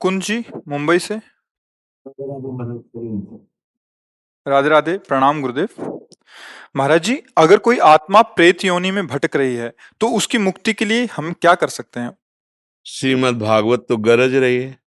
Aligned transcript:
मुकुंद 0.00 0.22
जी 0.22 0.38
मुंबई 0.68 0.98
से? 0.98 1.16
राधे 4.46 4.68
राधे 4.68 4.96
प्रणाम 4.98 5.40
गुरुदेव। 5.42 5.68
महाराज 6.76 7.02
जी 7.04 7.16
अगर 7.38 7.58
कोई 7.58 7.78
आत्मा 7.78 8.22
प्रेत 8.30 8.64
योनि 8.64 8.90
में 8.90 9.06
भटक 9.06 9.36
रही 9.36 9.54
है 9.54 9.72
तो 10.00 10.08
उसकी 10.16 10.38
मुक्ति 10.38 10.72
के 10.72 10.84
लिए 10.84 11.04
हम 11.06 11.32
क्या 11.32 11.54
कर 11.54 11.68
सकते 11.68 12.00
हैं? 12.00 12.16
श्रीमद 12.86 13.38
भागवत 13.38 13.84
तो 13.88 13.96
गरज 13.98 14.34
रही 14.34 14.56
है। 14.56 14.78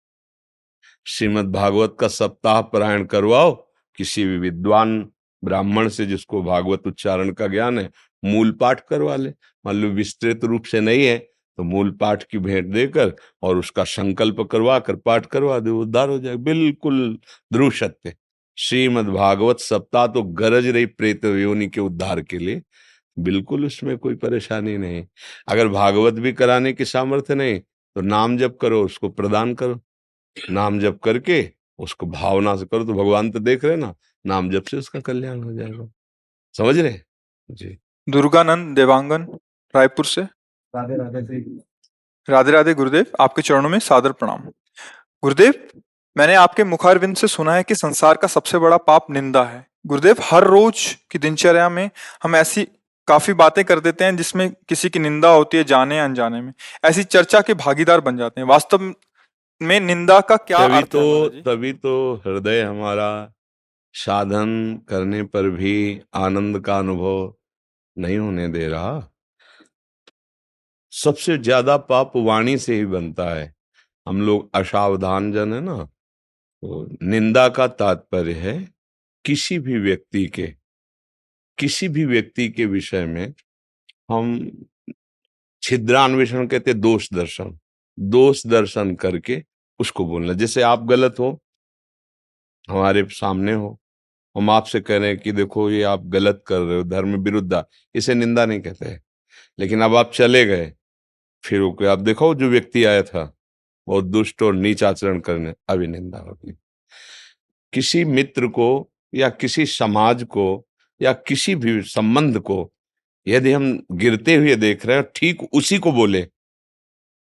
श्रीमद 1.05 1.52
भागवत 1.53 1.95
का 2.00 2.08
सप्ताह 2.09 2.61
पारायण 2.64 3.05
करवाओ। 3.05 3.53
किसी 4.00 4.25
भी 4.25 4.38
विद्वान 4.39 4.99
ब्राह्मण 5.43 5.89
से 5.89 6.05
जिसको 6.05 6.42
भागवत 6.43 6.87
उच्चारण 6.87 7.32
का 7.33 7.48
ज्ञान 7.48 7.80
है 7.80 7.89
मूल 8.23 8.52
पाठ 8.61 8.82
करवा 8.89 9.16
ले। 9.16 9.30
मान 9.66 9.76
लो 9.76 9.89
विस्तृत 9.92 10.43
रूप 10.43 10.66
से 10.66 10.80
नहीं 10.80 11.05
है 11.05 11.17
तो 11.58 11.64
मूल 11.64 11.91
पाठ 11.91 12.23
की 12.23 12.37
भेंट 12.39 12.67
देकर 12.67 13.14
और 13.43 13.58
उसका 13.58 13.83
संकल्प 13.86 14.41
करवा 14.52 14.77
कर 14.80 14.95
पाठ 14.97 15.25
करवा 15.25 15.59
दे, 15.59 15.69
उद्धार 15.69 16.09
हो 16.09 16.17
जाए। 16.19 16.36
बिल्कुल 16.37 17.17
ध्रुव 17.53 17.71
सत्य 17.71 18.15
श्रीमद 18.58 19.05
भागवत 19.05 19.59
सप्ताह 19.59 20.08
तो 20.08 20.23
गरज 20.33 20.67
रही 20.67 20.86
प्रेत 20.87 21.25
योनि 21.25 21.67
के 21.67 21.81
उद्धार 21.81 22.21
के 22.21 22.37
लिए। 22.37 22.61
बिल्कुल 23.17 23.65
उसमें 23.65 23.97
कोई 23.97 24.15
परेशानी 24.15 24.77
नहीं। 24.77 25.05
अगर 25.47 25.67
भागवत 25.67 26.13
भी 26.15 26.33
कराने 26.33 26.73
की 26.73 26.86
सामर्थ्य 26.86 27.36
नहीं 27.36 27.59
तो 27.59 28.02
नाम 28.02 28.37
जप 28.37 28.58
करो, 28.61 28.83
उसको 28.83 29.09
प्रदान 29.09 29.53
करो। 29.55 29.80
नाम 30.37 30.80
जप 30.80 30.99
करके 31.03 31.43
उसको 31.80 32.05
भावना 32.08 32.55
से 32.55 32.65
करो 32.65 32.86
तो 32.86 32.93
भगवान 32.93 33.31
तो 33.31 33.39
देख 33.39 33.65
रहे 33.65 33.75
ना, 33.75 33.93
नाम 34.25 34.49
जप 34.52 34.63
से 34.63 34.77
उसका 34.77 34.99
कल्याण 35.02 35.43
हो 35.43 35.53
जाएगा। 35.53 35.87
समझ 36.55 36.77
रहे 36.77 36.99
जी। 37.49 37.77
दुर्गानंद 38.08 38.75
देवांगन, 38.75 39.27
रायपुर 39.73 40.05
से। 40.05 40.21
राधे 40.76 40.95
राधे 40.98 41.20
राधे 42.28 42.52
राधे 42.52 42.73
गुरुदेव 42.73 43.06
आपके 43.20 43.42
चरणों 43.42 43.70
में 43.70 43.80
सादर 43.80 44.11
प्रणाम। 44.11 44.39
गुरुदेव 45.23 45.54
मैंने 46.16 46.36
आपके 46.36 46.64
मुखारविंद 46.64 47.16
से 47.16 47.28
सुना 47.28 47.54
है 47.54 47.64
कि 47.64 47.76
संसार 47.76 48.17
का 48.17 48.28
सबसे 48.28 48.58
बड़ा 48.58 48.78
पाप 48.78 49.11
निंदा 49.11 49.44
है। 49.44 49.66
गुरुदेव 49.88 50.16
हर 50.23 50.44
रोज 50.44 50.86
की 51.11 51.20
दिनचर्या 51.20 51.70
में 51.70 51.89
हम 52.23 52.36
ऐसी 52.36 52.64
काफ़ी 53.08 53.34
बातें 53.34 53.64
कर 53.66 53.80
देते 53.80 54.06
हैं 54.06 54.16
जिसमें 54.17 54.50
किसी 54.70 54.89
की 54.89 55.00
निंदा 55.00 55.30
होती 55.30 55.58
है 55.58 55.64
जाने 55.64 56.00
अनजाने 56.00 56.42
में। 56.42 56.54
ऐसी 56.86 57.04
चर्चा 57.04 57.42
के 57.42 57.54
भागीदार 57.54 58.02
बन 58.02 58.17
जाते 58.17 58.42
हैं। 58.42 58.48
वास्तव 58.48 58.94
में 59.61 59.80
निंदा 59.80 60.20
का 60.20 60.36
क्या 60.38 60.67
तभी 60.67 60.78
अर्थ 60.78 60.88
तो 60.88 61.30
तभी 61.42 61.73
तो 61.73 62.16
हृदय 62.16 62.61
हमारा 62.61 63.34
साधन 63.94 64.82
करने 64.90 65.23
पर 65.23 65.50
भी 65.50 66.02
आनंद 66.16 66.60
का 66.60 66.78
अनुभव 66.78 67.34
नहीं 67.98 68.17
होने 68.17 68.48
दे 68.48 68.67
रहा। 68.67 69.10
सबसे 70.93 71.37
ज़्यादा 71.37 71.76
पाप 71.80 72.11
वाणी 72.17 72.58
से 72.58 72.76
ही 72.76 72.86
बनता 72.86 73.30
है। 73.30 73.54
हम 74.08 74.21
लोग 74.21 74.49
असावधान 74.55 75.31
जन 75.33 75.54
है 75.54 75.59
ना 75.61 75.77
तो 75.83 76.83
निंदा 77.04 77.48
का 77.49 77.67
तात्पर्य 77.70 78.33
है 78.36 78.54
किसी 79.26 79.58
भी 79.59 79.77
व्यक्ति 79.80 80.26
के, 80.27 80.48
किसी 81.58 81.87
भी 81.87 82.05
व्यक्ति 82.05 82.48
के 82.49 82.65
विषय 82.67 83.05
में 83.05 83.33
हम 84.11 84.37
छिद्रान्वेषण 85.64 86.48
कहते 86.48 86.73
दोष 86.76 87.08
दर्शन 87.14 87.58
दोष 87.98 88.45
दर्शन 88.48 88.93
करके 88.95 89.42
उसको 89.80 90.05
बोलना। 90.05 90.33
जैसे 90.33 90.61
आप 90.64 90.83
गलत 90.86 91.20
हो, 91.20 91.39
हमारे 92.70 93.04
सामने 93.11 93.54
हो, 93.54 93.77
हम 94.36 94.49
आपसे 94.49 94.80
कह 94.81 94.98
रहे 94.98 95.10
हैं 95.10 95.17
कि 95.20 95.31
देखो 95.31 95.70
ये 95.71 95.81
आप 95.86 96.05
गलत 96.08 96.43
कर 96.48 96.60
रहे 96.60 96.77
हो, 96.77 96.83
धर्म 96.86 97.15
विरुद्ध। 97.17 97.64
इसे 97.95 98.14
निंदा 98.15 98.45
नहीं 98.45 98.61
कहते 98.61 98.98
लेकिन 99.60 99.81
अब 99.81 99.95
आप 99.95 100.11
चले 100.14 100.45
गए 100.45 100.71
फिर 101.45 101.61
वो 101.61 101.86
आप 101.86 101.99
देखो 101.99 102.36
जो 102.36 102.49
व्यक्ति 102.49 102.83
आया 102.83 103.04
था 103.04 103.37
बहुत 103.87 104.05
दुष्ट 104.05 104.42
और 104.42 104.54
नीच 104.54 104.83
आचरण 104.83 105.20
करने 105.20 105.54
अभी 105.70 105.87
निंदा 105.87 106.17
होगी 106.17 106.54
किसी 107.73 108.05
मित्र 108.05 108.48
को 108.48 108.92
या 109.15 109.30
किसी 109.30 109.65
समाज 109.65 110.23
को 110.23 110.67
या 111.02 111.14
किसी 111.14 111.55
भी 111.55 111.81
संबंध 111.81 112.39
को 112.39 112.73
यदि 113.27 113.52
हम 113.52 113.86
गिरते 113.92 114.36
हुए 114.36 114.55
देख 114.55 114.86
रहे 114.86 114.98
हैं 114.98 115.05
ठीक 115.15 115.43
उसी 115.43 115.77
को 115.77 115.92
बोले 115.92 116.27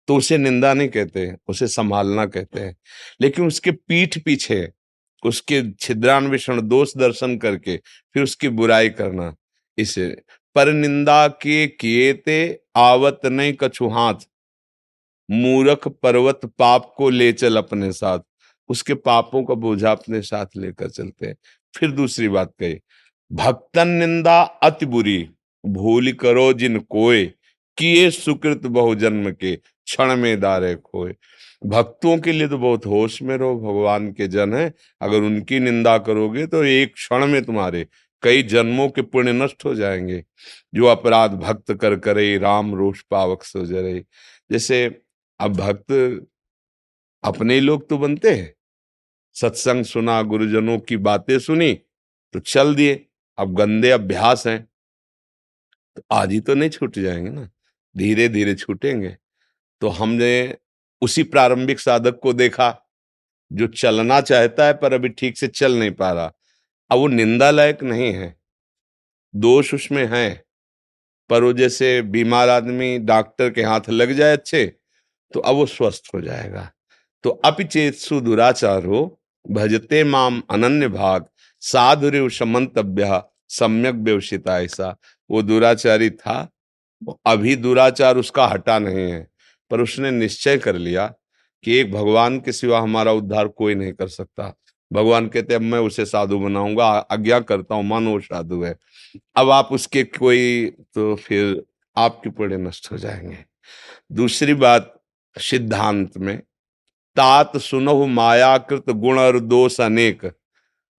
तो 0.09 0.17
उसे 0.17 0.39
निंदा 0.39 0.75
नहीं 0.75 0.89
कहते, 0.89 1.37
उसे 1.49 1.69
संभालना 1.69 2.27
कहते 2.27 2.61
हैं। 2.61 2.77
लेकिन 3.21 3.47
उसके 3.47 3.71
पीठ 3.71 4.19
पीछे, 4.19 4.73
उसके 5.25 5.73
छिद्रान्वेषण, 5.73 6.61
दोष 6.61 6.97
दर्शन 6.97 7.39
करके, 7.39 7.77
फिर 8.15 8.23
उसकी 8.23 8.49
बुराई 8.49 8.89
करना, 8.89 9.35
इसे 9.79 10.23
पर 10.55 10.73
निंदा 10.73 11.27
के 11.29 11.67
किए 11.67 12.13
ते 12.13 12.63
आवत 12.77 13.21
नहीं 13.27 13.53
कछु 13.53 13.89
हाथ। 13.89 14.15
मूरख 15.29 15.89
पर्वत 15.89 16.41
पाप 16.59 16.93
को 16.97 17.11
ले 17.11 17.33
चल 17.33 17.57
अपने 17.57 17.93
साथ। 17.93 18.19
उसके 18.69 18.95
पापों 18.95 19.45
का 19.45 19.55
बोझा 19.55 19.91
अपने 19.93 20.21
साथ 20.23 20.47
लेकर 20.57 20.89
चलते 20.89 21.27
हैं। 21.27 21.37
फिर 21.75 21.91
दूसरी 21.91 22.29
बात 22.29 22.53
कही, 22.61 22.79
भक्तन 23.31 23.89
निंदा 23.89 24.41
अति 24.43 24.87
बुरी, 24.87 25.29
भूल 25.65 26.13
करो 26.13 26.53
जिन 26.53 26.79
कोय 26.81 27.25
किए 27.79 28.11
सुकृत 28.11 28.67
बहुजन्म 28.67 29.31
के, 29.31 29.57
क्षण 29.57 30.17
में 30.17 30.41
दारे 30.41 30.75
खोए। 30.77 31.15
भक्तों 31.67 32.17
के 32.19 32.33
लिए 32.33 32.49
तो 32.49 32.59
बहुत 32.59 32.87
होश 32.87 33.21
में 33.23 33.37
रहो, 33.37 33.57
भगवान 33.57 34.11
के 34.13 34.29
जन 34.29 34.55
है। 34.55 34.73
अगर 35.03 35.17
उनकी 35.17 35.61
निंदा 35.61 35.99
करोगे 35.99 36.47
तो 36.47 36.65
एक 36.65 36.95
क्षण 36.95 37.27
में 37.27 37.43
तुम्हारे 37.45 37.87
कई 38.23 38.43
जन्मों 38.43 38.89
के 38.89 39.03
पुण्य 39.03 39.33
नष्ट 39.33 39.65
हो 39.65 39.75
जाएँगे। 39.75 40.25
जो 40.75 40.87
अपराध 40.87 41.33
भक्त 41.33 41.73
कर 41.73 41.97
करे, 41.99 42.39
राम 42.39 42.75
रोष 42.75 43.03
पावक 43.03 43.43
सो 43.45 43.67
जरे 43.67 44.05
जैसे 44.53 45.03
अब 45.41 45.57
भक्त 45.57 45.93
अपने 47.25 47.61
लोग 47.61 47.89
तो 47.89 47.99
बनते 47.99 48.31
हैं। 48.31 48.55
सत्संग 49.35 49.85
सुना, 49.85 50.23
गुरुजनों 50.23 50.79
की 50.79 50.97
बातें 50.97 51.39
सुनी 51.39 51.73
तो 52.35 52.39
चल 52.39 52.75
दिए। 52.75 53.07
अब 53.39 53.55
गंदे 53.55 53.91
अभ्यास 53.91 54.47
हैं। 54.47 54.69
तो 55.97 56.03
आज 56.13 56.33
ही 56.33 56.41
तो 56.41 56.55
नहीं 56.55 56.71
छूट 56.71 56.99
जाएँगे 56.99 57.31
ना। 57.31 57.51
धीरे 57.97 58.29
धीरे 58.29 58.55
छूटेंगे। 58.55 59.17
तो 59.81 59.89
हमने 59.89 60.57
उसी 61.03 61.23
प्रारंभिक 61.23 61.81
साधक 61.81 62.19
को 62.23 62.33
देखा, 62.33 62.91
जो 63.53 63.67
चलना 63.67 64.21
चाहता 64.21 64.67
है, 64.67 64.73
पर 64.73 64.93
अभी 64.93 65.09
ठीक 65.09 65.39
से 65.39 65.49
चल 65.49 65.75
नहीं 65.75 65.91
पा 65.91 66.13
रहा। 66.13 66.33
अब 66.93 66.99
वो 66.99 67.07
निंदा 67.09 67.51
लायक 67.51 67.83
नहीं 67.83 68.13
है। 68.15 68.35
दोष 69.35 69.73
उसमें 69.75 70.05
है, 70.07 70.45
पर 71.31 71.45
वो 71.45 71.53
जैसे 71.53 72.01
बीमार 72.05 72.49
आदमी 72.49 72.99
डॉक्टर 73.01 73.51
के 73.51 73.63
हाथ 73.63 73.89
लग 73.91 74.13
जाए 74.13 74.33
अच्छे 74.33 74.65
तो 75.33 75.41
अब 75.41 75.55
वो 75.57 75.67
स्वस्थ 75.67 76.11
हो 76.15 76.21
जाएगा। 76.21 76.71
तो 77.25 77.31
अपिचेत 77.45 77.95
सुदुराचार 77.95 78.85
हो 78.85 79.01
भजते 79.45 80.03
माम 80.05 80.43
अनन्य 80.51 80.89
भाग 80.89 81.27
साधुर 81.63 82.31
समंतव्य 82.31 83.23
सम्यक 83.51 83.95
व्यवसिता 83.95 84.61
ऐसा। 84.61 84.97
वो 85.31 85.43
दुराचारी 85.43 86.11
था 86.11 86.37
अभी 87.27 87.57
दुराचार 87.57 88.17
उसका 88.17 88.47
हटा 88.47 88.79
नहीं 88.79 89.11
है, 89.11 89.27
पर 89.71 89.81
उसने 89.81 90.11
निश्चय 90.11 90.59
कर 90.59 90.77
लिया 90.77 91.07
कि 91.65 91.77
एक 91.77 91.93
भगवान 91.93 92.39
के 92.41 92.53
सिवा 92.53 92.81
हमारा 92.81 93.13
उद्धार 93.13 93.49
कोई 93.49 93.75
नहीं 93.75 93.93
कर 93.93 94.09
सकता। 94.09 94.55
भगवान 94.93 95.29
कहते 95.29 95.55
अब 95.55 95.61
मैं 95.61 95.79
उसे 95.79 96.05
साधु 96.05 96.39
बनाऊँगा, 96.39 96.87
आज्ञा 96.87 97.41
करता 97.41 97.75
हूँ, 97.75 97.85
मानो 97.85 98.21
साधु 98.21 98.63
है। 98.63 98.77
अब 99.37 99.51
आप 99.51 99.69
उसके 99.73 100.05
कोई 100.05 100.67
तो 100.95 101.15
फिर 101.17 101.63
आपके 101.97 102.31
पड़े 102.31 102.57
नष्ट 102.57 102.93
हो 102.93 102.99
जाएँगे। 102.99 103.39
दूसरी 104.13 104.55
बात, 104.55 105.03
सिद्धांत 105.39 106.19
में, 106.19 106.39
तात 107.17 107.57
सुनहु 107.57 108.07
मायाकृत 108.07 108.91
गुण 108.91 109.19
और 109.19 109.41
दोष 109.41 109.81
अनेक। 109.81 110.33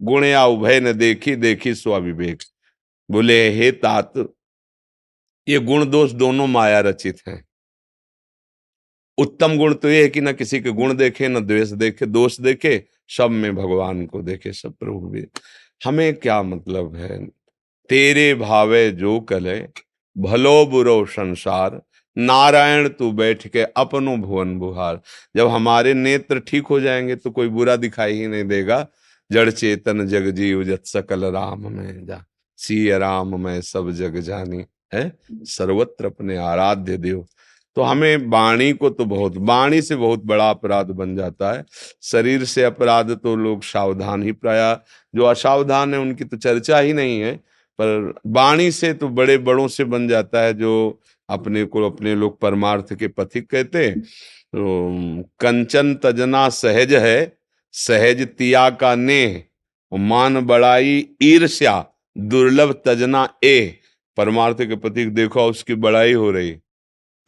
गुण 0.01 0.25
या 0.25 0.46
उभय 0.46 0.80
न 0.80 0.94
देखी 0.94 1.36
देखी 1.36 1.75
स्वाविवेक 1.75 2.44
बोले, 3.10 3.50
हे 3.50 3.72
तात, 3.72 4.13
ये 5.48 5.60
गुण 5.60 5.89
दोष 5.89 6.12
दोनों 6.12 6.48
माया 6.48 6.80
रचित 6.80 7.19
हैं। 7.28 7.46
उत्तम 9.18 9.57
गुण 9.57 9.74
तो 9.74 9.89
ये 9.89 10.04
है 10.04 10.10
कि 10.10 10.21
न 10.21 10.33
किसी 10.33 10.60
के 10.60 10.71
गुण 10.71 10.94
देखे 10.94 11.27
न 11.27 11.39
द्वेष 11.39 11.69
देखे 11.69 12.06
दोष 12.06 12.39
देखे 12.39 12.86
सब 13.07 13.31
में 13.31 13.56
भगवान 13.56 14.06
को 14.06 14.21
देखे 14.21 14.54
सब 14.54 14.74
प्रभु 14.74 15.00
भी। 15.00 15.25
हमें 15.86 16.15
क्या 16.15 16.42
मतलब 16.44 16.95
है? 16.95 17.25
तेरे 17.89 18.33
भावे 18.33 18.92
जो 18.92 19.19
कले 19.19 19.68
भलो 20.18 20.65
बुरो 20.65 21.06
संसार 21.06 21.81
नारायण 22.18 22.89
तू 22.89 23.12
बैठ 23.12 23.48
के 23.48 23.63
अपनो 23.63 24.18
भुवन 24.18 24.57
बुहार। 24.60 25.01
जब 25.38 25.48
हमारे 25.48 25.94
नेत्र 25.94 26.39
ठीक 26.39 26.68
हो 26.68 26.80
जाएँगे 26.80 27.15
तो 27.15 27.31
कोई 27.31 27.48
बुरा 27.48 27.75
दिखाई 27.75 28.13
ही 28.13 28.27
नहीं 28.27 28.44
देगा। 28.44 28.88
जड़ 29.31 29.50
चेतन 29.51 30.07
जग 30.07 30.30
जीव 30.30 30.63
जत 30.63 30.86
सकल 30.86 31.25
राम 31.25 31.71
में 31.71 32.06
जा। 32.06 32.25
सी 32.57 32.89
राम 32.89 33.44
में 33.44 33.62
सब 33.62 33.92
जग 33.92 34.18
जानी। 34.18 34.65
है? 34.94 35.18
सर्वत्र 35.31 36.06
अपने 36.06 36.38
आराध्य 36.38 36.98
देव। 36.98 37.25
तो 37.78 37.81
हमें 37.81 38.30
वाणी 38.30 38.72
को 38.74 38.90
तो 38.90 39.06
बहुत, 39.06 39.38
वाणी 39.38 39.81
से 39.81 39.96
बहुत 39.96 40.24
बड़ा 40.25 40.50
अपराध 40.50 40.92
बन 40.92 41.16
जाता 41.16 41.52
है। 41.54 41.64
शरीर 42.04 42.44
से 42.46 42.64
अपराध 42.64 43.12
तो 43.14 43.36
लोग 43.36 43.64
सावधान 43.64 44.24
ही 44.24 44.31
प्राय, 44.31 44.78
जो 45.14 45.24
असावधान 45.25 45.94
है 45.94 46.00
उनकी 46.00 46.24
तो 46.24 46.38
चर्चा 46.38 46.80
ही 46.80 46.94
नहीं 46.94 47.20
है, 47.20 47.36
पर 47.80 48.14
वाणी 48.28 48.72
से 48.72 48.94
तो 48.94 49.08
बड़े 49.10 49.38
बड़ों 49.40 49.68
से 49.68 49.84
बन 49.86 50.08
जाता 50.08 50.42
है 50.42 50.54
जो 50.54 51.00
अपने 51.30 51.64
को 51.66 51.90
अपने 51.90 52.16
लोग 52.16 52.40
परमार्थ 52.42 52.94
के 52.94 53.08
पथिक 53.10 53.50
कहते 53.52 53.86
हैं। 53.86 54.00
तो 54.00 55.24
कंचन 55.40 55.94
तजना 55.96 56.48
सहज 56.50 56.94
है, 56.94 57.38
सहज 57.74 58.22
तिया 58.28 58.70
का 58.72 58.94
नेह, 58.96 59.42
मान 59.92 60.40
बड़ाई 60.42 61.08
ईर्ष्या, 61.22 61.86
दुर्लभ 62.16 62.72
तजना 62.86 63.28
ए 63.44 63.80
परमार्थ 64.18 64.62
के 64.62 64.75
पथिक 64.78 65.14
देखो, 65.14 65.46
उसकी 65.46 65.75
बड़ाई 65.75 66.14
हो 66.14 66.30
रही। 66.31 66.56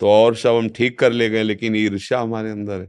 तो 0.01 0.09
और 0.09 0.35
सब 0.35 0.55
हम 0.55 0.69
ठीक 0.69 0.97
कर 0.99 1.11
ले 1.11 1.29
गए, 1.29 1.43
लेकिन 1.43 1.75
ईर्ष्या 1.75 2.19
हमारे 2.19 2.49
अंदर 2.51 2.79
है। 2.79 2.85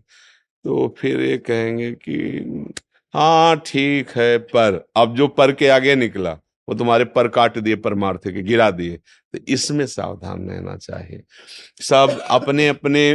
तो 0.65 0.95
फिर 0.99 1.21
ये 1.21 1.37
कहेंगे 1.41 1.93
कि 1.93 2.75
हाँ 3.15 3.57
ठीक 3.67 4.11
है, 4.11 4.39
पर 4.39 4.85
अब 4.97 5.15
जो 5.17 5.29
पर 5.29 5.53
के 5.53 5.69
आगे 5.69 5.95
निकला, 5.97 6.33
वो 6.69 6.75
तुम्हारे 6.75 7.05
पर 7.07 7.29
काट 7.29 7.59
दिए 7.59 7.77
परमार्थ 7.77 8.25
के 8.25 8.43
गिरा 8.43 8.71
दिए। 8.73 8.97
तो 8.97 9.39
इसमें 9.49 9.87
सावधान 9.87 10.49
रहना 10.51 10.77
चाहिए। 10.77 11.23
सब 11.81 12.19
अपने 12.31 12.69
अपने 12.69 13.13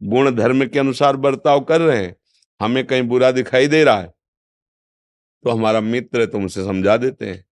गुण 0.00 0.30
धर्म 0.30 0.66
के 0.66 0.78
अनुसार 0.78 1.16
बर्ताव 1.18 1.60
कर 1.62 1.80
रहे 1.80 1.98
हैं। 1.98 2.14
हमें 2.60 2.84
कहीं 2.86 3.02
बुरा 3.04 3.30
दिखाई 3.32 3.66
दे 3.66 3.82
रहा 3.84 4.00
है 4.00 4.12
तो 5.44 5.50
हमारा 5.50 5.80
मित्र 5.80 6.20
है 6.20 6.26
तो 6.26 6.38
उनसे 6.38 6.64
समझा 6.64 6.96
देते 6.96 7.26
हैं। 7.26 7.44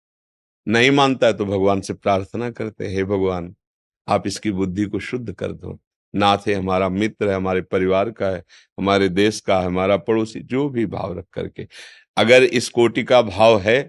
नहीं 0.67 0.91
मानता 0.91 1.27
है 1.27 1.33
तो 1.33 1.45
भगवान 1.47 1.81
से 1.81 1.95
प्रार्थना 1.95 2.51
करते 2.51 2.85
हैं, 2.85 2.95
हे 2.95 3.05
भगवान 3.05 3.55
आप 4.09 4.27
इसकी 4.27 4.51
बुद्धि 4.53 4.85
को 4.85 4.99
शुद्ध 5.01 5.33
कर 5.33 5.53
दो। 5.53 5.79
नाथ 6.15 6.47
है, 6.49 6.55
हमारा 6.55 6.89
मित्र 6.89 7.29
है, 7.29 7.35
हमारे 7.37 7.61
परिवार 7.63 8.11
का 8.11 8.29
है, 8.29 8.43
हमारे 8.79 9.09
देश 9.09 9.41
का 9.41 9.61
है, 9.61 9.67
हमारा 9.67 9.97
पड़ोसी, 9.99 10.41
जो 10.41 10.69
भी 10.69 10.87
भाव 10.87 11.19
रख 11.19 11.27
करके। 11.33 11.67
अगर 12.17 12.45
इस 12.45 12.69
कोटि 12.69 13.03
का 13.05 13.23
भाव 13.23 13.59
है 13.61 13.83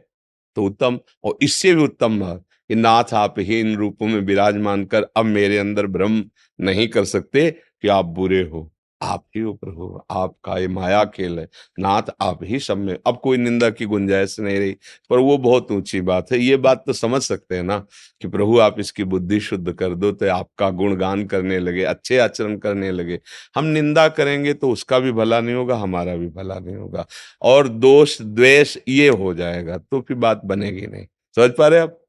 तो 0.58 0.64
उत्तम, 0.64 1.00
और 1.24 1.38
इससे 1.42 1.74
भी 1.76 1.84
उत्तम 1.84 2.20
भाव, 2.20 2.38
कि 2.38 2.76
नाथ 2.76 3.14
आप 3.14 3.36
ही 3.40 3.60
इन 3.60 3.76
रूपों 3.76 4.08
में 4.08 4.20
विराजमान 4.22 4.84
कर 4.86 5.06
अब 5.18 5.26
मेरे 5.26 5.58
अंदर 5.58 5.88
भ्रम 5.88 6.24
नहीं 6.60 6.88
कर 6.88 7.06
सकते 7.06 7.50
कि 7.52 7.88
आप 7.88 8.06
बुरे 8.06 8.42
हो। 8.44 8.72
आप 9.02 9.24
ही 9.36 9.44
ऊपर 9.44 9.70
हो, 9.70 10.06
आपका 10.12 10.58
ये 10.58 10.68
माया 10.70 11.04
खेल 11.08 11.40
है। 11.40 11.48
नाथ, 11.80 12.12
आप 12.22 12.40
ही 12.44 12.60
सब 12.60 12.78
में, 12.78 12.96
अब 13.08 13.20
कोई 13.24 13.38
निंदा 13.38 13.70
की 13.72 13.86
गुंजाइश 13.86 14.40
नहीं 14.40 14.58
रही, 14.60 14.72
पर 15.10 15.20
वो 15.20 15.38
बहुत 15.40 15.72
ऊँची 15.72 16.02
बात 16.04 16.32
है। 16.32 16.40
ये 16.40 16.58
बात 16.60 16.84
तो 16.86 16.94
समझ 16.94 17.22
सकते 17.24 17.56
हैं 17.56 17.64
ना 17.64 17.78
कि 18.22 18.28
प्रभु, 18.28 18.58
आप 18.60 18.80
इसकी 18.80 19.04
बुद्धि 19.06 19.40
शुद्ध 19.40 19.72
कर 19.74 19.96
दो 19.96 20.12
तो 20.14 20.30
आपका 20.32 20.70
गुणगान 20.72 21.26
करने 21.28 21.60
लगे, 21.60 21.84
अच्छे 21.86 22.18
आचरण 22.20 22.58
करने 22.60 22.92
लगे। 22.92 23.20
हम 23.56 23.66
निंदा 23.68 24.08
करेंगे 24.10 24.54
तो 24.56 24.72
उसका 24.72 25.00
भी 25.00 25.12
भला 25.14 25.40
नहीं 25.42 25.56
होगा, 25.56 25.76
हमारा 25.78 26.16
भी 26.16 26.28
भला 26.30 26.60
नहीं 26.60 26.76
होगा। 26.76 27.06
और 27.44 27.68
दोष, 27.70 28.22
द्वेष 28.22 28.78
ये 28.88 29.08
हो 29.10 29.34
जाएगा 29.34 29.78
तो 29.80 30.02
फिर 30.02 30.18
बात 30.18 30.42
बनेगी 30.46 30.88
नहीं। 30.88 31.06
समझ 31.38 31.52
पा 31.52 31.68
रहे 31.68 31.80
आप? 31.80 32.00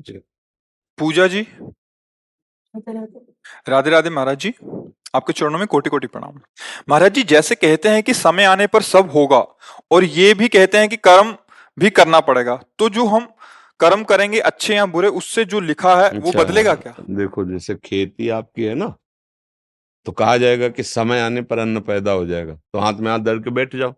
जी। 0.00 0.20
पूजा 0.98 1.26
जी? 1.28 1.46
राधे 3.68 3.90
राधे 3.90 4.10
महाराज 4.10 4.38
जी 4.38 4.52
आपके 5.14 5.32
चरणों 5.32 5.58
में 5.58 5.66
कोटि 5.66 5.90
कोटि 5.90 6.06
प्रणाम। 6.06 6.40
महाराज 6.88 7.12
जी 7.12 7.22
जैसे 7.24 7.54
कहते 7.54 7.88
हैं 7.88 8.02
कि 8.02 8.14
समय 8.14 8.44
आने 8.44 8.66
पर 8.66 8.82
सब 8.82 9.10
होगा 9.10 9.38
और 9.92 10.04
ये 10.04 10.32
भी 10.34 10.48
कहते 10.48 10.78
हैं 10.78 10.88
कि 10.88 10.96
कर्म 10.98 11.34
भी 11.78 11.90
करना 11.90 12.20
पड़ेगा 12.20 12.60
तो 12.78 12.88
जो 12.88 13.06
हम 13.06 13.28
कर्म 13.80 14.02
करेंगे 14.04 14.38
अच्छे 14.40 14.74
या 14.74 14.86
बुरे 14.86 15.08
उससे 15.14 15.44
जो 15.44 15.60
लिखा 15.60 15.94
है 15.96 16.08
अच्छा, 16.08 16.20
वो 16.20 16.32
बदलेगा 16.34 16.74
क्या? 16.74 16.94
देखो 17.00 17.44
जैसे 17.44 17.74
खेती 17.74 18.28
आपकी 18.28 18.64
है 18.64 18.74
ना 18.74 18.94
तो 20.06 20.12
कहा 20.12 20.36
जाएगा 20.36 20.68
कि 20.68 20.82
समय 20.82 21.20
आने 21.20 21.42
पर 21.42 21.58
अन्न 21.58 21.80
पैदा 21.80 22.12
हो 22.12 22.26
जाएगा 22.26 22.54
तो 22.54 22.78
हाथ 22.78 23.00
में 23.00 23.10
हाथ 23.10 23.18
धर 23.20 23.38
के 23.38 23.50
बैठ 23.50 23.76
जाओ। 23.76 23.94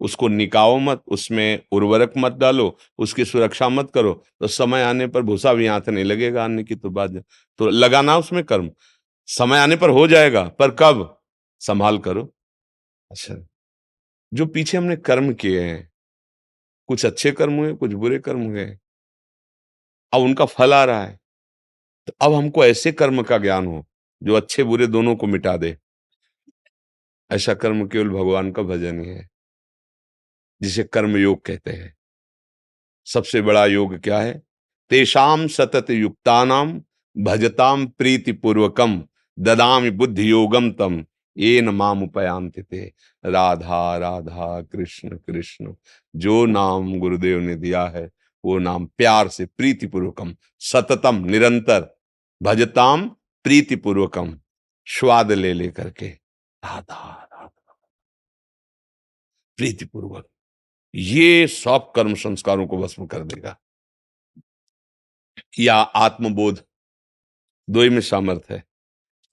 उसको 0.00 0.28
निकाओ 0.28 0.78
मत, 0.78 1.02
उसमें 1.08 1.62
उर्वरक 1.72 2.12
मत 2.16 2.32
डालो, 2.32 2.78
उसकी 2.98 3.24
सुरक्षा 3.24 3.68
मत 3.68 3.90
करो। 3.94 4.24
तो 4.40 4.46
समय 4.46 4.82
आने 4.82 5.06
पर 5.06 5.22
भूसा 5.22 5.54
भी 5.54 5.66
हाथ 5.66 5.88
नहीं 5.88 6.04
लगेगा 6.04 6.44
अन्न 6.44 6.64
की 6.64 6.74
तो 6.74 6.90
बात 6.90 7.10
तो 7.58 7.70
लगाना 7.70 8.18
उसमें 8.18 8.44
कर्म। 8.44 8.70
समय 9.26 9.58
आने 9.58 9.76
पर 9.76 9.90
हो 9.90 10.06
जाएगा, 10.08 10.44
पर 10.44 10.70
कब? 10.70 11.20
संभाल 11.60 11.98
करो। 11.98 12.34
अच्छा। 13.10 13.46
जो 14.34 14.46
पीछे 14.46 14.78
हमने 14.78 14.96
कर्म 14.96 15.34
किए 15.34 15.62
हैं, 15.62 15.92
कुछ 16.86 17.06
अच्छे 17.06 17.32
कर्म 17.32 17.52
हुए, 17.52 17.72
कुछ 17.74 17.92
बुरे 17.92 18.18
कर्म 18.18 18.40
हुए, 18.40 18.64
अब 20.12 20.20
उनका 20.20 20.44
फल 20.44 20.74
आ 20.74 20.84
रहा 20.84 21.02
है। 21.04 21.20
तो 22.06 22.12
अब 22.20 22.34
हमको 22.34 22.64
ऐसे 22.64 22.92
कर्म 22.92 23.22
का 23.22 23.38
ज्ञान 23.38 23.66
हो, 23.66 23.86
जो 24.22 24.34
अच्छे 24.34 24.64
बुरे 24.64 24.86
दोनों 24.86 25.16
को 25.16 25.26
मिटा 25.26 25.56
दे। 25.56 25.76
ऐसा 27.30 27.54
कर्म 27.54 27.88
केवल 27.88 28.08
भगवान 28.08 28.52
का 28.52 28.62
भजन 28.62 29.00
ही 29.00 29.08
है। 29.08 29.28
जिसे 30.62 30.84
कर्म 30.84 31.16
योग 31.16 31.44
कहते 31.44 31.70
हैं। 31.70 31.96
सबसे 33.04 33.42
बड़ा 33.42 33.66
योग 33.66 33.98
क्या 33.98 34.18
है? 34.18 34.42
तेषाम 34.90 35.46
सतत 35.46 35.90
युक्तानाम 35.90 36.82
भजताम 37.18 37.86
प्रीति 37.86 38.32
पूर्वकम 38.32 39.04
ददामि 39.38 39.90
बुद्धि 39.90 40.30
योगम 40.30 40.72
तम। 40.72 41.06
ये 41.38 41.60
न 41.60 41.68
माम 41.68 42.06
थे 42.50 42.86
राधा 43.24 43.98
राधा, 43.98 44.62
कृष्ण 44.62 45.16
कृष्ण। 45.16 45.74
जो 46.16 46.46
नाम 46.46 46.98
गुरुदेव 46.98 47.40
ने 47.40 47.54
दिया 47.54 47.86
है, 47.86 48.10
वो 48.44 48.58
नाम 48.58 48.86
प्यार 48.86 49.28
से 49.28 49.46
प्रीति 49.46 49.86
पूर्वकम 49.86 50.36
सततम, 50.58 51.24
निरंतर 51.24 51.98
भजताम 52.42 53.08
प्रीति 53.44 53.76
पूर्वकम 53.76 54.40
स्वाद 54.86 55.32
ले 55.32 55.52
लेकर 55.52 55.90
के। 55.90 56.08
राधा 56.64 57.28
राधा। 57.32 57.88
प्रीति 59.56 59.84
पूर्वक 59.84 60.28
ये 60.94 61.46
सब 61.46 61.92
कर्म 61.96 62.14
संस्कारों 62.14 62.66
को 62.66 62.78
भस्म 62.78 63.06
कर 63.06 63.24
देगा। 63.24 63.60
या 65.58 65.74
आत्मबोध, 65.74 66.62
दो 67.70 67.82
ही 67.82 67.88
में 67.88 68.00
सामर्थ 68.00 68.42
है। 68.50 68.64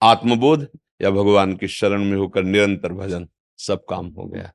आत्मबोध 0.02 0.68
या 1.02 1.10
भगवान 1.10 1.56
की 1.56 1.68
शरण 1.68 2.04
में 2.04 2.18
होकर 2.18 2.44
निरंतर 2.44 2.94
भजन, 2.94 3.28
सब 3.58 3.86
काम 3.90 4.08
हो 4.08 4.26
गया। 4.26 4.54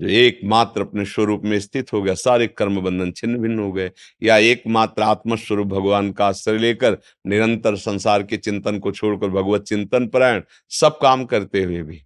जो 0.00 0.08
एकमात्र 0.08 0.80
अपने 0.80 1.04
स्वरूप 1.04 1.42
में 1.42 1.60
स्थित 1.60 1.92
हो 1.92 2.02
गया, 2.02 2.14
सारे 2.14 2.46
कर्म 2.46 2.80
बंधन 2.80 3.12
छिन्न 3.12 3.38
भिन्न 3.38 3.58
हो 3.58 3.72
गए, 3.72 3.90
या 4.22 4.36
एकमात्र 4.36 5.02
आत्मस्वरूप 5.02 5.66
भगवान 5.66 6.12
का 6.12 6.26
आश्रय 6.26 6.58
लेकर 6.58 6.98
निरंतर 7.26 7.76
संसार 7.76 8.22
के 8.22 8.36
चिंतन 8.36 8.78
को 8.78 8.92
छोड़कर 8.92 9.28
भगवत 9.28 9.62
चिंतन 9.62 10.08
परायण, 10.08 10.42
सब 10.70 10.98
काम 11.02 11.24
करते 11.24 11.62
हुए 11.62 11.82
भी, 11.82 12.02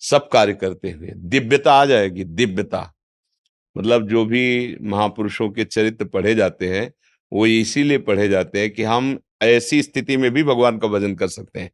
सब 0.00 0.28
कार्य 0.28 0.54
करते 0.54 0.90
हुए, 0.90 1.12
दिव्यता 1.16 1.74
आ 1.74 1.84
जाएगी, 1.84 2.24
दिव्यता। 2.24 2.91
मतलब 3.76 4.08
जो 4.08 4.24
भी 4.24 4.76
महापुरुषों 4.82 5.50
के 5.50 5.64
चरित्र 5.64 6.04
पढ़े 6.04 6.34
जाते 6.34 6.78
हैं, 6.78 6.92
वो 7.32 7.46
इसीलिए 7.46 7.98
पढ़े 7.98 8.28
जाते 8.28 8.60
हैं 8.60 8.70
कि 8.70 8.82
हम 8.82 9.18
ऐसी 9.42 9.82
स्थिति 9.82 10.16
में 10.16 10.30
भी 10.30 10.42
भगवान 10.42 10.78
का 10.78 10.88
भजन 10.88 11.14
कर 11.14 11.28
सकते 11.28 11.60
हैं। 11.60 11.70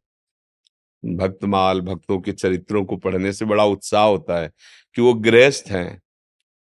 भक्तमाल 1.17 1.81
भक्तों 1.81 2.19
के 2.19 2.31
चरित्रों 2.31 2.85
को 2.85 2.97
पढ़ने 2.97 3.33
से 3.33 3.45
बड़ा 3.45 3.65
उत्साह 3.65 4.03
होता 4.03 4.39
है 4.39 4.51
कि 4.95 5.01
वो 5.01 5.13
गृहस्थ 5.13 5.71
हैं। 5.71 6.01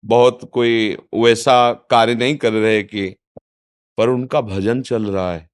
बहुत 0.04 0.50
कोई 0.52 0.96
वैसा 1.14 1.72
कार्य 1.72 2.14
नहीं 2.14 2.36
कर 2.36 2.52
रहे 2.52 2.82
कि, 2.82 3.16
पर 3.98 4.08
उनका 4.08 4.40
भजन 4.40 4.82
चल 4.82 5.10
रहा 5.10 5.34
है। 5.34 5.50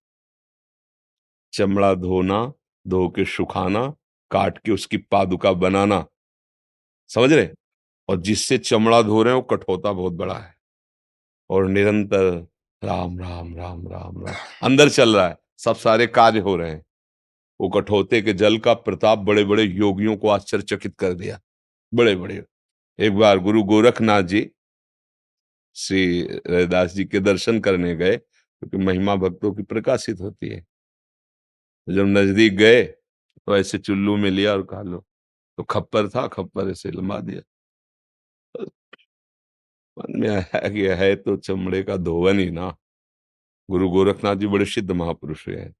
चमड़ा 1.52 1.94
धोना, 1.94 2.52
धो 2.88 3.08
के 3.08 3.24
सुखाना, 3.24 3.94
काट 4.30 4.58
के 4.58 4.72
उसकी 4.72 4.96
पादुका 4.96 5.52
बनाना। 5.52 6.06
समझ 7.08 7.32
रहे? 7.32 7.48
और 8.08 8.20
जिससे 8.20 8.58
चमड़ा 8.58 9.00
धो 9.02 9.22
रहे 9.22 9.34
हैं, 9.34 9.40
वो 9.40 9.46
कठोता 9.48 9.92
बहुत 9.92 10.12
बड़ा 10.12 10.34
है। 10.34 10.54
और 11.50 11.66
निरंतर 11.68 12.24
राम 12.82 13.18
राम 13.18 13.54
राम 13.56 13.86
राम 13.88 14.18
राम। 14.18 14.34
अंदर 14.62 14.88
चल 14.88 15.16
रहा 15.16 15.26
है, 15.28 15.36
सब 15.58 15.76
सारे 15.76 16.06
कार्य 16.06 16.40
हो 16.40 16.56
रहे 16.56 16.70
हैं। 16.70 16.84
वो 17.60 17.68
कठोते 17.68 18.20
के 18.22 18.32
जल 18.32 18.58
का 18.58 18.74
प्रताप 18.76 19.18
बड़े 19.18 19.44
बड़े 19.44 19.62
योगियों 19.62 20.16
को 20.16 20.28
आश्चर्यचकित 20.28 20.94
कर 20.98 21.12
दिया। 21.14 21.40
बड़े 21.92 22.14
बड़े 22.16 22.42
एक 22.98 23.16
बार 23.16 23.38
गुरु 23.38 23.62
गोरखनाथ 23.64 24.22
जी 24.22 24.48
श्री 25.76 26.22
रविदास 26.46 26.92
जी 26.92 27.04
के 27.04 27.20
दर्शन 27.20 27.58
करने 27.60 27.94
गए, 27.96 28.16
क्योंकि 28.16 28.76
महिमा 28.76 29.14
भक्तों 29.16 29.52
की 29.54 29.62
प्रकाशित 29.62 30.20
होती 30.20 30.48
है। 30.48 30.64
जब 31.88 32.06
नज़दीक 32.08 32.54
गए 32.54 32.82
तो 32.82 33.56
ऐसे 33.56 33.78
चुल्लू 33.78 34.16
में 34.16 34.30
लिया 34.30 34.52
और 34.52 34.62
खा 34.62 34.82
लो। 34.82 35.04
तो 35.58 35.62
खप्पर 35.62 36.08
था, 36.08 36.26
खप्पर 36.28 36.70
ऐसे 36.70 36.90
लंबा 36.90 37.18
दिया। 37.20 37.40
मन 39.96 40.20
में 40.20 40.28
आया 40.28 40.68
कि 40.68 40.86
है 40.98 41.14
तो 41.16 41.36
चमड़े 41.36 41.82
का 41.82 41.96
धोवन 41.96 42.38
ही 42.38 42.50
ना। 42.50 42.74
गुरु 43.68 43.88
गोरखनाथ 43.90 44.36
जी 44.36 44.46
बड़े 44.46 44.64
सिद्ध 44.66 44.90
महापुरुष 44.92 45.48
है। 45.48 45.72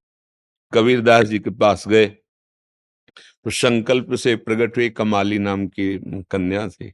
कबीरदास 0.73 1.25
जी 1.27 1.39
के 1.39 1.49
पास 1.51 1.87
गए। 1.87 2.07
तो 2.07 3.49
संकल्प 3.51 4.13
से 4.15 4.35
प्रकट 4.37 4.77
हुई 4.77 4.89
कमाली 4.91 5.37
नाम 5.39 5.67
की 5.69 5.97
कन्या 6.31 6.67
थी 6.69 6.89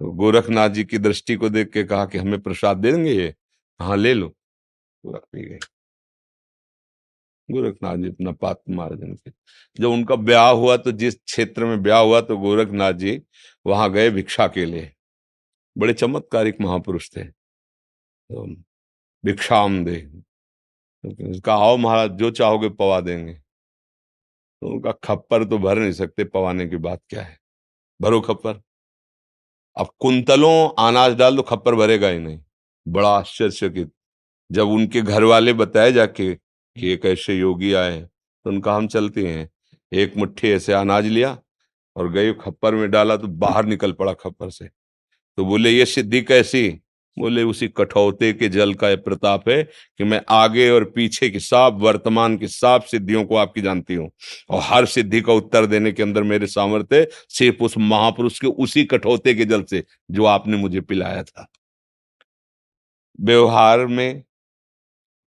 तो 0.00 0.10
गोरखनाथ 0.14 0.68
जी 0.70 0.84
की 0.84 0.98
दृष्टि 0.98 1.34
को 1.36 1.48
देख 1.48 1.70
के 1.72 1.84
कहा 1.84 2.06
कि 2.06 2.18
हमें 2.18 2.40
प्रसाद 2.42 2.76
देंगे 2.76 3.10
ये 3.12 3.34
हाँ 3.80 3.96
ले 3.96 4.14
लो। 4.14 4.28
पी 5.04 5.44
गए। 5.44 5.58
गोरखनाथ 7.48 7.96
जी 7.96 8.08
अपना 8.08 8.32
पात 8.32 8.62
मार्जन 8.70 9.14
के 9.16 9.30
जब 9.78 9.88
उनका 9.88 10.16
ब्याह 10.16 10.48
हुआ 10.50 10.76
तो 10.76 10.92
जिस 10.92 11.14
क्षेत्र 11.16 11.64
में 11.64 11.82
ब्याह 11.82 12.00
हुआ 12.00 12.20
तो 12.20 12.36
गोरखनाथ 12.38 12.92
जी 12.94 13.20
वहाँ 13.66 13.90
गए 13.92 14.10
भिक्षा 14.10 14.46
के 14.48 14.64
लिए। 14.64 14.92
बड़े 15.78 15.92
चमत्कारिक 15.92 16.60
महापुरुष 16.60 17.08
थे। 17.16 17.24
तो 17.24 18.46
भिक्षाम 19.24 19.84
दे। 19.84 19.96
कहा, 21.04 21.54
आओ 21.56 21.76
महाराज, 21.76 22.10
जो 22.10 22.30
चाहोगे 22.30 22.68
पवा 22.68 23.00
देंगे। 23.00 23.34
तो 23.34 24.68
उनका 24.68 24.92
खप्पर 24.92 25.44
तो 25.44 25.58
भर 25.58 25.78
नहीं 25.78 25.92
सकते, 25.92 26.24
पवाने 26.24 26.66
की 26.66 26.76
बात 26.76 27.00
क्या 27.08 27.22
है? 27.22 27.38
भरो 28.00 28.20
खप्पर। 28.20 28.60
अब 29.76 29.88
कुंतलों, 29.98 30.88
अनाज 30.88 31.14
डाल 31.14 31.36
तो 31.36 31.42
खप्पर 31.42 31.74
भरेगा 31.74 32.08
ही 32.08 32.18
नहीं। 32.18 32.40
बड़ा 32.86 33.08
आश्चर्यचकित। 33.08 33.92
जब 34.50 34.68
उनके 34.68 35.00
घर 35.00 35.24
वाले 35.24 35.52
बताए 35.52 35.92
जाके 35.92 36.34
कि 36.34 36.88
एक 36.88 37.04
ऐसे 37.06 37.34
योगी 37.34 37.72
आए 37.72 38.00
तो 38.00 38.50
उनका 38.50 38.74
हम 38.74 38.86
चलते 38.88 39.26
हैं। 39.28 39.48
एक 39.92 40.16
मुट्ठी 40.16 40.50
ऐसे 40.50 40.72
अनाज 40.72 41.06
लिया 41.06 41.38
और 41.96 42.10
गए, 42.12 42.32
खप्पर 42.32 42.74
में 42.74 42.90
डाला 42.90 43.16
तो 43.16 43.28
बाहर 43.28 43.64
निकल 43.64 43.92
पड़ा 43.92 44.12
खप्पर 44.14 44.50
से। 44.50 44.68
तो 45.36 45.44
बोले, 45.44 45.70
ये 45.70 45.86
सिद्धि 45.86 46.22
कैसी? 46.22 46.68
बोले, 47.18 47.42
उसी 47.42 47.68
कठौते 47.68 48.32
के 48.32 48.48
जल 48.48 48.74
का 48.74 48.96
प्रताप 48.96 49.48
है 49.48 49.62
कि 49.98 50.04
मैं 50.04 50.22
आगे 50.28 50.70
और 50.70 50.84
पीछे 50.84 51.30
की 51.30 51.40
साफ़, 51.40 51.74
वर्तमान 51.74 52.36
की 52.36 52.48
साफ़ 52.48 52.86
सिद्धियों 52.86 53.24
को 53.24 53.36
आपकी 53.36 53.60
जानती 53.60 53.94
हूँ। 53.94 54.10
और 54.50 54.60
हर 54.62 54.86
सिद्धि 54.86 55.20
का 55.20 55.32
उत्तर 55.32 55.66
देने 55.66 55.92
के 55.92 56.02
अंदर 56.02 56.22
मेरे 56.22 56.46
सामर्थ्य 56.46 57.08
सिर्फ़ 57.28 57.64
उस 57.64 57.78
महापुरुष 57.78 58.40
के 58.40 58.46
उसी 58.46 58.84
कठौते 58.84 59.34
के 59.34 59.44
जल 59.44 59.62
से 59.62 59.84
जो 60.10 60.24
आपने 60.24 60.56
मुझे 60.56 60.80
पिलाया 60.80 61.22
था। 61.22 61.48
व्यवहार 63.20 63.86
में 63.86 64.22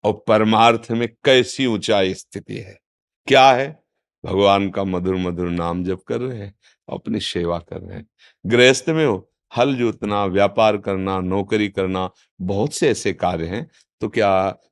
और 0.04 0.24
परमार्थ 0.28 0.88
में 0.92 1.10
कैसी 1.26 1.66
ऊंचाई 1.66 2.14
स्थिति 2.14 2.58
है? 2.58 2.80
क्या 3.28 3.52
है? 3.52 3.84
भगवान 4.26 4.70
का 4.70 4.84
मधुर 4.84 5.16
मधुर 5.16 5.50
नाम 5.50 5.84
जप 5.84 6.02
कर 6.08 6.22
रहे 6.22 6.38
हैं, 6.38 6.56
अपनी 6.90 7.20
सेवा 7.20 7.60
कर 7.60 7.82
रहे 7.82 7.98
हैं। 7.98 8.08
गृहस्थ 8.46 8.90
में 8.90 9.06
हो 9.06 9.29
हल 9.52 9.74
जोतना, 9.76 10.26
व्यापार 10.26 10.78
करना, 10.78 11.20
नौकरी 11.22 11.68
करना, 11.70 12.10
बहुत 12.42 12.74
से 12.74 12.90
ऐसे 12.90 13.14
कार्य 13.14 13.46
हैं। 13.46 13.70
तो 14.02 14.08
क्या 14.10 14.30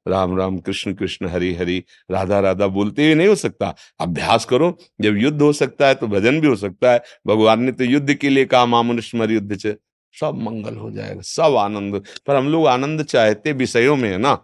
राम 0.08 0.38
राम, 0.38 0.58
कृष्ण 0.58 0.94
कृष्ण, 0.94 1.28
हरि 1.28 1.54
हरि, 1.54 1.84
राधा 2.12 2.40
राधा 2.40 2.68
बोलते 2.68 3.06
हुए 3.06 3.16
नहीं 3.16 3.28
हो 3.28 3.36
सकता? 3.36 3.74
अभ्यास 4.00 4.46
करो, 4.46 4.78
जब 5.02 5.18
युद्ध 5.18 5.42
हो 5.42 5.52
सकता 5.54 5.88
है 5.88 5.96
तो 5.96 6.08
भजन 6.08 6.40
भी 6.42 6.48
हो 6.48 6.56
सकता 6.56 6.92
है। 6.92 7.02
भगवान 7.28 7.64
ने 7.64 7.72
तो 7.72 7.84
युद्ध 7.84 8.14
के 8.14 8.30
लिए 8.30 8.46
कहा 8.46 8.66
मामुनुष्मर 8.66 9.32
युद्ध 9.32 9.58
से 9.58 9.76
सब 10.16 10.36
मंगल 10.36 10.76
हो 10.76 10.92
जाएगा, 10.92 11.22
सब 11.22 11.56
आनंद। 11.56 12.02
पर 12.28 12.36
हम 12.36 12.48
लोग 12.48 12.68
आनंद 12.68 13.04
चाहते 13.04 13.52
विषयों 13.54 13.96
में 13.96 14.10
है 14.10 14.18
ना। 14.18 14.38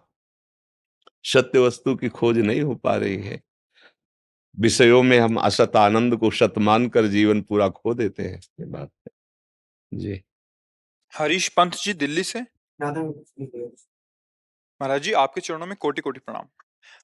सत्य 1.25 1.59
वस्तु 1.59 1.95
की 1.95 2.09
खोज 2.09 2.37
नहीं 2.37 2.61
हो 2.61 2.75
पा 2.75 2.95
रही 2.95 3.17
है। 3.17 3.41
विषयों 4.57 5.01
में 5.03 5.19
हम 5.19 5.37
असत 5.37 5.75
आनंद 5.75 6.17
को 6.17 6.31
सत 6.31 6.53
मानकर 6.59 7.07
जीवन 7.07 7.41
पूरा 7.41 7.69
खो 7.69 7.93
देते 7.93 8.23
हैं 8.23 8.71
बात 8.71 8.89
है। 9.07 9.12
जी। 9.93 10.21
हरीश 11.13 11.47
पंत 11.49 11.75
जी 11.75 11.93
दिल्ली 11.95 12.23
से? 12.23 12.39
महाराज 14.81 15.01
जी 15.01 15.11
आपके 15.13 15.41
चरणों 15.41 15.65
में 15.67 15.75
कोटि 15.79 16.01
कोटि 16.01 16.19
प्रणाम। 16.19 16.45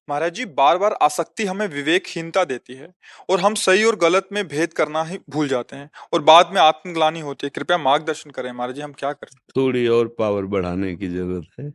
महाराज 0.07 0.33
जी 0.33 0.45
बार 0.53 0.77
बार 0.77 0.93
आसक्ति 1.03 1.45
हमें 1.45 1.65
विवेकहीनता 1.67 2.43
देती 2.45 2.73
है 2.75 2.91
और 3.29 3.39
हम 3.39 3.55
सही 3.57 3.83
और 3.83 3.95
गलत 3.97 4.27
में 4.33 4.47
भेद 4.47 4.73
करना 4.73 5.03
ही 5.03 5.19
भूल 5.29 5.47
जाते 5.47 5.75
हैं 5.75 5.89
और 6.13 6.21
बाद 6.23 6.51
में 6.53 6.61
आत्मग्लानी 6.61 7.19
होती 7.21 7.47
है। 7.47 7.51
कृपया 7.55 7.77
मार्गदर्शन 7.79 8.29
करें 8.31 8.51
महाराज 8.51 8.75
जी 8.75 8.81
हम 8.81 8.93
क्या 8.93 9.11
करें 9.13 9.37
थोड़ी 9.55 9.87
और 9.89 10.07
पावर 10.19 10.45
बढ़ाने 10.47 10.95
की 10.95 11.07
ज़रूरत 11.09 11.47
है। 11.59 11.69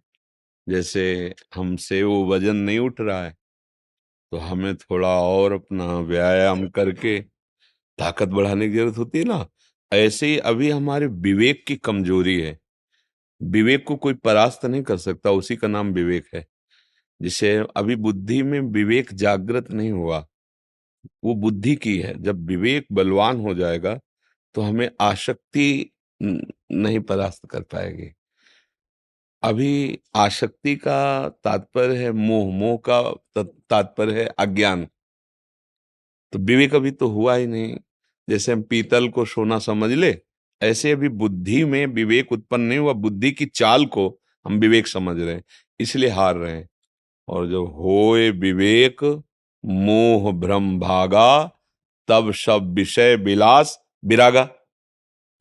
जैसे 0.66 1.35
हमसे 1.54 2.02
वो 2.02 2.25
वज़न 2.26 2.56
नहीं 2.59 2.78
उठ 2.80 3.00
रहा 3.00 3.23
है 3.25 3.30
तो 4.33 4.38
हमें 4.40 4.75
थोड़ा 4.76 5.09
और 5.23 5.52
अपना 5.52 5.87
व्यायाम 6.02 6.68
करके 6.71 7.18
ताकत 7.99 8.28
बढ़ाने 8.30 8.68
की 8.68 8.75
ज़रूरत 8.76 8.99
होती 8.99 9.18
है 9.18 9.25
ना? 9.25 9.47
ऐसे 9.92 10.26
ही 10.26 10.38
अभी 10.40 10.70
हमारे 10.70 11.06
विवेक 11.06 11.64
की 11.68 11.76
कमज़ोरी 11.76 12.40
है। 12.40 12.58
विवेक 13.40 13.84
को 13.88 13.96
कोई 13.96 14.14
परास्त 14.14 14.64
नहीं 14.66 14.82
कर 14.82 14.96
सकता, 14.98 15.30
उसी 15.30 15.56
का 15.56 15.68
नाम 15.68 15.92
विवेक 15.92 16.26
है। 16.34 16.46
जिसे 17.20 17.56
अभी 17.76 17.96
बुद्धि 17.96 18.42
में 18.42 18.60
विवेक 18.62 19.14
जागृत 19.14 19.70
नहीं 19.72 19.92
हुआ, 19.92 20.18
वो 21.24 21.34
बुद्धि 21.34 21.76
की 21.76 21.98
है। 21.98 22.14
जब 22.22 22.46
विवेक 22.46 22.86
बलवान 22.92 23.40
हो 23.40 23.54
जाएगा 23.54 23.98
तो 24.54 24.62
हमें 24.62 24.90
आसक्ति 25.00 25.90
नहीं 26.22 27.00
परास्त 27.00 27.46
कर 27.50 27.62
पाएगी। 27.64 28.10
अभी 29.42 29.98
आसक्ति 30.16 30.76
का 30.76 31.28
तात्पर्य 31.44 31.96
है 31.96 32.12
मोह 32.12 32.52
मोह 32.54 32.78
का 32.90 33.02
तात्पर्य 33.70 34.20
है 34.20 34.26
अज्ञान। 34.38 34.86
तो 36.32 36.38
विवेक 36.40 36.74
अभी 36.74 36.90
तो 36.90 37.08
हुआ 37.08 37.34
ही 37.36 37.46
नहीं। 37.46 37.76
जैसे 38.28 38.52
हम 38.52 38.62
पीतल 38.62 39.08
को 39.08 39.24
सोना 39.24 39.58
समझ 39.58 39.90
ले, 39.90 40.18
ऐसे 40.62 40.92
अभी 40.92 41.08
बुद्धि 41.08 41.64
में 41.64 41.86
विवेक 41.86 42.32
उत्पन्न 42.32 42.62
नहीं 42.62 42.78
हुआ, 42.78 42.92
बुद्धि 42.92 43.32
की 43.32 43.46
चाल 43.46 43.86
को 43.86 44.20
हम 44.46 44.58
विवेक 44.58 44.86
समझ 44.86 45.20
रहे 45.20 45.34
हैं, 45.34 45.44
इसलिए 45.80 46.10
हार 46.10 46.36
रहे 46.36 46.52
हैं। 46.52 46.68
और 47.28 47.46
जब 47.46 47.64
होए 47.66 48.30
विवेक, 48.30 49.22
मोह 49.64 50.32
भ्रम 50.32 50.78
भागा, 50.80 51.60
तब 52.08 52.32
सब 52.32 52.74
विषय 52.74 53.16
विलास 53.16 53.78
विरागा। 54.04 54.50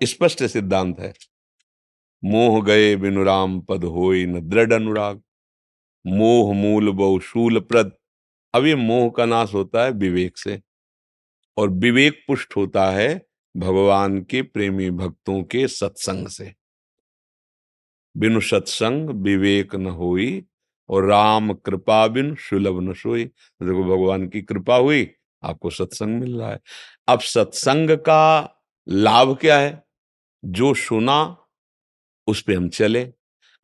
स्पष्ट 0.03 0.43
सिद्धांत 0.43 0.99
है। 0.99 1.13
मोह 2.25 2.63
गए 2.63 2.95
बिनुराम, 2.95 3.61
पद 3.61 3.83
होई 3.83 4.25
न 4.25 4.39
दृढ़ 4.39 4.73
अनुराग। 4.73 5.21
मोह 6.07 6.53
मूल 6.53 6.91
बहुशूल 6.91 7.59
प्रद 7.59 7.91
अब 8.53 8.65
ये 8.65 8.75
मोह 8.75 9.11
का 9.17 9.25
नाश 9.25 9.53
होता 9.53 9.83
है 9.83 9.91
विवेक 9.91 10.37
से। 10.37 10.61
और 11.57 11.69
विवेक 11.69 12.24
पुष्ट 12.27 12.55
होता 12.55 12.91
है 12.91 13.27
भगवान 13.57 14.22
के 14.22 14.41
प्रेमी 14.41 14.91
भक्तों 14.91 15.43
के 15.43 15.67
सत्संग 15.67 16.27
से। 16.27 16.55
बिनु 18.17 18.41
सत्संग 18.41 19.10
विवेक 19.10 19.75
न 19.75 19.86
होई 19.86 20.45
और 20.89 21.05
राम 21.05 21.53
कृपा 21.53 22.07
बिन 22.07 22.36
सुलभ 22.36 22.89
न 22.89 22.93
सोई। 22.93 23.25
देखो 23.25 23.83
भगवान 23.83 24.27
की 24.27 24.41
कृपा 24.41 24.75
हुई, 24.75 25.12
आपको 25.43 25.69
सत्संग 25.69 26.19
मिल 26.19 26.39
रहा 26.39 26.51
है। 26.51 26.60
अब 27.07 27.19
सत्संग 27.19 27.89
का 27.89 28.55
लाभ 28.88 29.38
क्या 29.38 29.60
है? 29.60 29.83
जो 30.45 30.74
सुना, 30.74 31.38
उस 32.27 32.41
पे 32.41 32.53
हम 32.53 32.69
चले। 32.69 33.03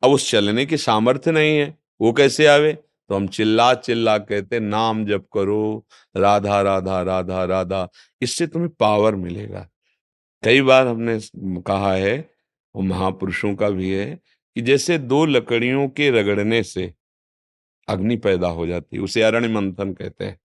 अब 0.02 0.10
उस 0.10 0.30
चलने 0.30 0.66
की 0.66 0.76
सामर्थ्य 0.76 1.32
नहीं 1.32 1.58
है, 1.58 1.78
वो 2.00 2.12
कैसे 2.12 2.46
आवे? 2.46 2.78
तो 3.10 3.16
हम 3.16 3.26
चिल्ला 3.28 3.74
चिल्ला 3.74 4.18
कहते, 4.18 4.60
नाम 4.60 5.04
जप 5.06 5.26
करो, 5.32 5.86
राधा 6.16 6.60
राधा 6.62 7.02
राधा 7.02 7.44
राधा। 7.44 7.88
इससे 8.22 8.46
तुम्हें 8.46 8.70
पावर 8.70 9.14
मिलेगा। 9.14 9.68
कई 10.44 10.60
बार 10.62 10.86
हमने 10.86 11.18
कहा 11.62 11.92
है, 11.94 12.30
वो 12.76 12.82
महापुरुषों 12.82 13.54
का 13.54 13.70
भी 13.70 13.90
है, 13.90 14.20
कि 14.56 14.60
जैसे 14.60 14.98
दो 14.98 15.24
लकड़ियों 15.26 15.88
के 15.88 16.10
रगड़ने 16.10 16.62
से 16.62 16.94
अग्नि 17.88 18.16
पैदा 18.16 18.48
हो 18.48 18.66
जाती 18.66 18.96
है, 18.96 19.02
उसे 19.02 19.22
अरण्य 19.22 19.48
मंथन 19.48 19.92
कहते 19.92 20.24
हैं। 20.24 20.38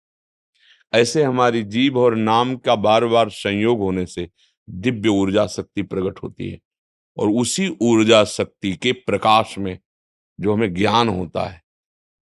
ऐसे 0.93 1.23
हमारी 1.23 1.63
जीव 1.63 1.99
और 1.99 2.15
नाम 2.15 2.55
का 2.55 2.75
बार 2.75 3.05
बार 3.05 3.29
संयोग 3.29 3.79
होने 3.79 4.05
से 4.05 4.29
दिव्य 4.69 5.09
ऊर्जा 5.09 5.47
शक्ति 5.47 5.83
प्रकट 5.83 6.23
होती 6.23 6.49
है, 6.49 6.59
और 7.17 7.29
उसी 7.29 7.77
ऊर्जा 7.81 8.23
शक्ति 8.23 8.73
के 8.73 8.91
प्रकाश 8.91 9.57
में 9.57 9.77
जो 10.39 10.53
हमें 10.53 10.73
ज्ञान 10.73 11.09
होता 11.09 11.45
है 11.45 11.64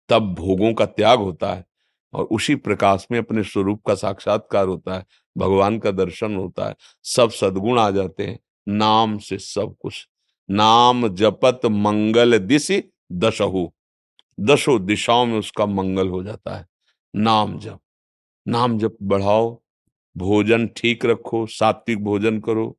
तब 0.09 0.33
भोगों 0.35 0.73
का 0.73 0.85
त्याग 0.85 1.19
होता 1.19 1.53
है 1.53 1.65
और 2.13 2.25
उसी 2.25 2.55
प्रकाश 2.55 3.07
में 3.11 3.19
अपने 3.19 3.43
स्वरूप 3.43 3.81
का 3.87 3.95
साक्षात्कार 3.95 4.67
होता 4.67 4.95
है, 4.95 5.05
भगवान 5.37 5.79
का 5.79 5.91
दर्शन 5.91 6.35
होता 6.35 6.67
है, 6.67 6.75
सब 7.03 7.29
सदगुण 7.29 7.79
आ 7.79 7.89
जाते 7.91 8.27
हैं, 8.27 8.39
नाम 8.67 9.17
से 9.17 9.37
सब 9.37 9.75
कुछ। 9.81 10.07
नाम 10.49 11.07
जपत 11.07 11.65
मंगल 11.65 12.37
दिशि 12.39 12.83
दशहु, 13.11 13.67
दशो 14.39 14.79
दिशाओं 14.79 15.25
में 15.25 15.37
उसका 15.39 15.65
मंगल 15.65 16.09
हो 16.09 16.23
जाता 16.23 16.55
है। 16.57 16.67
नाम 17.13 17.57
जप 17.59 17.79
नाम 18.45 18.77
जप 18.79 18.97
बढ़ाओ, 19.01 19.61
भोजन 20.15 20.67
ठीक 20.67 21.05
रखो, 21.05 21.45
सात्विक 21.45 22.03
भोजन 22.03 22.39
करो 22.39 22.75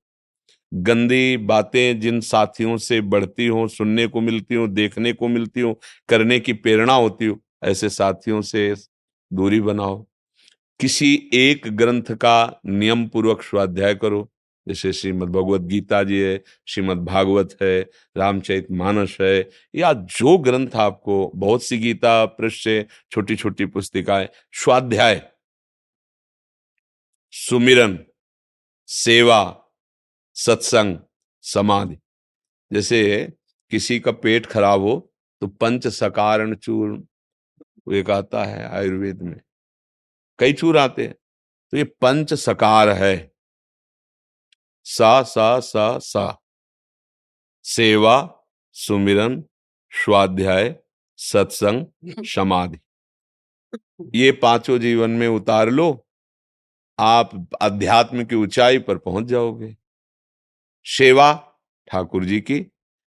गंदी 0.74 1.36
बातें 1.36 2.00
जिन 2.00 2.20
साथियों 2.20 2.76
से 2.76 3.00
बढ़ती 3.00 3.46
हो, 3.46 3.68
सुनने 3.68 4.06
को 4.06 4.20
मिलती 4.20 4.54
हो, 4.54 4.68
देखने 4.68 5.12
को 5.12 5.28
मिलती 5.28 5.60
हो, 5.60 5.80
करने 6.08 6.40
की 6.40 6.52
प्रेरणा 6.52 6.92
होती 6.92 7.26
हो, 7.26 7.40
ऐसे 7.64 7.88
साथियों 7.88 8.42
से 8.42 8.74
दूरी 9.32 9.60
बनाओ। 9.60 10.06
किसी 10.80 11.30
एक 11.34 11.76
ग्रंथ 11.76 12.02
का 12.02 12.60
नियम 12.66 13.06
पूर्वक 13.06 13.42
स्वाध्याय 13.42 13.94
करो। 13.94 14.32
जैसे 14.68 14.92
श्रीमद 14.92 15.28
भगवत 15.28 15.60
गीता 15.60 16.02
जी 16.02 16.18
है 16.20 16.44
श्रीमद 16.66 16.98
भागवत 16.98 17.56
है, 17.62 17.90
रामचरित 18.16 18.66
मानस 18.70 19.16
है, 19.20 19.48
या 19.74 19.92
जो 19.92 20.38
ग्रंथ 20.38 20.70
आपको, 20.76 21.32
बहुत 21.34 21.62
सी 21.62 21.78
गीता, 21.78 22.24
पृष्ठ 22.24 22.68
छोटी 23.10 23.36
छोटी 23.36 23.66
पुस्तिकाएँ, 23.66 24.28
स्वाध्याय। 24.52 25.22
सुमिरन, 27.30 27.98
सेवा 28.86 29.66
सत्संग, 30.46 30.98
समाधि। 31.44 31.96
जैसे 32.70 33.32
किसी 33.70 33.98
का 34.00 34.12
पेट 34.12 34.46
खराब 34.46 34.80
हो 34.80 34.96
तो 35.42 35.46
पंच 35.46 35.86
सकारण 35.86 36.54
चूर्ण 36.54 37.02
एक 37.94 38.10
आता 38.10 38.44
है 38.44 38.68
आयुर्वेद 38.68 39.22
में। 39.22 39.40
कई 40.38 40.52
चूर 40.52 40.78
आते 40.78 41.06
हैं। 41.06 41.14
तो 41.72 41.76
ये 41.76 41.84
पंच 41.84 42.34
सकार 42.34 42.88
है। 42.88 43.30
सा 44.86 45.22
सा 45.22 45.58
सा 45.60 45.98
सा। 45.98 46.36
सेवा, 47.64 48.44
सुमिरन, 48.76 49.42
स्वाध्याय, 49.92 50.74
सत्संग, 51.18 51.86
समाधि। 52.26 52.78
ये 54.14 54.32
पाँचों 54.32 54.78
जीवन 54.78 55.10
में 55.10 55.26
उतार 55.28 55.70
लो। 55.70 55.90
आप 56.98 57.30
अध्यात्म 57.62 58.24
की 58.24 58.36
ऊंचाई 58.36 58.78
पर 58.78 58.98
पहुँच 58.98 59.26
जाओगे। 59.26 59.74
सेवा 60.84 61.56
ठाकुर 61.88 62.24
जी 62.24 62.40
की 62.40 62.66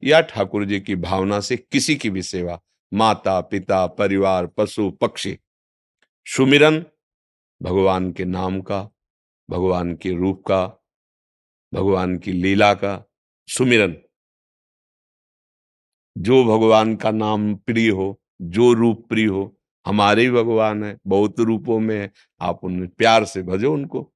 या 0.05 0.21
ठाकुर 0.21 0.65
जी 0.65 0.81
की 0.81 0.97
भावना 0.97 1.41
से 1.41 1.57
किसी 1.57 1.97
की 1.97 2.11
भी 2.11 2.23
सेवा, 2.23 2.61
माता, 2.95 3.41
पिता, 3.41 3.87
परिवार, 3.87 4.47
पशु, 4.47 4.91
पक्षी, 4.91 5.39
सुमिरन, 6.27 6.87
भगवान 7.63 8.13
के 8.13 8.25
नाम 8.25 8.61
का, 8.61 8.91
भगवान 9.51 9.95
के 9.97 10.11
रूप 10.11 10.45
का, 10.47 10.67
भगवान 11.75 12.19
की 12.19 12.33
लीला 12.33 12.75
का, 12.75 13.05
सुमिरन। 13.49 13.97
जो 16.19 16.45
भगवान 16.45 16.97
का 16.97 17.11
नाम 17.11 17.55
प्रिय 17.55 17.91
हो, 17.91 18.21
जो 18.43 18.73
रूप 18.73 19.09
प्रिय 19.09 19.27
हो, 19.27 19.59
हमारे 19.87 20.23
ही 20.23 20.31
भगवान 20.31 20.85
है, 20.85 20.99
बहुत 21.07 21.41
रूपों 21.41 21.81
में 21.81 22.01
है, 22.01 22.13
आप 22.41 22.61
उनमें 22.65 22.89
प्यार 22.89 23.25
से 23.25 23.43
भजो 23.43 23.73
उनको। 23.73 24.13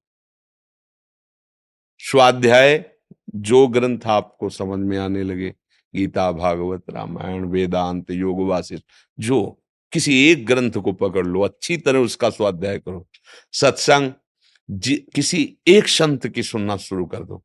स्वाध्याय 1.98 2.93
जो 3.28 3.66
ग्रंथ 3.68 4.06
आपको 4.06 4.48
समझ 4.50 4.78
में 4.80 4.96
आने 4.98 5.22
लगे, 5.22 5.50
गीता, 5.94 6.30
भागवत, 6.32 6.82
रामायण, 6.90 7.44
वेदांत 7.44 8.10
योग 8.10 8.46
वासिष्ठ 8.48 8.84
जो 9.18 9.40
किसी 9.92 10.14
एक 10.30 10.44
ग्रंथ 10.46 10.78
को 10.78 10.92
पकड़ 10.92 11.26
लो, 11.26 11.40
अच्छी 11.42 11.76
तरह 11.76 11.98
उसका 12.00 12.30
स्वाध्याय 12.30 12.78
करो, 12.78 13.06
सत्संग 13.52 14.12
किसी 15.14 15.56
एक 15.66 15.88
संत 15.88 16.26
की 16.28 16.42
सुनना 16.42 16.76
शुरू 16.78 17.04
कर 17.06 17.24
दो, 17.24 17.42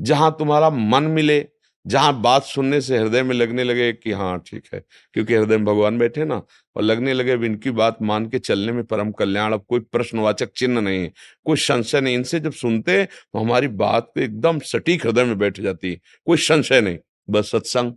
जहाँ 0.00 0.34
तुम्हारा 0.38 0.70
मन 0.70 1.04
मिले 1.04 1.40
जहाँ 1.86 2.20
बात 2.22 2.44
सुनने 2.44 2.80
से 2.80 2.98
हृदय 2.98 3.22
में 3.22 3.34
लगने 3.34 3.64
लगे 3.64 3.92
कि 3.92 4.12
हाँ 4.12 4.38
ठीक 4.46 4.64
है, 4.74 4.82
क्योंकि 5.14 5.34
हृदय 5.34 5.56
में 5.56 5.64
भगवान 5.64 5.98
बैठे 5.98 6.24
ना, 6.24 6.42
और 6.76 6.82
लगने 6.82 7.12
लगे 7.12 7.32
अब 7.32 7.44
इनकी 7.44 7.70
बात 7.72 8.02
मान 8.02 8.26
के 8.26 8.38
चलने 8.38 8.72
में 8.72 8.84
परम 8.84 9.10
कल्याण, 9.12 9.52
अब 9.52 9.64
कोई 9.68 9.80
प्रश्नवाचक 9.82 10.50
चिन्ह 10.56 10.80
नहीं 10.80 11.08
कोई 11.46 11.56
संशय 11.58 12.00
नहीं, 12.00 12.14
इनसे 12.14 12.40
जब 12.40 12.52
सुनते 12.52 13.04
तो 13.04 13.38
हमारी 13.38 13.68
बात 13.68 14.10
को 14.14 14.20
एकदम 14.20 14.58
सटीक 14.64 15.06
हृदय 15.06 15.24
में 15.24 15.38
बैठ 15.38 15.60
जाती 15.60 15.90
है, 15.90 16.00
कोई 16.26 16.36
संशय 16.38 16.80
नहीं, 16.80 16.98
बस 17.28 17.50
सत्संग। 17.50 17.92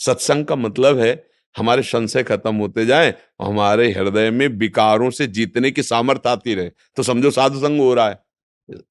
सत्संग 0.00 0.44
का 0.44 0.56
मतलब 0.56 0.98
है 0.98 1.24
हमारे 1.54 1.82
संशय 1.84 2.22
खत्म 2.22 2.54
होते 2.56 2.84
जाए 2.86 3.14
और 3.40 3.46
हमारे 3.46 3.90
हृदय 3.92 4.30
में 4.30 4.46
विकारों 4.48 5.10
से 5.10 5.26
जीतने 5.28 5.70
की 5.70 5.82
सामर्थ्य 5.84 6.28
आती 6.28 6.54
रहे। 6.54 6.70
तो 6.96 7.02
समझो 7.02 7.30
साधु 7.30 7.58
संग 7.58 7.80
हो 7.80 7.92
रहा 7.94 8.08
है, 8.08 8.18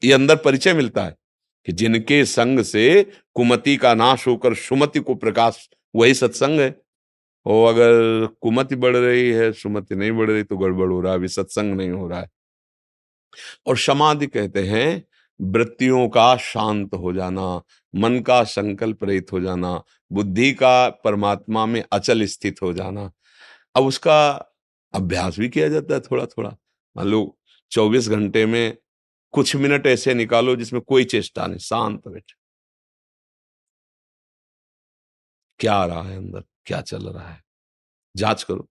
ये 0.04 0.14
अंदर 0.14 0.36
परिचय 0.38 0.74
मिलता 0.74 1.04
है। 1.04 1.16
कि 1.66 1.72
जिनके 1.72 2.26
संग 2.26 2.60
से 2.60 3.12
कुमति 3.34 3.76
का 3.78 3.94
नाश 3.94 4.28
होकर 4.28 4.54
सुमति 4.56 5.00
को 5.00 5.16
प्रकाश, 5.16 5.70
वही 5.96 6.14
सत्संग 6.14 6.60
है। 6.60 6.76
और 7.46 7.74
अगर 7.74 8.26
कुमति 8.42 8.76
बढ़ 8.76 8.96
रही 8.98 9.30
है, 9.30 9.52
सुमति 9.52 9.96
नहीं 9.96 10.12
बढ़ 10.12 10.30
रही 10.32 10.44
तो 10.44 10.58
गड़बड़ 10.58 10.90
हो 10.90 11.02
रहा 11.02 11.12
है, 11.12 11.18
अभी 11.18 11.28
सत्संग 11.28 11.74
नहीं 11.74 11.90
हो 11.90 12.08
रहा 12.08 12.20
है। 12.20 12.30
और 13.68 13.78
समाधि 13.78 14.28
कहते 14.28 14.64
हैं, 14.68 15.04
वृत्तियों 15.42 16.10
का 16.10 16.36
शांत 16.38 16.94
हो 16.94 17.14
जाना, 17.14 17.62
मन 17.96 18.20
का 18.20 18.44
संकल्प 18.44 19.04
रहित 19.04 19.32
हो 19.32 19.40
जाना, 19.40 19.84
बुद्धि 20.12 20.52
का 20.52 20.90
परमात्मा 20.90 21.66
में 21.66 21.84
अचल 21.92 22.26
स्थित 22.26 22.62
हो 22.62 22.74
जाना। 22.74 23.12
अब 23.76 23.84
उसका 23.84 24.32
अभ्यास 24.94 25.40
भी 25.40 25.50
किया 25.50 25.68
जाता 25.68 25.94
है 25.94 26.00
थोड़ा 26.00 26.26
थोड़ा 26.26 26.50
मान 26.98 27.08
लो, 27.08 27.38
चौबीस 27.72 28.10
घंटे 28.10 28.46
में 28.46 28.78
कुछ 29.36 29.56
मिनट 29.56 29.88
ऐसे 29.88 30.14
निकालो 30.14 30.56
जिसमें 30.56 30.82
कोई 30.82 31.06
चेष्टा 31.06 31.48
नहीं, 31.48 31.60
शांत 31.60 32.08
बैठे। 32.08 32.36
क्या 35.60 35.74
आ 35.74 35.86
रहा 35.86 36.02
है 36.04 36.18
अंदर? 36.18 36.44
क्या 36.66 36.82
चल 36.82 37.10
रहा 37.10 37.30
है? 37.30 37.42
जाँच 38.16 38.44
करो। 38.44 38.68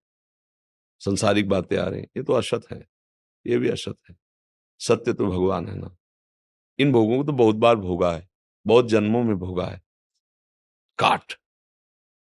संसारिक 1.00 1.48
बातें 1.48 1.76
आ 1.78 1.88
रही 1.88 2.00
ये 2.00 2.22
तो 2.22 2.32
असत 2.32 2.62
है। 2.72 2.86
ये 3.46 3.58
भी 3.58 3.68
असत 3.68 3.96
है। 4.10 4.16
सत्य 4.80 5.12
तो 5.12 5.26
भगवान 5.26 5.68
है 5.68 5.76
ना। 5.76 5.96
इन 6.78 6.92
भोगों 6.92 7.18
को 7.18 7.24
तो 7.24 7.32
बहुत 7.32 7.56
बार 7.56 7.76
भोगा 7.76 8.12
है। 8.12 8.28
बहुत 8.66 8.88
जन्मों 8.88 9.24
में 9.24 9.36
भोगा 9.38 9.66
है। 9.66 9.82
काट। 10.98 11.34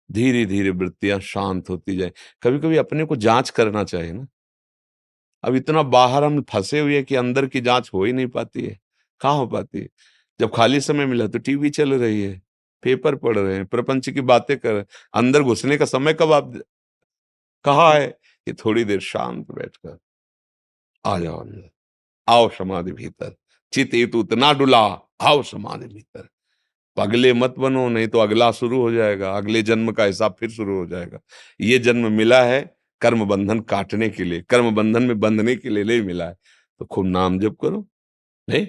धीरे 0.10 0.46
धीरे 0.46 0.70
वृत्तियाँ 0.70 1.20
शांत 1.20 1.70
होती 1.70 1.98
जाए। 1.98 2.12
कभी 2.44 2.60
कभी 2.60 2.78
अपने 2.78 3.06
को 3.06 3.16
जाँच 3.16 3.50
करना 3.50 3.84
चाहिए 3.84 4.12
ना। 4.12 4.28
अब 5.44 5.56
इतना 5.56 5.84
बाहर 5.84 6.24
हम 6.24 6.42
फंसे 6.42 6.80
हुए 6.80 7.04
कि 7.04 7.16
अंदर 7.16 7.46
की 7.46 7.62
जाँच 7.62 7.92
हो 7.94 8.04
ही 8.04 8.14
नहीं 8.14 8.28
पाती 8.28 8.66
है। 8.66 8.80
कहाँ 9.22 9.36
हो 9.36 9.48
पाती 9.48 9.80
है? 9.80 9.90
जब 10.40 10.56
खाली 10.56 10.82
समय 10.82 11.06
मिला 11.06 11.28
तो 11.28 11.40
टीवी 11.40 11.70
चल 11.70 11.94
रही 11.94 12.24
है, 12.24 12.42
पेपर 12.84 13.16
पढ़ 13.16 13.38
रहे 13.38 13.56
हैं, 13.56 13.66
प्रपंच 13.66 14.10
की 14.10 14.22
बातें 14.22 14.58
कर 14.58 14.74
रहे 14.74 14.84
अंदर 15.14 15.44
घुसने 15.44 15.78
का 15.78 15.86
समय 15.86 16.14
कब 16.14 16.34
आप 16.34 16.54
कहा 17.66 17.94
है? 17.94 18.08
कि 18.08 18.54
थोड़ी 18.54 18.84
देर 18.84 19.00
शांत 19.00 19.52
बैठकर 19.52 19.98
आ 21.06 21.20
जाओ 21.20 21.42
अंदर। 21.42 21.70
आओ 22.30 22.50
समाधि 22.50 22.92
भीतर। 22.92 23.36
चित 23.74 24.16
उतना 24.16 24.54
डुला, 24.54 24.86
आओ 25.22 25.44
समाधि 25.44 25.88
भीतर। 25.88 26.30
अगले 26.98 27.34
मत 27.34 27.56
बनो, 27.58 27.90
नहीं 27.90 28.08
तो 28.08 28.20
अगला 28.20 28.52
शुरू 28.52 28.82
हो 28.82 28.92
जाएगा, 28.92 29.38
अगले 29.38 29.62
जन्म 29.62 29.92
का 29.92 30.04
हिसाब 30.04 30.36
फिर 30.40 30.50
शुरू 30.50 30.78
हो 30.78 30.86
जाएगा। 30.86 31.20
ये 31.62 31.80
जन्म 31.80 32.12
मिला 32.12 32.44
है 32.44 32.79
कर्म 33.02 33.26
बंधन 33.26 33.60
काटने 33.70 34.10
के 34.10 34.24
लिए 34.24 34.44
कर्म 34.50 34.74
बंधन 34.76 35.04
में 35.04 35.20
बंधने 35.20 35.56
के 35.56 35.70
लिए 35.70 35.84
नहीं 35.84 36.02
मिला 36.02 36.28
है 36.28 36.36
तो 36.80 36.86
खूब 36.86 37.06
नाम 37.08 37.40
जप 37.40 37.56
करो, 37.62 37.88
नहीं? 38.48 38.68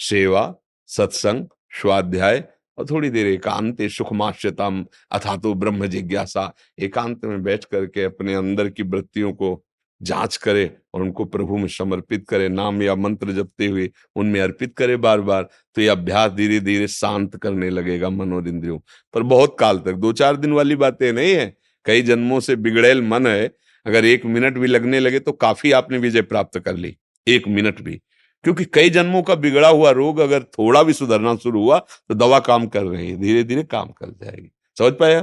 सेवा, 0.00 0.54
सत्संग, 0.88 1.46
स्वाध्याय 1.80 2.44
और 2.78 2.86
थोड़ी 2.90 3.10
देर 3.10 3.26
एकांत 3.26 3.82
सुखमाश्यतम 3.90 4.84
अथा 5.12 5.36
तो 5.36 5.52
ब्रह्म 5.54 5.86
जिज्ञासा, 5.86 6.52
एकांत 6.78 7.24
में 7.24 7.42
बैठ 7.42 7.64
करके 7.64 8.04
अपने 8.04 8.34
अंदर 8.34 8.68
की 8.68 8.82
वृत्तियों 8.84 9.32
को 9.32 9.62
जाँच 10.00 10.36
करे 10.36 10.64
और 10.94 11.02
उनको 11.02 11.24
प्रभु 11.24 11.56
में 11.56 11.66
समर्पित 11.68 12.26
करे, 12.28 12.48
नाम 12.48 12.82
या 12.82 12.94
मंत्र 12.94 13.32
जपते 13.32 13.66
हुए 13.66 13.90
उनमें 14.16 14.40
अर्पित 14.40 14.74
करे 14.76 14.96
बार 14.96 15.20
बार 15.20 15.48
तो 15.76 15.80
ये 15.80 15.88
अभ्यास 15.88 16.32
धीरे 16.32 16.60
धीरे 16.60 16.88
शांत 16.88 17.36
करने 17.36 17.68
लगेगा 17.70 18.10
मनोर 18.10 18.48
इंद्रियों 18.48 18.78
पर। 19.14 19.22
बहुत 19.24 19.56
काल 19.58 19.78
तक 19.78 19.92
दो 19.94 20.12
चार 20.12 20.36
दिन 20.36 20.52
वाली 20.52 20.76
बातें 20.76 21.12
नहीं 21.12 21.32
है, 21.32 21.54
कई 21.86 22.02
जन्मों 22.02 22.40
से 22.40 22.56
बिगड़ेल 22.56 23.02
मन 23.02 23.26
है 23.26 23.46
अगर 23.86 24.04
एक 24.04 24.24
मिनट 24.24 24.58
भी 24.58 24.66
लगने 24.66 25.00
लगे 25.00 25.18
तो 25.18 25.32
काफ़ी 25.32 25.72
आपने 25.72 25.98
विजय 25.98 26.22
प्राप्त 26.22 26.58
कर 26.58 26.76
ली 26.76 26.96
एक 27.26 27.48
मिनट 27.48 27.80
भी। 27.80 28.00
क्योंकि 28.44 28.64
कई 28.64 28.90
जन्मों 28.90 29.22
का 29.22 29.34
बिगड़ा 29.34 29.68
हुआ 29.68 29.90
रोग 29.90 30.18
अगर 30.18 30.42
थोड़ा 30.42 30.82
भी 30.82 30.92
सुधरना 30.92 31.34
शुरू 31.36 31.62
हुआ 31.62 31.78
तो 31.78 32.14
दवा 32.14 32.38
काम 32.40 32.66
कर 32.66 32.84
रही 32.84 33.10
है 33.10 33.16
धीरे 33.16 33.42
धीरे 33.44 33.62
काम 33.64 33.88
कर 33.90 34.10
जाएगी। 34.12 34.50
समझ 34.76 34.92
पाया 34.92 35.22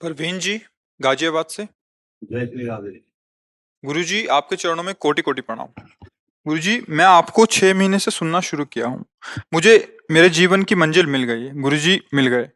परवीन 0.00 0.38
जी 0.38 0.60
गाजियाबाद 1.00 1.46
से। 1.46 1.64
जय 1.64 2.46
श्री 2.46 2.66
राधे। 2.66 3.00
गुरु 3.84 4.02
जी 4.02 4.26
आपके 4.26 4.56
चरणों 4.56 4.82
में 4.82 4.94
कोटि 4.94 5.22
कोटि 5.22 5.40
प्रणाम। 5.40 5.82
गुरु 6.46 6.58
जी, 6.58 6.82
मैं 6.90 7.04
आपको 7.04 7.46
छह 7.46 7.74
महीने 7.74 7.98
से 7.98 8.10
सुनना 8.10 8.40
शुरू 8.40 8.64
किया 8.64 8.86
हूँ। 8.86 9.04
मुझे 9.54 9.98
मेरे 10.10 10.28
जीवन 10.30 10.62
की 10.62 10.74
मंजिल 10.74 11.06
मिल 11.06 11.22
गई 11.22 11.42
है। 11.42 11.60
गुरु 11.60 11.76
जी 11.76 12.00
मिल 12.14 12.26
गए। 12.26 12.48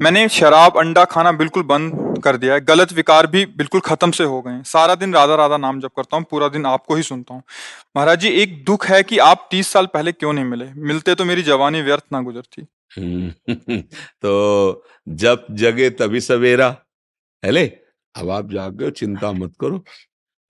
मैंने 0.00 0.28
शराब, 0.28 0.78
अंडा 0.78 1.04
खाना 1.04 1.32
बिल्कुल 1.32 1.62
बंद 1.62 2.20
कर 2.24 2.36
दिया 2.36 2.54
है। 2.54 2.60
गलत 2.60 2.92
विकार 2.92 3.26
भी 3.26 3.46
बिल्कुल 3.46 3.80
खत्म 3.80 4.10
से 4.10 4.24
हो 4.24 4.42
गए 4.42 4.62
सारा 4.64 4.94
दिन 4.94 5.14
राधा 5.14 5.34
राधा 5.34 5.56
नाम 5.56 5.80
जप 5.80 5.90
करता 5.96 6.16
हूँ, 6.16 6.24
पूरा 6.30 6.48
दिन 6.48 6.66
आपको 6.66 6.94
ही 6.94 7.02
सुनता 7.02 7.34
हूँ। 7.34 7.42
महाराज 7.96 8.20
जी, 8.20 8.28
एक 8.28 8.64
दुख 8.64 8.86
है 8.86 9.02
कि 9.02 9.18
आप 9.18 9.48
तीस 9.50 9.68
साल 9.68 9.86
पहले 9.86 10.12
क्यों 10.12 10.32
नहीं 10.32 10.44
मिले? 10.44 10.64
मिलते 10.74 11.14
तो 11.14 11.24
मेरी 11.24 11.42
जवानी 11.42 11.82
व्यर्थ 11.82 12.04
ना 12.12 12.20
गुजरती। 12.20 12.66
तो 14.22 14.84
जब 15.08 15.46
जगे 15.50 15.90
तभी 15.90 16.20
सवेरा। 16.20 16.76
है 17.42 17.66
अब 18.14 18.30
आप 18.30 18.50
जागे 18.50 18.90
चिंता 18.90 19.32
मत 19.32 19.54
करो। 19.60 19.84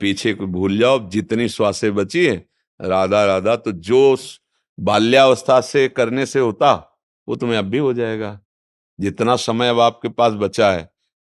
पीछे 0.00 0.35
को 0.35 0.46
भूल 0.46 0.78
जाओ, 0.78 1.09
जितनी 1.09 1.48
श्वासें 1.48 1.94
बची 1.94 2.26
है 2.26 2.55
राधा 2.80 3.24
राधा 3.24 3.56
तो 3.56 3.72
जो 3.72 4.16
बाल्यावस्था 4.78 5.60
से 5.60 5.88
करने 5.88 6.26
से 6.26 6.38
होता 6.38 6.72
वो 7.28 7.36
तुम्हें 7.36 7.58
अब 7.58 7.64
भी 7.64 7.78
हो 7.78 7.92
जाएगा। 7.94 8.38
जितना 8.98 9.36
समय 9.36 9.68
अब 9.68 9.80
आपके 9.80 10.08
पास 10.08 10.32
बचा 10.32 10.70
है 10.72 10.88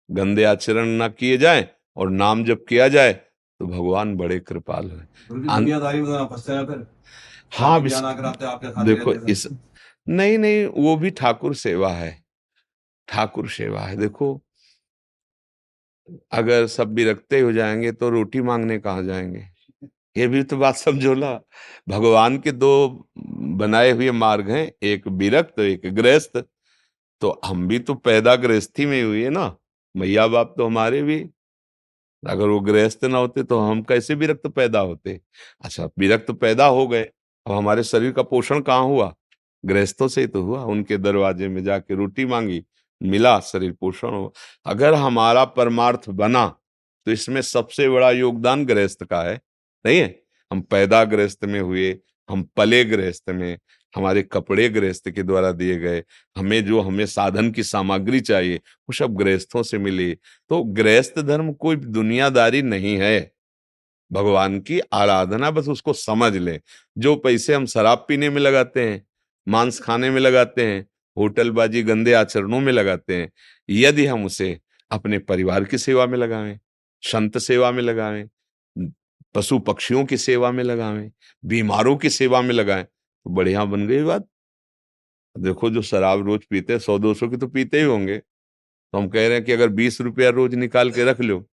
गंदे 0.10 0.44
आचरण 0.44 0.88
ना 0.88 1.08
किए 1.08 1.38
जाए 1.38 1.68
और 1.98 2.10
नाम 2.10 2.44
जब 2.46 2.66
किया 2.66 2.88
जाए 2.88 3.14
तो 3.14 3.68
भगवान 3.68 4.16
बड़े 4.16 4.40
कृपाल 4.40 4.90
है। 4.92 5.08
हाँ 7.52 7.82
देखो 8.86 9.14
इस 9.14 9.48
नहीं 10.08 10.38
नहीं 10.38 10.66
वो 10.66 10.96
भी 10.96 11.10
ठाकुर 11.12 11.56
सेवा 11.56 11.90
है। 11.90 12.12
ठाकुर 13.08 13.50
सेवा 13.50 13.82
है। 13.82 13.96
देखो 13.98 14.42
अगर 16.32 16.68
सब 16.68 16.94
भी 16.94 17.06
रखते 17.06 17.40
हो 17.40 17.52
जाएँगे 17.52 17.92
तो 17.92 18.10
रोटी 18.10 18.42
मांगने 18.42 18.78
कहा 18.80 19.02
जाएँगे? 19.02 19.48
ये 20.16 20.28
भी 20.28 20.44
तो 20.44 20.58
बात 20.58 20.76
समझो 20.76 21.14
ना। 21.16 21.40
भगवान 21.90 22.38
के 22.38 22.52
दो 22.52 23.08
बनाए 23.58 23.92
हुए 23.92 24.12
मार्ग 24.12 24.50
हैं, 24.50 24.72
एक 24.84 25.08
विरक्त 25.08 25.60
एक 25.60 25.94
गृहस्थ। 25.96 26.44
तो 27.22 27.40
हम 27.46 27.68
भी 27.68 27.80
तो 27.80 27.94
पैदा 27.96 28.36
गृहस्थी 28.36 28.86
में 28.86 29.02
हुए 29.04 29.30
ना। 29.30 29.56
मैया 29.96 30.28
बाप 30.28 30.54
तो 30.58 30.66
हमारे 30.66 31.02
भी। 31.04 31.20
अगर 32.24 32.48
वो 32.48 32.60
गृहस्थ 32.60 33.04
ना 33.06 33.18
होते 33.18 33.44
तो 33.44 33.60
हम 33.60 33.82
कैसे 33.84 34.16
विरक्त 34.16 34.48
पैदा 34.48 34.80
होते? 34.80 35.20
अच्छा 35.64 35.90
विरक्त 36.00 36.32
पैदा 36.32 36.66
हो 36.68 36.88
गए। 36.88 37.04
अब 37.04 37.52
हमारे 37.52 37.84
शरीर 37.84 38.12
का 38.12 38.24
पोषण 38.24 38.62
कहाँ 38.62 38.84
हुआ? 38.84 39.14
गृहस्थों 39.64 40.08
से 40.08 40.22
ही 40.22 40.28
तो 40.28 40.42
हुआ। 40.44 40.64
उनके 40.64 40.98
दरवाजे 40.98 41.48
में 41.48 41.64
जाके 41.64 41.96
रोटी 41.96 42.26
मांगी, 42.26 42.64
मिला, 43.02 43.40
शरीर 43.42 43.72
पोषण 43.72 44.10
हो 44.10 44.34
अगर 44.66 44.94
हमारा 44.96 45.46
परमार्थ 45.46 46.10
बना 46.12 46.48
तो 47.08 47.12
इसमें 47.12 47.42
सबसे 47.44 47.90
बड़ा 47.90 48.10
योगदान 48.12 48.66
गृहस्थ 48.66 49.04
का 49.04 49.22
है। 49.22 49.40
नहीं 49.86 50.00
है? 50.00 50.22
हम 50.52 50.62
पैदा 50.62 51.04
गृहस्थ 51.04 51.46
में 51.46 51.60
हुए, 51.60 51.98
हम 52.30 52.44
पले 52.44 52.86
गृहस्थ 52.86 53.30
में, 53.30 53.60
हमारे 53.96 54.24
कपड़े 54.24 54.70
गृहस्थ 54.70 55.10
के 55.10 55.24
द्वारा 55.24 55.52
दिए 55.52 55.76
गए, 55.76 56.04
हमें 56.38 56.66
जो 56.66 56.82
हमें 56.82 57.06
साधन 57.06 57.52
की 57.52 57.64
सामग्री 57.64 58.20
चाहिए, 58.20 58.58
वो 58.58 58.94
सब 58.94 59.16
गृहस्थों 59.16 59.64
से 59.64 59.78
मिली। 59.78 60.16
तो 60.50 60.64
गृहस्थ 60.64 61.20
धर्म 61.20 61.54
कोई 61.54 61.76
दुनियादारी 61.76 62.62
नहीं 62.62 62.98
है। 62.98 63.32
भगवान 64.12 64.60
की 64.60 64.80
आराधना 64.80 65.52
बस 65.52 65.68
उसको 65.68 65.94
समझ 65.94 66.38
ले। 66.38 66.62
जो 66.98 67.16
पैसे 67.16 67.54
हम 67.54 67.66
शराब 67.66 68.06
पीने 68.08 68.30
में 68.30 68.42
लगाते 68.42 68.90
हैं, 68.90 69.08
मांस 69.48 69.80
खाने 69.80 70.10
में 70.10 70.22
लगाते 70.22 70.66
हैं, 70.66 70.88
होटलबाजी, 71.18 71.84
गंदे 71.84 72.14
आचरणों 72.14 72.60
में 72.60 72.74
लगाते 72.74 73.16
हैं, 73.16 73.32
यदि 73.70 74.06
हम 74.06 74.26
उसे 74.26 74.60
अपने 74.92 75.20
परिवार 75.20 75.64
की 75.64 75.78
सेवा 75.78 76.06
में 76.06 76.18
लगावें 76.18 76.60
संत 77.02 77.38
सेवा 77.38 77.72
में 77.72 77.84
लगावें 77.84 78.30
पशु 79.36 79.60
पक्षियों 79.60 80.06
की 80.06 80.18
सेवा 80.18 80.52
में 80.52 80.64
लगावें 80.64 81.12
बीमारों 81.44 81.96
की 81.98 82.10
सेवा 82.10 82.42
में 82.42 82.54
लगाएँ 82.56 82.84
तो 82.84 83.30
बढ़िया 83.30 83.66
बन 83.66 83.88
गई 83.88 84.04
बात। 84.04 84.28
देखो 85.36 85.70
जो 85.70 85.82
शराब 85.82 86.26
रोज 86.28 86.46
पीते 86.50 86.74
हैं, 86.74 86.80
सौ 86.80 86.98
दो 87.00 87.14
सौ 87.14 87.28
की 87.30 87.38
तो 87.38 87.48
पीते 87.48 87.78
ही 87.80 87.84
होंगे। 87.84 88.18
तो 88.18 88.98
हम 88.98 89.08
कह 89.10 89.28
रहे 89.28 89.38
हैं 89.38 89.44
कि 89.46 89.52
अगर 89.52 89.70
बीस 89.72 90.02
रुपया 90.02 90.30
रोज 90.32 90.56
निकाल 90.56 90.92
के 90.92 91.04
रख 91.04 91.22
लो, 91.22 91.46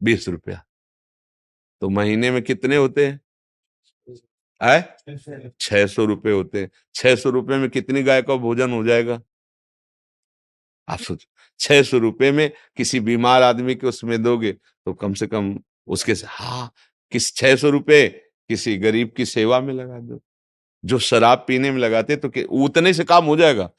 बीस 0.00 0.28
रुपया। 0.28 0.62
तो 1.82 1.88
महीने 1.90 2.30
में 2.30 2.42
कितने 2.42 2.76
होते 2.76 3.06
हैं? 3.06 3.20
छह 5.60 5.86
सौ 5.86 6.04
रुपये 6.04 6.32
होते 6.32 6.60
हैं। 6.60 6.70
छह 6.94 7.16
सौ 7.16 7.30
रुपये 7.30 7.58
में 7.58 7.68
कितनी 7.70 8.02
गाय 8.02 8.22
का 8.22 8.36
भोजन 8.36 8.72
हो 8.72 8.84
जाएगा? 8.84 9.20
आप 10.88 10.98
सोचो, 11.00 11.26
छह 11.60 11.82
सौ 11.82 11.98
रुपये 11.98 12.30
में 12.32 12.50
किसी 12.76 13.00
बीमार 13.00 13.42
आदमी 13.42 13.74
के 13.74 13.86
उसमें 13.86 14.22
दोगे 14.22 14.52
तो 14.52 14.92
कम 14.94 15.14
से 15.14 15.26
कम 15.26 15.58
उसके 15.88 16.14
से 16.14 16.26
हाँ 16.28 16.72
किस 17.12 17.34
छह 17.36 17.56
सौ 17.56 17.70
रुपये 17.70 18.06
किसी 18.50 18.76
गरीब 18.78 19.12
की 19.16 19.24
सेवा 19.26 19.60
में 19.60 19.72
लगा 19.74 19.98
दो। 20.00 20.20
जो 20.84 20.98
शराब 21.00 21.44
पीने 21.48 21.70
में 21.70 21.78
लगाते 21.80 22.16
तो 22.16 22.30
उतने 22.64 22.92
से 22.94 23.04
काम 23.04 23.24
हो 23.24 23.36
जाएगा। 23.36 23.70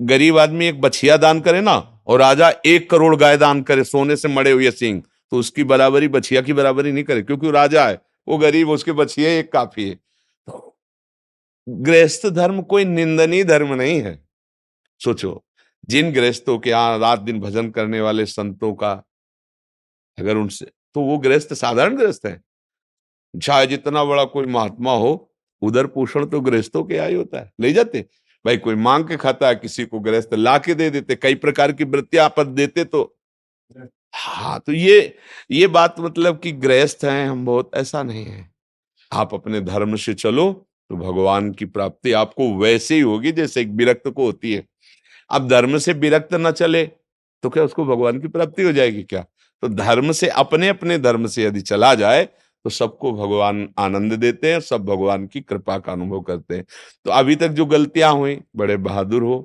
गरीब 0.00 0.38
आदमी 0.38 0.66
एक 0.66 0.80
बछिया 0.80 1.16
दान 1.18 1.40
करे 1.40 1.60
ना 1.60 1.76
और 2.06 2.18
राजा 2.20 2.52
एक 2.66 2.88
करोड़ 2.90 3.14
गाय 3.16 3.36
दान 3.36 3.62
करे, 3.62 3.84
सोने 3.84 4.16
से 4.16 4.28
मड़े 4.28 4.50
हुए 4.50 4.70
सिंह 4.72 5.02
तो 5.32 5.38
उसकी 5.38 5.64
बराबरी 5.64 6.08
बछिया 6.08 6.40
की 6.42 6.52
बराबरी 6.52 6.92
नहीं 6.92 7.04
करे, 7.04 7.22
क्योंकि 7.22 7.50
राजा 7.50 7.86
है, 7.88 8.00
वो 8.28 8.38
गरीब, 8.38 8.70
उसके 8.70 8.92
बछिए 8.92 9.38
एक 9.38 9.52
काफ़ी 9.52 9.88
है। 9.88 9.94
तो 9.94 10.76
गृहस्थ 11.68 12.26
धर्म 12.28 12.60
कोई 12.62 12.84
निंदनीय 12.86 13.44
धर्म 13.44 13.74
नहीं 13.74 14.00
है। 14.02 14.18
सोचो, 15.00 15.42
जिन 15.88 16.12
गृहस्थों 16.12 16.58
के 16.58 16.70
यहाँ 16.70 16.98
रात 16.98 17.20
दिन 17.20 17.40
भजन 17.40 17.70
करने 17.70 18.00
वाले 18.00 18.26
संतों 18.28 18.72
का 18.74 18.92
अगर 20.18 20.36
उनसे 20.36 20.66
तो 20.94 21.00
वो 21.00 21.18
गृहस्थ 21.18 21.54
साधारण 21.54 21.96
गृहस्थ 21.96 22.26
है। 22.26 22.40
चाहे 23.34 23.66
जितना 23.66 24.04
बड़ा 24.04 24.24
कोई 24.24 24.46
महात्मा 24.46 24.92
हो 24.92 25.30
उधर 25.62 25.86
पोषण 25.86 26.26
तो 26.26 26.40
गृहस्थों 26.40 26.82
के 26.84 26.98
आई 26.98 27.14
होता 27.14 27.38
है। 27.38 27.52
ले 27.60 27.72
जाते? 27.72 28.00
भाई 28.44 28.56
कोई 28.56 28.74
मांग 28.74 29.04
के 29.04 29.16
खाता 29.16 29.48
है 29.48 29.54
किसी 29.54 29.84
को 29.84 30.00
गृहस्थ 30.00 30.34
ला 30.34 30.56
के 30.58 30.74
दे 30.74 30.90
देते 30.90 31.16
कई 31.16 31.34
प्रकार 31.36 31.72
की 31.72 31.84
वृत्तियाँ 31.84 32.24
आप 32.26 32.40
देते 32.40 32.84
तो। 32.84 33.02
हाँ 34.14 34.58
तो 34.66 34.72
ये 34.72 35.16
ये 35.50 35.66
बात 35.66 36.00
मतलब 36.00 36.38
कि 36.38 36.52
गृहस्थ 36.52 37.04
हैं 37.04 37.28
हम 37.28 37.44
बहुत 37.46 37.70
ऐसा 37.74 38.02
नहीं 38.02 38.24
है। 38.24 38.48
आप 39.12 39.34
अपने 39.34 39.60
धर्म 39.60 39.96
से 39.96 40.14
चलो 40.14 40.52
तो 40.90 40.96
भगवान 40.96 41.50
की 41.52 41.64
प्राप्ति 41.66 42.12
आपको 42.12 42.48
वैसे 42.56 42.94
ही 42.94 43.00
होगी 43.00 43.32
जैसे 43.32 43.60
एक 43.60 43.68
विरक्त 43.70 44.08
को 44.08 44.24
होती 44.24 44.52
है। 44.52 44.66
अब 45.30 45.48
धर्म 45.48 45.78
से 45.78 45.92
विरक्त 45.92 46.34
ना 46.34 46.50
चले 46.52 46.84
तो 47.42 47.50
क्या 47.50 47.64
उसको 47.64 47.84
भगवान 47.84 48.20
की 48.20 48.28
प्राप्ति 48.28 48.62
हो 48.62 48.72
जाएगी 48.72 49.02
क्या? 49.02 49.24
तो 49.62 49.68
धर्म 49.68 50.12
से 50.12 50.28
अपने 50.28 50.68
अपने 50.68 50.98
धर्म 50.98 51.26
से 51.26 51.44
यदि 51.44 51.60
चला 51.62 51.94
जाए 51.94 52.28
तो 52.64 52.70
सबको 52.70 53.12
भगवान 53.12 53.68
आनंद 53.78 54.12
देते 54.12 54.52
हैं, 54.52 54.60
सब 54.60 54.84
भगवान 54.84 55.26
की 55.26 55.40
कृपा 55.40 55.78
का 55.78 55.92
अनुभव 55.92 56.20
करते 56.20 56.56
हैं। 56.56 56.64
तो 57.04 57.10
अभी 57.10 57.36
तक 57.36 57.48
जो 57.48 57.66
गलतियाँ 57.66 58.12
हुई, 58.14 58.38
बड़े 58.56 58.76
बहादुर 58.78 59.22
हो 59.22 59.40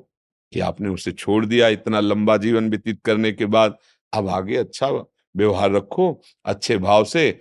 कि 0.53 0.59
आपने 0.59 0.89
उसे 0.89 1.11
छोड़ 1.11 1.45
दिया, 1.45 1.67
इतना 1.67 1.99
लंबा 1.99 2.37
जीवन 2.37 2.69
व्यतीत 2.69 3.01
करने 3.05 3.31
के 3.31 3.45
बाद। 3.47 3.77
अब 4.13 4.29
आगे 4.29 4.57
अच्छा 4.57 4.89
व्यवहार 5.35 5.71
रखो, 5.71 6.21
अच्छे 6.45 6.77
भाव 6.77 7.03
से। 7.05 7.31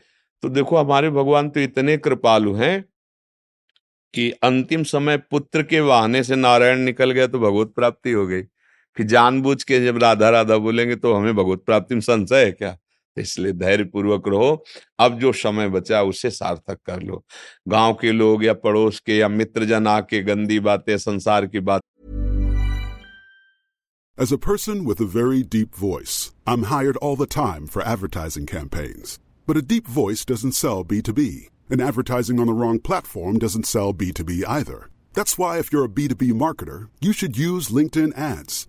तो 0.43 0.49
देखो, 0.49 0.77
हमारे 0.77 1.11
भगवान 1.11 1.49
तो 1.51 1.61
इतने 1.61 1.97
कृपालु 1.97 2.55
हैं 2.55 2.85
कि 4.15 4.31
अंतिम 4.43 4.83
समय 4.85 5.17
पुत्र 5.31 5.63
के 5.63 5.81
वाहने 5.81 6.23
से 6.25 6.37
नारायण 6.37 6.79
निकल 6.79 7.11
गया 7.11 7.27
तो 7.27 7.39
भगवत 7.39 7.73
प्राप्ति 7.77 8.13
हो 8.13 8.27
गई। 8.27 8.43
फिर 8.97 9.07
जानबूझ 9.07 9.63
के 9.65 9.81
जब 9.85 9.99
राधा 9.99 10.29
राधा 10.31 10.57
बोलेंगे 10.57 10.97
तो 10.97 11.15
हमें 11.15 11.35
भगवत 11.37 11.63
प्राप्ति 11.67 11.95
में 11.95 12.01
संशय 12.01 12.45
है 12.45 12.53
क्या? 12.53 12.77
इसलिए 13.19 13.53
धैर्य 13.53 13.85
पूर्वक 13.93 14.29
रहो 14.29 14.65
अब 15.01 15.19
जो 15.21 15.33
समय 15.33 15.69
बचा 15.69 16.03
उसे 16.03 16.31
सार्थक 16.31 16.79
कर 16.87 17.03
लो 17.03 17.25
गाँव 17.69 17.95
के 18.01 18.13
लोग 18.13 18.45
या 18.45 18.55
पड़ोस 18.65 19.01
के 19.07 19.17
या 19.17 19.29
मित्र 19.29 19.65
जन 19.65 19.87
आके 19.87 20.23
गंदी 20.23 20.61
बातें 20.61 20.97
संसार 20.99 21.47
की 21.47 21.61
बात 21.61 21.83
As 24.17 24.31
a 24.31 24.37
person 24.39 24.85
with 24.85 25.01
a 25.01 25.07
very 25.13 25.43
deep 25.43 25.75
voice, 25.75 26.33
I'm 26.47 26.65
hired 26.65 26.97
all 26.99 27.17
the 27.17 27.27
time 27.27 27.67
for 27.67 27.83
advertising 27.83 28.47
campaigns. 28.47 29.19
But 29.45 29.57
a 29.57 29.63
deep 29.73 29.89
voice 29.89 30.25
doesn't 30.25 30.53
sell 30.53 30.85
B2B, 30.85 31.49
and 31.69 31.83
advertising 31.83 32.39
on 32.39 32.47
the 32.47 32.53
wrong 32.53 32.79
platform 32.79 33.41
doesn't 33.41 33.67
sell 33.67 33.93
B2B 33.93 34.45
either. 34.47 34.89
That's 35.15 35.37
why 35.37 35.59
if 35.59 35.73
you're 35.73 35.87
a 35.87 35.97
B2B 35.97 36.31
marketer, 36.45 36.87
you 37.01 37.13
should 37.13 37.37
use 37.37 37.71
LinkedIn 37.71 38.17
ads. 38.17 38.69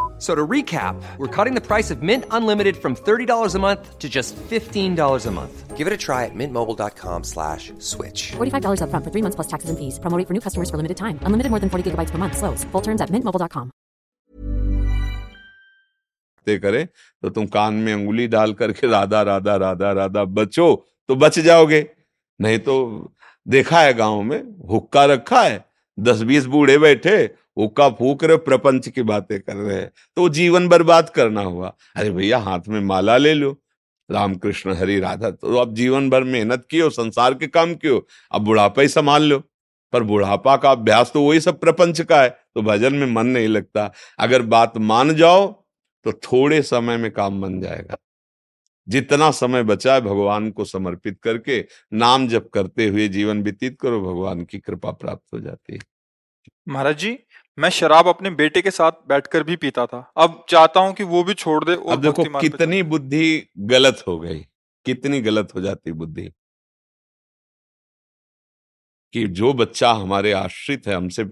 So 0.21 0.35
to 0.35 0.47
recap, 0.47 1.01
we're 1.17 1.35
cutting 1.35 1.55
the 1.55 1.65
price 1.67 1.89
of 1.89 2.03
Mint 2.03 2.25
Unlimited 2.29 2.77
from 2.77 2.95
$30 2.95 3.55
a 3.55 3.59
month 3.59 3.97
to 3.97 4.07
just 4.07 4.35
$15 4.35 5.25
a 5.27 5.31
month. 5.31 5.75
Give 5.75 5.87
it 5.87 5.93
a 5.93 5.97
try 5.97 6.25
at 6.25 6.35
mintmobile.com 6.35 7.23
slash 7.23 7.73
switch. 7.79 8.33
$45 8.37 8.81
upfront 8.85 9.03
for 9.03 9.09
three 9.09 9.23
months 9.25 9.35
plus 9.39 9.47
taxes 9.53 9.71
and 9.71 9.79
fees. 9.79 9.97
Promo 10.03 10.21
for 10.27 10.33
new 10.37 10.43
customers 10.47 10.69
for 10.69 10.77
limited 10.77 10.97
time. 10.97 11.17
Unlimited 11.25 11.49
more 11.49 11.59
than 11.59 11.71
40 11.71 11.89
gigabytes 11.89 12.11
per 12.11 12.19
month. 12.19 12.37
Slows. 12.37 12.65
Full 12.71 12.81
terms 12.81 13.01
at 13.01 13.09
mintmobile.com. 13.09 13.71
ते 16.45 16.57
करे 16.59 16.83
तो 17.21 17.29
तुम 17.29 17.45
कान 17.53 17.73
में 17.85 17.91
अंगुली 17.93 18.27
डाल 18.27 18.53
करके 18.61 18.87
राधा 18.91 19.21
राधा 19.23 19.55
राधा 19.63 19.91
राधा 19.97 20.23
बचो 20.37 20.69
तो 21.07 21.15
बच 21.15 21.39
जाओगे 21.47 21.81
नहीं 22.41 22.59
तो 22.67 22.75
देखा 23.55 23.79
है 23.81 23.93
गाँव 23.93 24.21
में 24.29 24.41
हुक्का 24.69 25.05
रखा 25.13 25.41
है 25.41 25.63
दस 26.07 26.21
बीस 26.31 26.45
बूढ़े 26.53 26.77
बैठे 26.85 27.17
हुक्का 27.57 27.89
फूक 27.89 28.23
रहे, 28.23 28.37
प्रपंच 28.37 28.87
की 28.89 29.03
बातें 29.03 29.39
कर 29.39 29.55
रहे 29.55 29.77
हैं। 29.77 29.91
तो 30.17 30.27
जीवन 30.29 30.67
बर्बाद 30.67 31.09
करना 31.09 31.41
हुआ। 31.41 31.73
अरे 31.95 32.09
भैया, 32.11 32.37
हाथ 32.39 32.67
में 32.67 32.79
माला 32.81 33.17
ले 33.17 33.33
लो। 33.33 33.57
रामकृष्ण, 34.09 34.73
हरि, 34.73 34.99
राधा 34.99 35.29
तो 35.31 35.55
अब 35.57 35.73
जीवन 35.75 36.09
भर 36.09 36.23
मेहनत 36.23 36.65
कियो 36.69 36.89
संसार 36.89 37.33
के 37.33 37.47
काम 37.47 37.73
कियो 37.75 38.05
अब 38.31 38.41
बुढ़ापा 38.41 38.81
ही 38.81 38.87
संभाल 38.87 39.23
लो। 39.23 39.41
पर 39.93 40.03
बुढ़ापा 40.03 40.55
का 40.57 40.71
अभ्यास 40.71 41.11
तो 41.13 41.21
वही 41.21 41.39
सब 41.39 41.59
प्रपंच 41.59 42.01
का 42.01 42.21
है 42.21 42.29
तो 42.29 42.61
भजन 42.61 42.93
में 42.93 43.07
मन 43.07 43.27
नहीं 43.27 43.47
लगता। 43.47 43.91
अगर 44.19 44.41
बात 44.41 44.77
मान 44.77 45.13
जाओ 45.15 45.47
तो 46.05 46.11
थोड़े 46.13 46.61
समय 46.61 46.97
में 46.97 47.09
काम 47.11 47.41
बन 47.41 47.59
जाएगा। 47.61 47.97
जितना 48.87 49.29
समय 49.31 49.63
बचा 49.63 49.93
है, 49.93 50.01
भगवान 50.01 50.49
को 50.51 50.65
समर्पित 50.65 51.19
करके, 51.23 51.59
नाम 51.93 52.27
जप 52.27 52.49
करते 52.53 52.87
हुए 52.87 53.07
जीवन 53.07 53.43
व्यतीत 53.43 53.77
करो, 53.81 54.01
भगवान 54.01 54.43
की 54.43 54.59
कृपा 54.59 54.91
प्राप्त 54.91 55.33
हो 55.33 55.39
जाती 55.39 55.73
है। 55.73 55.79
महाराज 56.67 56.97
जी 56.97 57.11
मैं 57.57 57.69
शराब 57.69 58.07
अपने 58.07 58.29
बेटे 58.29 58.61
के 58.61 58.71
साथ 58.71 58.91
बैठकर 59.07 59.43
भी 59.43 59.55
पीता 59.55 59.85
था। 59.85 59.99
अब 60.17 60.45
चाहता 60.49 60.79
हूँ 60.79 60.93
कि 60.93 61.03
वो 61.03 61.23
भी 61.23 61.33
छोड़ 61.33 61.63
दे 61.63 61.75
और 61.75 61.93
अब 61.93 62.01
देखो 62.01 62.39
कितनी 62.39 62.81
बुद्धि 62.83 63.47
गलत 63.71 64.03
हो 64.07 64.19
गई। 64.19 64.39
कितनी 64.85 65.21
गलत 65.21 65.55
हो 65.55 65.61
जाती 65.61 65.91
बुद्धि। 65.91 66.31
कि 69.13 69.27
जो 69.27 69.53
बच्चा 69.53 69.91
हमारे 69.91 70.31
आश्रित 70.31 70.87
है 70.87 70.95
हमसे 70.95 71.25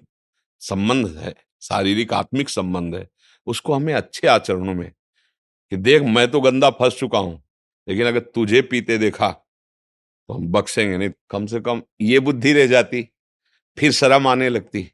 संबंध 0.61 1.07
है 1.17 1.33
शारीरिक 1.61 2.13
आत्मिक 2.13 2.49
संबंध 2.49 2.95
है 2.95 3.07
उसको 3.47 3.73
हमें 3.73 3.93
अच्छे 3.93 4.27
आचरणों 4.27 4.73
में 4.73 4.89
कि 5.71 5.77
देख 5.77 6.01
मैं 6.15 6.29
तो 6.31 6.41
गंदा 6.41 6.69
फंस 6.69 6.97
चुका 6.99 7.19
हूँ 7.19 7.41
लेकिन 7.87 8.07
अगर 8.07 8.19
तुझे 8.35 8.61
पीते 8.61 8.97
देखा 8.97 9.29
तो 9.29 10.33
हम 10.33 10.47
बख्शेंगे 10.47 10.97
नहीं 10.97 11.09
कम 11.29 11.45
से 11.45 11.59
कम 11.59 11.81
ये 12.01 12.19
बुद्धि 12.19 12.53
रह 12.53 12.67
जाती 12.67 13.01
फिर 13.77 13.91
शर्म 13.91 14.27
आने 14.27 14.49
लगती। 14.49 14.89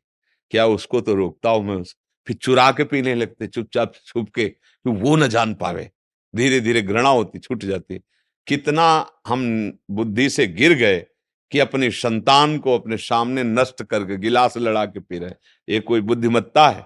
क्या 0.49 0.65
उसको 0.67 1.01
तो 1.01 1.15
रोकता 1.15 1.49
हूँ 1.49 1.63
मैं 1.63 1.75
उस? 1.75 1.95
फिर 2.27 2.35
चुरा 2.35 2.71
के 2.71 2.83
पीने 2.83 3.15
लगते, 3.15 3.47
चुपचाप 3.47 3.93
छुप 4.05 4.29
के, 4.29 4.45
कि 4.45 4.89
वो 4.89 5.15
न 5.15 5.27
जान 5.27 5.53
पावे। 5.53 5.89
धीरे 6.35 6.59
धीरे 6.59 6.81
घृणा 6.81 7.09
होती, 7.09 7.39
छूट 7.39 7.65
जाती 7.65 7.99
कितना 8.47 8.85
हम 9.27 9.71
बुद्धि 9.91 10.29
से 10.29 10.47
गिर 10.47 10.73
गए 10.73 11.05
कि 11.51 11.59
अपनी 11.59 11.89
संतान 11.91 12.57
को 12.57 12.77
अपने 12.77 12.97
सामने 12.97 13.43
नष्ट 13.43 13.83
करके 13.83 14.17
गिलास 14.17 14.57
लड़ा 14.57 14.85
के 14.85 14.99
पी 14.99 15.19
रहे 15.19 15.31
ये 15.69 15.79
कोई 15.79 16.01
बुद्धिमत्ता 16.01 16.67
है? 16.69 16.85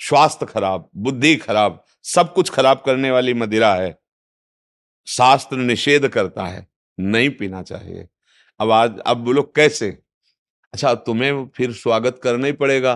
स्वास्थ्य 0.00 0.46
खराब, 0.46 0.88
बुद्धि 0.96 1.36
खराब, 1.36 1.84
सब 2.04 2.32
कुछ 2.34 2.50
खराब 2.50 2.82
करने 2.86 3.10
वाली 3.10 3.34
मदिरा 3.34 3.74
है। 3.74 3.98
शास्त्र 5.06 5.56
निषेध 5.56 6.08
करता 6.08 6.46
है, 6.46 6.66
नहीं 7.00 7.30
पीना 7.30 7.62
चाहिए। 7.62 8.08
अब 8.60 8.70
आज, 8.70 8.98
अब 8.98 9.16
बोलो 9.16 9.42
कैसे 9.42 9.98
अच्छा 10.74 10.94
तुम्हें 10.94 11.46
फिर 11.54 11.72
स्वागत 11.72 12.20
करना 12.22 12.46
ही 12.46 12.52
पड़ेगा। 12.52 12.92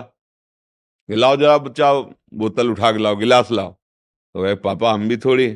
लाओ 1.09 1.35
जरा 1.37 1.57
बच्चा, 1.57 1.93
बोतल 2.33 2.69
उठा 2.71 2.91
के 2.91 2.99
लाओ, 2.99 3.15
गिलास 3.15 3.51
लाओ। 3.51 3.71
तो 4.35 4.43
कहे, 4.43 4.55
पापा, 4.55 4.93
हम 4.93 5.09
भी 5.09 5.17
थोड़ी 5.17 5.47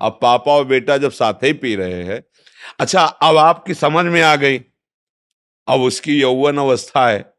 अब 0.00 0.18
पापा 0.22 0.52
और 0.52 0.64
बेटा 0.64 0.96
जब 0.98 1.10
साथ 1.10 1.44
ही 1.44 1.52
पी 1.52 1.76
रहे 1.76 2.02
हैं। 2.04 2.22
अच्छा 2.80 3.04
अब 3.04 3.36
आपकी 3.36 3.74
समझ 3.74 4.06
में 4.06 4.22
आ 4.22 4.36
गई। 4.36 4.58
अब 5.68 5.80
उसकी 5.80 6.20
यौवन 6.20 6.58
अवस्था 6.58 7.08
है। 7.08 7.34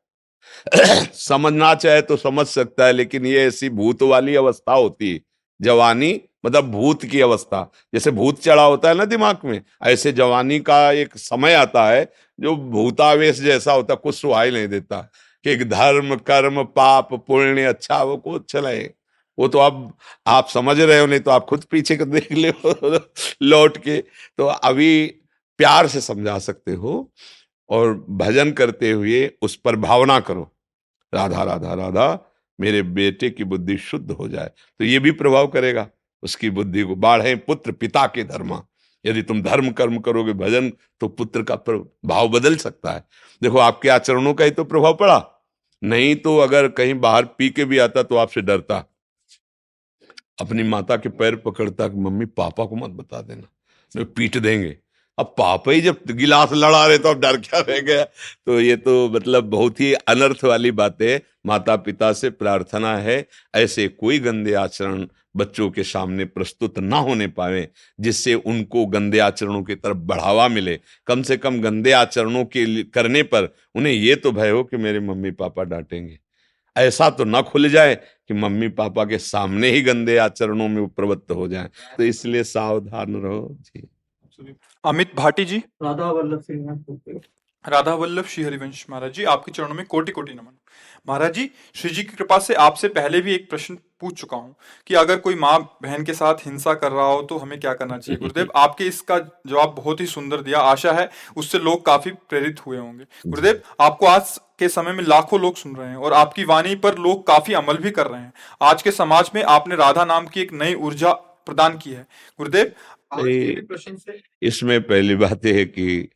समझना 1.13 1.75
चाहे 1.75 2.01
तो 2.01 2.17
समझ 2.17 2.47
सकता 2.47 2.85
है, 2.85 2.93
लेकिन 2.93 3.25
ये 3.25 3.47
ऐसी 3.47 3.69
भूत 3.71 4.03
वाली 4.03 4.35
अवस्था 4.35 4.73
होती 4.73 5.13
है। 5.13 5.21
जवानी 5.61 6.21
मतलब 6.45 6.71
भूत 6.71 7.05
की 7.05 7.21
अवस्था। 7.21 7.71
जैसे 7.93 8.11
भूत 8.11 8.39
चढ़ा 8.41 8.63
होता 8.63 8.89
है 8.89 8.95
ना 8.95 9.05
दिमाग 9.05 9.37
में, 9.45 9.61
ऐसे 9.83 10.11
जवानी 10.11 10.59
का 10.59 10.91
एक 10.91 11.17
समय 11.17 11.53
आता 11.53 11.87
है 11.89 12.13
जो 12.39 12.55
भूतावेश 12.55 13.39
जैसा 13.41 13.73
होता 13.73 13.95
कुछ 13.95 14.15
सुहाई 14.15 14.51
नहीं 14.51 14.67
देता। 14.67 15.09
कि 15.43 15.55
धर्म, 15.55 16.15
कर्म, 16.15 16.63
पाप, 16.63 17.13
पुण्य 17.13 17.63
अच्छा 17.63 18.03
वो 18.03 18.17
को 18.17 18.39
चलाए 18.39 18.89
वो 19.39 19.47
तो 19.47 19.59
अब 19.59 19.93
आप 20.27 20.47
समझ 20.49 20.79
रहे 20.79 20.99
हो, 20.99 21.05
नहीं 21.05 21.19
तो 21.19 21.31
आप 21.31 21.45
खुद 21.45 21.63
पीछे 21.71 21.97
को 21.97 22.05
देख 22.05 22.31
ले 22.31 22.53
लौट 23.41 23.77
के। 23.77 23.97
तो 24.37 24.45
अभी 24.45 25.07
प्यार 25.57 25.87
से 25.87 26.01
समझा 26.01 26.39
सकते 26.39 26.71
हो 26.71 27.11
और 27.69 28.05
भजन 28.09 28.51
करते 28.51 28.91
हुए 28.91 29.31
उस 29.41 29.55
पर 29.55 29.75
भावना 29.75 30.19
करो। 30.19 30.51
राधा 31.13 31.43
राधा 31.43 31.73
राधा। 31.73 32.36
मेरे 32.59 32.81
बेटे 32.81 33.29
की 33.29 33.43
बुद्धि 33.43 33.77
शुद्ध 33.77 34.11
हो 34.11 34.27
जाए 34.29 34.51
तो 34.79 34.85
ये 34.85 34.99
भी 34.99 35.11
प्रभाव 35.11 35.47
करेगा। 35.47 35.89
उसकी 36.23 36.49
बुद्धि 36.49 36.83
को 36.83 36.95
बाढ़े, 36.95 37.35
पुत्र, 37.35 37.71
पिता 37.71 38.05
के 38.07 38.23
धर्म। 38.23 38.61
यदि 39.05 39.21
तुम 39.21 39.41
धर्म 39.41 39.71
कर्म 39.71 39.97
करोगे 39.99 40.33
भजन 40.33 40.69
तो 40.99 41.07
पुत्र 41.07 41.43
का 41.43 41.55
भाव 42.05 42.29
बदल 42.29 42.55
सकता 42.55 42.91
है। 42.91 43.03
देखो, 43.43 43.57
आपके 43.57 43.89
आचरणों 43.89 44.33
का 44.33 44.45
ही 44.45 44.51
तो 44.51 44.63
प्रभाव 44.63 44.93
पड़ा। 44.93 45.45
नहीं 45.83 46.15
तो 46.15 46.37
अगर 46.37 46.67
कहीं 46.67 46.93
बाहर 46.93 47.25
पी 47.25 47.49
के 47.49 47.65
भी 47.65 47.77
आता 47.77 48.03
तो 48.03 48.15
आपसे 48.15 48.41
डरता। 48.41 48.77
अपनी 50.41 50.63
माता 50.63 50.97
के 50.97 51.09
पैर 51.09 51.35
पकड़ता 51.35 51.87
कि, 51.87 51.97
मम्मी, 51.97 52.25
पापा 52.25 52.65
को 52.65 52.75
मत 52.75 52.89
बता 52.89 53.21
देना। 53.21 54.03
पीट 54.03 54.37
देंगे। 54.37 54.77
अब 55.17 55.33
पापा 55.37 55.71
ही 55.71 55.81
जब 55.81 55.99
गिलास 56.09 56.49
लड़ा 56.53 56.85
रहे 56.87 56.97
तो 56.97 57.09
अब 57.09 57.19
डर 57.19 57.37
क्या 57.37 57.59
रह 57.59 57.79
गया? 57.79 58.03
तो 58.03 58.59
ये 58.61 58.75
तो 58.75 59.09
मतलब 59.09 59.43
बहुत 59.43 59.79
ही 59.79 59.93
अनर्थ 59.93 60.43
वाली 60.43 60.71
बात 60.71 61.01
है 61.01 61.21
माता 61.45 61.75
पिता 61.75 62.11
से 62.13 62.29
प्रार्थना 62.29 62.95
है, 62.97 63.25
ऐसे 63.55 63.87
कोई 63.87 64.19
गंदे 64.19 64.53
आचरण 64.53 65.07
बच्चों 65.35 65.69
के 65.69 65.83
सामने 65.83 66.25
प्रस्तुत 66.25 66.79
ना 66.79 66.97
होने 66.97 67.27
पाए, 67.27 67.67
जिससे 67.99 68.33
उनको 68.33 68.85
गंदे 68.85 69.19
आचरणों 69.19 69.61
की 69.63 69.75
तरफ़ 69.75 69.97
बढ़ावा 69.97 70.47
मिले। 70.47 70.79
कम 71.07 71.21
से 71.21 71.37
कम 71.37 71.59
गंदे 71.61 71.91
आचरणों 71.91 72.45
के 72.45 72.83
करने 72.83 73.23
पर 73.23 73.53
उन्हें 73.75 73.93
ये 73.93 74.15
तो 74.15 74.31
भय 74.31 74.49
हो 74.49 74.63
कि 74.63 74.77
मेरे 74.77 74.99
मम्मी 74.99 75.31
पापा 75.31 75.63
डांटेंगे। 75.63 76.17
ऐसा 76.75 77.09
तो 77.09 77.23
ना 77.23 77.41
खुल 77.41 77.69
जाए 77.69 77.95
कि 77.95 78.33
मम्मी 78.33 78.67
पापा 78.69 79.05
के 79.05 79.17
सामने 79.17 79.69
ही 79.71 79.81
गंदे 79.81 80.17
आचरणों 80.17 80.67
में 80.67 80.87
प्रवृत्त 80.87 81.31
हो 81.31 81.47
जाए। 81.47 81.69
तो 81.97 82.03
इसलिए 82.03 82.43
सावधान 82.43 83.15
रहो। 83.15 83.57
जी। 83.61 83.87
अमित 84.83 85.15
भाटी 85.15 85.45
जी। 85.45 85.57
राधा 85.83 86.11
वल्लभ 86.11 86.41
सिंह 86.41 87.19
राधा 87.65 87.93
वल्लभ 87.93 88.25
श्री 88.25 88.43
हरिवंश 88.43 88.85
महाराज 88.89 89.11
जी 89.13 89.23
आपके 89.25 89.51
चरणों 89.51 89.75
में 89.75 89.85
कोटि 89.85 90.11
कोटि 90.11 90.33
नमन। 90.33 90.57
महाराज 91.07 91.33
जी 91.33 91.49
श्री 91.75 91.89
जी 91.89 92.03
की 92.03 92.15
कृपा 92.17 92.37
से 92.39 92.53
आपसे 92.55 92.87
पहले 92.89 93.21
भी 93.21 93.33
एक 93.35 93.49
प्रश्न 93.49 93.75
पूछ 94.01 94.13
चुका 94.13 94.37
हूँ 94.37 94.55
कि 94.87 94.93
अगर 94.95 95.17
कोई 95.17 95.35
माँ 95.35 95.59
बहन 95.83 96.03
के 96.03 96.13
साथ 96.13 96.45
हिंसा 96.45 96.73
कर 96.73 96.91
रहा 96.91 97.05
हो 97.05 97.21
तो 97.21 97.37
हमें 97.37 97.59
क्या 97.59 97.73
करना 97.73 97.97
चाहिए? 97.97 98.19
गुरुदेव 98.19 98.51
आपके 98.55 98.87
इसका 98.87 99.17
जवाब 99.19 99.75
बहुत 99.77 100.01
ही 100.01 100.05
सुंदर 100.05 100.41
दिया। 100.41 100.59
आशा 100.61 100.91
है 100.91 101.09
उससे 101.37 101.59
लोग 101.59 101.85
काफ़ी 101.85 102.11
प्रेरित 102.29 102.65
हुए 102.65 102.77
होंगे। 102.77 103.05
गुरुदेव 103.27 103.61
आपको 103.81 104.05
आज 104.07 104.39
के 104.59 104.69
समय 104.69 104.91
में 104.91 105.03
लाखों 105.03 105.39
लोग 105.41 105.55
सुन 105.55 105.75
रहे 105.75 105.89
हैं 105.89 105.97
और 105.97 106.13
आपकी 106.15 106.43
वाणी 106.45 106.75
पर 106.77 106.97
लोग 106.99 107.25
काफ़ी 107.27 107.53
अमल 107.55 107.77
भी 107.77 107.91
कर 107.91 108.07
रहे 108.07 108.21
हैं। 108.21 108.33
आज 108.61 108.81
के 108.81 108.91
समाज 108.93 109.31
में 109.35 109.43
आपने 109.45 109.75
राधा 109.75 110.05
नाम 110.05 110.27
की 110.27 110.41
एक 110.41 110.53
नई 110.53 110.73
ऊर्जा 110.75 111.11
प्रदान 111.47 111.77
की 111.77 111.91
है। 111.91 112.05
गुरुदेव 112.39 112.71
इसमें 114.43 114.81
पहली 114.83 115.15
बात 115.15 115.45
यह 115.45 115.55
है 115.55 115.65
कि 115.65 116.09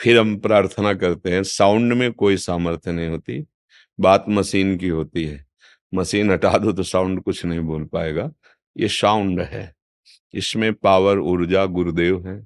फिर 0.00 0.18
हम 0.18 0.36
प्रार्थना 0.40 0.94
करते 0.94 1.30
हैं 1.30 1.42
साउंड 1.42 1.92
में 1.92 2.12
कोई 2.12 2.36
सामर्थ्य 2.36 2.92
नहीं 2.92 3.08
होती 3.08 3.46
बात 4.00 4.24
मशीन 4.28 4.76
की 4.78 4.88
होती 4.88 5.24
है। 5.24 5.46
मशीन 5.94 6.30
हटा 6.30 6.58
दो 6.58 6.72
तो 6.72 6.82
साउंड 6.82 7.22
कुछ 7.22 7.44
नहीं 7.46 7.60
बोल 7.60 7.84
पाएगा। 7.84 8.32
ये 8.76 8.88
साउंड 8.88 9.40
है। 9.40 9.72
इसमें 10.34 10.72
पावर 10.74 11.18
ऊर्जा 11.18 11.66
गुरुदेव 11.66 12.28
है 12.28 12.40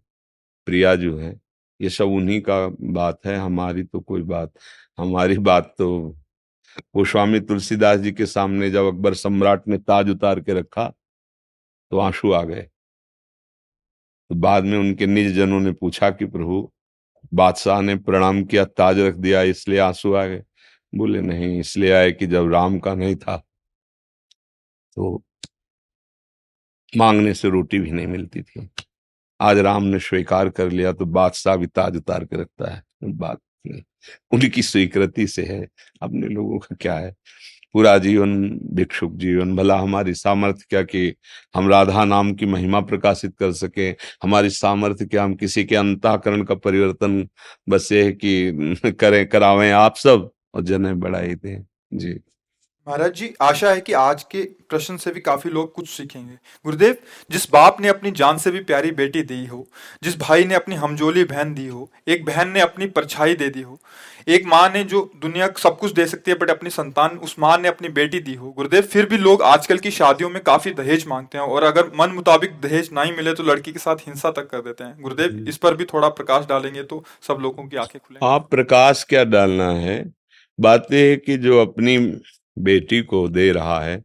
प्रिया 0.66 0.94
जो 0.96 1.18
है। 1.18 1.34
ये 1.80 1.90
सब 1.90 2.08
उन्हीं 2.08 2.40
का 2.42 2.68
बात 2.80 3.20
है 3.26 3.36
हमारी 3.36 3.82
तो 3.84 4.00
कोई 4.00 4.22
बात 4.22 4.52
हमारी 4.98 5.38
बात 5.50 5.74
तो 5.78 5.88
वो 6.96 7.04
स्वामी 7.04 7.40
तुलसीदास 7.40 8.00
जी 8.00 8.12
के 8.12 8.26
सामने 8.26 8.70
जब 8.70 8.86
अकबर 8.86 9.14
सम्राट 9.14 9.68
ने 9.68 9.78
ताज 9.78 10.10
उतार 10.10 10.40
के 10.40 10.54
रखा 10.54 10.92
तो 11.92 11.98
आँसू 11.98 12.32
आ 12.32 12.42
गए। 12.44 12.68
तो 14.30 14.34
बाद 14.36 14.64
में 14.64 14.76
उनके 14.78 15.06
निज 15.06 15.32
जनों 15.34 15.60
ने 15.60 15.72
पूछा 15.72 16.10
कि, 16.10 16.24
प्रभु, 16.26 16.70
बादशाह 17.34 17.80
ने 17.82 17.96
प्रणाम 17.96 18.42
किया, 18.44 18.64
ताज 18.66 18.98
रख 19.00 19.14
दिया, 19.16 19.42
इसलिए 19.44 19.78
आँसू 19.80 20.12
आ 20.14 20.24
गए? 20.26 20.42
बोले, 20.92 21.20
नहीं, 21.20 21.58
इसलिए 21.60 21.92
आए 21.92 22.12
कि 22.12 22.26
जब 22.26 22.52
राम 22.52 22.78
का 22.80 22.94
नहीं 22.94 23.16
था 23.16 23.42
तो 24.96 25.22
मांगने 26.92 27.32
से 27.34 27.48
रोटी 27.50 27.78
भी 27.78 27.90
नहीं 27.90 28.06
मिलती 28.06 28.42
थी। 28.42 28.68
आज 29.40 29.58
राम 29.58 29.84
ने 29.84 29.98
स्वीकार 30.00 30.48
कर 30.50 30.70
लिया 30.70 30.92
तो 30.92 31.06
बादशाह 31.06 31.56
भी 31.56 31.66
ताज 31.68 31.96
उतार 31.96 32.24
के 32.24 32.40
रखता 32.42 32.70
है। 32.74 32.82
बात 33.06 33.40
नहीं, 33.66 33.82
उनकी 34.32 34.62
स्वीकृति 34.62 35.26
से 35.26 35.44
है। 35.44 35.60
अपने 36.02 36.28
लोगों 36.28 36.58
का 36.58 36.76
क्या 36.80 36.94
है? 36.98 37.14
पूरा 37.74 37.96
जीवन, 37.98 38.36
भिक्षुक 38.72 39.12
जीवन, 39.16 39.54
भला 39.56 39.78
हमारी 39.78 40.14
सामर्थ्य 40.14 40.64
क्या 40.70 40.82
कि 40.82 41.14
हम 41.56 41.68
राधा 41.68 42.04
नाम 42.04 42.32
की 42.34 42.46
महिमा 42.46 42.80
प्रकाशित 42.80 43.34
कर 43.38 43.52
सके, 43.52 43.88
हमारी 44.22 44.50
सामर्थ्य 44.50 45.06
क्या 45.06 45.24
हम 45.24 45.34
किसी 45.34 45.64
के 45.64 45.76
अंताकरण 45.76 46.44
का 46.44 46.54
परिवर्तन 46.54 47.28
बस 47.68 47.92
ये 47.92 48.10
कि 48.14 48.92
करें, 49.00 49.26
करावें 49.28 49.70
आप 49.72 49.96
सब 49.96 50.30
और 50.54 50.62
जने 50.62 50.94
बढ़ाई 50.94 51.34
दें। 51.34 51.64
जी। 51.94 52.20
महाराज 52.88 53.14
जी 53.14 53.34
आशा 53.42 53.70
है 53.70 53.80
कि 53.80 53.92
आज 53.92 54.22
के 54.22 54.42
प्रश्न 54.68 54.96
से 54.96 55.10
भी 55.10 55.20
काफ़ी 55.20 55.50
लोग 55.50 55.72
कुछ 55.72 55.88
सीखेंगे। 55.88 56.34
गुरुदेव 56.64 56.96
जिस 57.30 57.50
बाप 57.50 57.80
ने 57.80 57.88
अपनी 57.88 58.10
जान 58.10 58.38
से 58.38 58.50
भी 58.50 58.60
प्यारी 58.60 58.90
बेटी 58.90 59.22
दी 59.22 59.46
हो 59.46 59.66
जिस 60.02 60.18
भाई 60.18 60.44
ने 60.44 60.54
अपनी 60.54 60.74
हमजोली 60.74 61.24
बहन 61.24 61.54
दी 61.54 61.66
हो 61.66 61.90
एक 62.08 62.24
बहन 62.24 62.48
ने 62.48 62.60
अपनी 62.60 62.86
परछाई 62.86 63.34
दे 63.34 63.48
दी 63.48 63.62
हो 63.62 63.80
एक 64.28 64.46
माँ 64.46 64.68
ने 64.68 64.84
जो 64.84 65.10
दुनिया 65.16 65.48
सब 65.56 65.78
कुछ 65.78 65.92
दे 65.92 66.06
सकती 66.06 66.30
है 66.30 66.36
बट 66.36 66.50
अपनी 66.50 66.70
संतान 66.70 67.10
उस 67.10 67.36
माँ 67.38 67.58
ने 67.58 67.68
अपनी 67.68 67.88
बेटी 67.88 68.20
दी 68.20 68.34
हो 68.34 68.50
गुरुदेव 68.50 68.82
फिर 68.82 69.06
भी 69.06 69.18
लोग 69.18 69.42
आजकल 69.42 69.78
की 69.78 69.90
शादियों 69.90 70.30
में 70.30 70.42
काफ़ी 70.42 70.70
दहेज 70.70 71.06
मांगते 71.06 71.38
हैं 71.38 71.44
और 71.44 71.62
अगर 71.62 71.92
मन 72.00 72.10
मुताबिक 72.10 72.50
दहेज 72.60 72.90
नहीं 72.92 73.12
मिले 73.12 73.34
तो 73.34 73.42
लड़की 73.42 73.72
के 73.72 73.78
साथ 73.78 73.96
हिंसा 73.96 74.30
तक 74.30 74.48
कर 74.50 74.58
देते 74.58 74.84
हैं। 74.84 75.02
गुरुदेव 75.02 75.44
इस 75.48 75.56
पर 75.56 75.76
भी 75.76 75.84
थोड़ा 75.84 76.08
प्रकाश 76.08 76.46
डालेंगे 76.46 76.82
तो 76.82 77.04
सब 77.22 77.38
लोगों 77.40 77.68
की 77.68 77.76
आँखें 77.76 78.00
खुले 78.08 78.26
आप 78.26 78.50
प्रकाश 78.50 79.04
क्या 79.08 79.24
डालना 79.24 79.70
है? 79.70 80.04
बात 80.60 80.86
यह 80.92 80.98
है 80.98 81.16
कि 81.16 81.36
जो 81.36 81.60
अपनी 81.62 81.96
बेटी 82.56 83.00
को 83.02 83.28
दे 83.28 83.50
रहा 83.52 83.80
है 83.80 83.98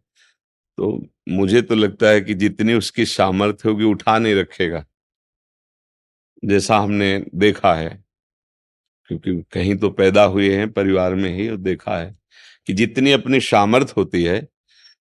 तो 0.78 1.00
मुझे 1.30 1.62
तो 1.62 1.76
लगता 1.76 2.10
है 2.10 2.22
कि 2.22 2.34
जितनी 2.34 2.74
उसकी 2.74 3.06
सामर्थ्य 3.06 3.70
होगी, 3.70 3.86
उठा 3.86 4.18
नहीं 4.20 4.36
रखेगा। 4.36 4.86
जैसा 6.44 6.78
हमने 6.78 7.26
देखा 7.36 7.74
है, 7.76 7.90
क्योंकि 9.10 9.34
कहीं 9.52 9.76
तो 9.76 9.90
पैदा 9.92 10.24
हुए 10.26 10.54
हैं, 10.56 10.72
परिवार 10.74 11.16
में 11.16 11.30
ही, 11.32 11.50
और 11.50 11.58
देखा 11.58 11.98
है 12.00 12.16
कि 12.68 12.74
जितनी 12.74 13.12
अपनी 13.12 13.40
सामर्थ 13.42 13.94
होती 13.98 14.24
है, 14.24 14.48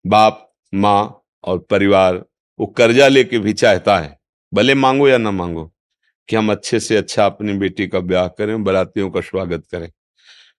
बाप, 0.04 0.52
माँ 0.72 1.22
और 1.44 1.58
परिवार, 1.70 2.24
वो 2.60 2.66
कर्जा 2.68 3.08
लेके 3.08 3.38
भी 3.38 3.52
चाहता 3.54 3.98
है, 3.98 4.18
भले 4.52 4.74
मांगो 4.74 5.08
या 5.08 5.18
ना 5.18 5.30
मांगो, 5.30 5.72
कि 6.28 6.36
हम 6.36 6.52
अच्छे 6.52 6.80
से 6.80 6.96
अच्छा 6.96 7.26
अपनी 7.26 7.54
बेटी 7.54 7.88
का 7.88 8.00
ब्याह 8.00 8.28
करें, 8.28 8.62
बरातियों 8.64 9.10
का 9.10 9.20
स्वागत 9.22 9.66
करें। 9.72 9.90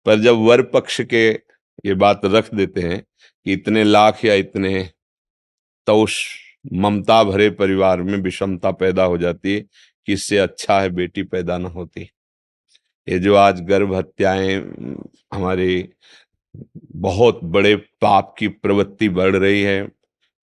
पर 0.05 0.19
जब 0.19 0.35
वर 0.39 0.61
पक्ष 0.63 1.01
के 1.03 1.31
ये 1.85 1.93
बात 1.95 2.21
रख 2.25 2.53
देते 2.55 2.81
हैं 2.81 3.01
कि 3.01 3.53
इतने 3.53 3.83
लाख 3.83 4.23
या 4.25 4.33
इतने 4.35 4.83
तो 5.87 6.01
उस 6.03 6.19
ममता 6.73 7.23
भरे 7.23 7.49
परिवार 7.51 8.01
में 8.01 8.17
विषमता 8.17 8.71
पैदा 8.73 9.03
हो 9.03 9.17
जाती 9.17 9.53
है 9.55 9.61
कि 10.07 10.13
इससे 10.13 10.37
अच्छा 10.37 10.79
है 10.81 10.89
बेटी 10.89 11.23
पैदा 11.23 11.57
ना 11.57 11.69
होती। 11.69 12.01
ये 13.07 13.19
जो 13.19 13.35
आज 13.35 13.61
गर्भ 13.61 13.93
हत्याएँ 13.95 14.55
हमारे 15.33 15.89
बहुत 16.97 17.39
बड़े 17.45 17.75
पाप 18.01 18.33
की 18.39 18.47
प्रवृत्ति 18.47 19.09
बढ़ 19.09 19.35
रही 19.35 19.61
है, 19.61 19.87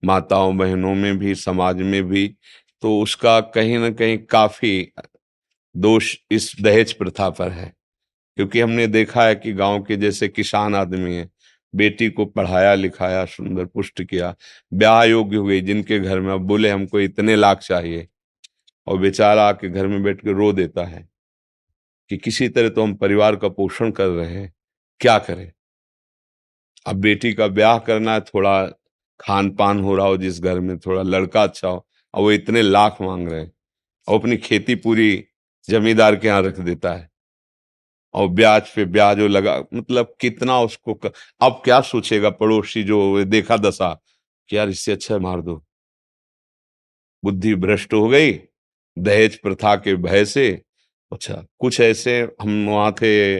माताओं 0.03 0.57
बहनों 0.57 0.93
में 0.95 1.17
भी, 1.17 1.35
समाज 1.35 1.81
में 1.81 2.03
भी 2.03 2.27
तो 2.83 2.99
उसका 3.01 3.39
कहीं 3.41 3.77
ना 3.79 3.89
कहीं 3.91 4.17
काफ़ी 4.25 4.91
दोष 5.75 6.15
इस 6.31 6.55
दहेज 6.61 6.93
प्रथा 6.93 7.29
पर 7.29 7.51
है। 7.51 7.73
क्योंकि 8.37 8.59
हमने 8.59 8.87
देखा 8.87 9.23
है 9.23 9.35
कि 9.35 9.53
गाँव 9.53 9.81
के 9.83 9.95
जैसे 9.97 10.27
किसान 10.27 10.75
आदमी 10.75 11.15
है, 11.15 11.29
बेटी 11.73 12.09
को 12.09 12.25
पढ़ाया 12.25 12.73
लिखाया, 12.75 13.25
सुंदर 13.25 13.65
पुष्ट 13.65 14.01
किया 14.03 14.35
ब्याह 14.71 15.03
योग्य 15.03 15.37
हुई 15.37 15.61
जिनके 15.61 15.99
घर 15.99 16.19
में 16.19 16.33
अब 16.33 16.41
बोले 16.41 16.69
हमको 16.69 16.99
इतने 16.99 17.35
लाख 17.35 17.59
चाहिए, 17.59 18.07
और 18.87 18.99
बेचारा 18.99 19.47
आके 19.49 19.69
घर 19.69 19.87
में 19.87 20.01
बैठ 20.03 20.21
के 20.21 20.33
रो 20.33 20.51
देता 20.53 20.85
है 20.85 21.07
कि 22.11 22.17
किसी 22.17 22.49
तरह 22.49 22.69
तो 22.69 22.83
हम 22.83 22.93
परिवार 22.95 23.35
का 23.35 23.47
पोषण 23.49 23.91
कर 23.91 24.07
रहे 24.07 24.31
हैं, 24.31 24.53
क्या 25.01 25.17
करें? 25.19 25.51
अब 26.85 26.95
बेटी 26.97 27.33
का 27.33 27.47
ब्याह 27.49 27.77
करना 27.79 28.13
है, 28.13 28.21
थोड़ा 28.21 28.65
खान 29.19 29.49
पान 29.51 29.79
हो 29.79 29.95
रहा 29.95 30.05
हो 30.07 30.17
जिस 30.17 30.39
घर 30.41 30.59
में, 30.59 30.77
थोड़ा 30.79 31.01
लड़का 31.03 31.43
अच्छा 31.43 31.67
हो 31.67 31.85
और 32.13 32.21
वो 32.21 32.31
इतने 32.31 32.61
लाख 32.61 32.97
मांग 33.01 33.27
रहे 33.29 33.41
हैं 33.41 33.51
और 34.07 34.19
अपनी 34.19 34.37
खेती 34.37 34.75
पूरी 34.77 35.23
जमींदार 35.67 36.15
के 36.15 36.27
यहाँ 36.27 36.41
रख 36.43 36.59
देता 36.61 36.93
है। 36.93 37.08
और 38.13 38.27
ब्याज 38.29 38.69
पे 38.75 38.85
ब्याज 38.87 39.19
लगा 39.19 39.57
मतलब 39.73 40.15
कितना 40.21 40.59
उसको 40.61 40.93
क... 40.95 41.11
अब 41.41 41.61
क्या 41.65 41.79
सोचेगा 41.83 42.29
पड़ोसी 42.31 42.83
जो 42.83 43.23
देखा 43.25 43.57
दशा 43.57 43.93
कि 44.49 44.57
यार 44.57 44.69
इससे 44.69 44.91
अच्छा 44.91 45.17
मार 45.19 45.41
दो। 45.41 45.61
बुद्धि 47.23 47.53
भ्रष्ट 47.55 47.93
हो 47.93 48.07
गई, 48.09 48.31
दहेज 48.97 49.39
प्रथा 49.41 49.75
के 49.75 49.95
भय 49.97 50.25
से। 50.25 50.49
अच्छा 51.11 51.43
कुछ 51.59 51.79
ऐसे 51.81 52.19
हम 52.41 52.65
वहाँ 52.69 52.91
थे 52.93 53.39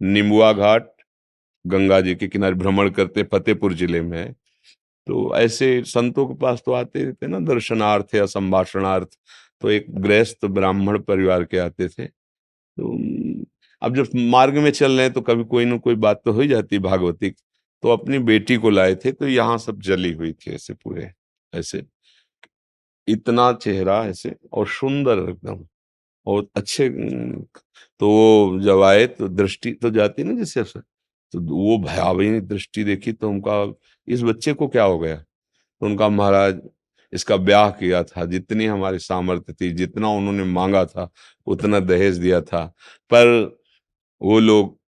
निम्बुआ 0.00 0.52
घाट, 0.52 0.88
गंगा 1.64 2.00
जी 2.00 2.14
के 2.14 2.28
किनारे 2.28 2.54
भ्रमण 2.54 2.90
करते 2.90 3.22
फतेहपुर 3.22 3.74
ज़िले 3.74 4.00
में। 4.02 4.32
तो 5.06 5.34
ऐसे 5.36 5.82
संतों 5.86 6.26
के 6.26 6.34
पास 6.38 6.62
तो 6.66 6.72
आते 6.72 7.04
रहते 7.04 7.26
ना 7.26 7.38
दर्शनार्थ 7.40 8.14
या 8.14 8.26
संभाषणार्थ 8.26 9.18
तो 9.62 9.70
एक 9.70 9.86
गृहस्थ 9.94 10.44
ब्राह्मण 10.46 10.98
परिवार 11.00 11.44
के 11.44 11.58
आते 11.58 11.88
थे। 11.88 12.06
तो 12.06 12.92
अब 13.82 13.96
जब 13.96 14.08
मार्ग 14.30 14.58
में 14.58 14.70
चल 14.72 14.92
रहे 14.92 15.02
हैं 15.02 15.12
तो 15.12 15.20
कभी 15.22 15.44
कोई 15.46 15.64
ना 15.64 15.76
कोई 15.78 15.94
बात 15.96 16.20
तो 16.24 16.32
हो 16.32 16.40
ही 16.40 16.48
जाती 16.48 16.78
भागवती 16.80 17.30
तो 17.82 17.88
अपनी 17.90 18.18
बेटी 18.20 18.56
को 18.58 18.70
लाए 18.70 18.94
थे 18.96 19.12
तो 19.12 19.28
यहाँ 19.28 19.58
सब 19.58 19.80
जली 19.82 20.12
हुई 20.14 20.32
थी 20.34 20.50
ऐसे 20.52 20.74
पूरे, 20.74 21.10
ऐसे। 21.52 21.82
इतना 23.08 23.52
चेहरा 23.54 23.98
ऐसे, 24.06 24.34
और 24.52 24.66
सुंदर 24.70 25.18
एकदम, 25.30 25.64
और 26.26 26.46
अच्छे 26.56 26.88
तो 28.00 28.08
वो 28.08 28.60
जब 28.62 28.82
आए 28.84 29.06
तो 29.08 29.28
दृष्टि 29.30 29.72
तो 29.74 29.90
जाती 29.92 30.24
ना 30.24 30.34
जैसे 30.36 30.62
तो 30.64 31.40
वो 31.42 31.78
भयावही 31.80 32.40
दृष्टि 32.42 32.84
देखी 32.84 33.12
तो 33.14 33.30
उनका, 33.30 33.74
इस 34.08 34.22
बच्चे 34.24 34.52
को 34.54 34.68
क्या 34.68 34.84
हो 34.84 34.98
गया? 34.98 35.16
तो 35.16 35.86
उनका 35.86 36.08
महाराज, 36.10 36.60
इसका 37.12 37.36
ब्याह 37.38 37.70
किया 37.72 38.02
था, 38.04 38.24
जितनी 38.26 38.66
हमारी 38.66 38.98
सामर्थ्य 39.00 39.52
थी, 39.54 39.70
जितना 39.72 40.08
उन्होंने 40.10 40.44
मांगा 40.46 40.84
था, 40.86 41.08
उतना 41.46 41.80
दहेज 41.82 42.18
दिया 42.18 42.40
था। 42.42 42.64
पर 43.10 43.58
वो 44.22 44.40
लोग, 44.40 44.80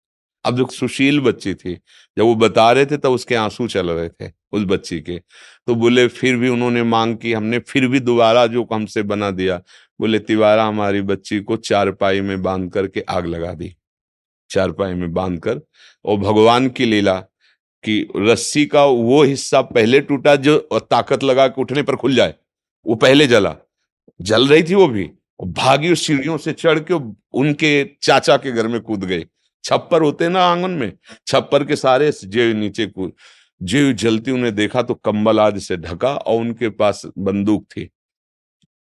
अब 0.44 0.56
जो 0.56 0.66
सुशील 0.66 1.20
बच्ची 1.20 1.54
थी, 1.54 1.74
जब 2.18 2.24
वो 2.24 2.34
बता 2.34 2.72
रहे 2.72 2.86
थे, 2.86 2.96
तब 2.96 3.10
उसके 3.10 3.34
आँसू 3.34 3.68
चल 3.68 3.90
रहे 3.90 4.08
थे 4.08 4.32
उस 4.52 4.62
बच्ची 4.62 5.00
के। 5.00 5.18
तो 5.66 5.74
बोले, 5.74 6.08
फिर 6.08 6.36
भी 6.36 6.48
उन्होंने 6.48 6.82
मांग 6.82 7.16
की, 7.16 7.32
हमने 7.32 7.58
फिर 7.58 7.88
भी 7.88 8.00
दोबारा 8.00 8.46
जो 8.46 8.68
हमसे 8.72 9.02
बना 9.02 9.30
दिया, 9.30 9.62
बोले, 10.00 10.18
तिवारा 10.18 10.64
हमारी 10.64 11.00
बच्ची 11.02 11.40
को 11.40 11.56
चारपाई 11.56 12.20
में 12.20 12.42
बाँध 12.42 12.72
करके 12.72 13.00
आग 13.00 13.26
लगा 13.26 13.52
दी। 13.52 13.76
चारपाई 14.50 14.94
में 14.94 15.12
बाँध 15.12 15.40
कर 15.40 15.60
और 16.04 16.18
भगवान 16.18 16.68
की 16.68 16.84
लीला 16.84 17.20
कि 17.84 18.08
रस्सी 18.16 18.66
का 18.66 18.84
वो 18.84 19.22
हिस्सा 19.22 19.62
पहले 19.62 20.00
टूटा, 20.00 20.36
जो 20.36 20.58
ताकत 20.74 21.24
लगा 21.24 21.46
के 21.48 21.60
उठने 21.62 21.82
पर 21.82 21.96
खुल 21.96 22.14
जाए, 22.14 22.34
वो 22.86 22.94
पहले 22.94 23.26
जला। 23.26 23.56
जल 24.20 24.48
रही 24.48 24.62
थी 24.62 24.74
वो 24.74 24.88
भी 24.88 25.10
भागी 25.42 25.94
सीढ़ियों 25.94 26.38
से 26.38 26.52
चढ़ 26.52 26.78
के 26.78 26.94
उनके 27.38 27.84
चाचा 28.02 28.36
के 28.36 28.52
घर 28.52 28.68
में 28.68 28.80
कूद 28.80 29.04
गए। 29.04 29.26
छप्पर 29.64 30.02
होते 30.02 30.28
ना 30.28 30.40
आँगन 30.44 30.70
में, 30.70 30.92
छप्पर 31.26 31.64
के 31.64 31.76
सारे 31.76 32.12
जेव 32.24 32.56
नीचे 32.56 32.86
कूद 32.86 33.12
जेव 33.62 33.92
जलती 33.92 34.30
उन्हें 34.30 34.54
देखा 34.54 34.82
तो 34.82 34.94
कंबल 34.94 35.40
आदि 35.40 35.60
से 35.60 35.76
ढका 35.76 36.14
और 36.16 36.40
उनके 36.40 36.68
पास 36.68 37.02
बंदूक 37.18 37.64
थी। 37.64 37.90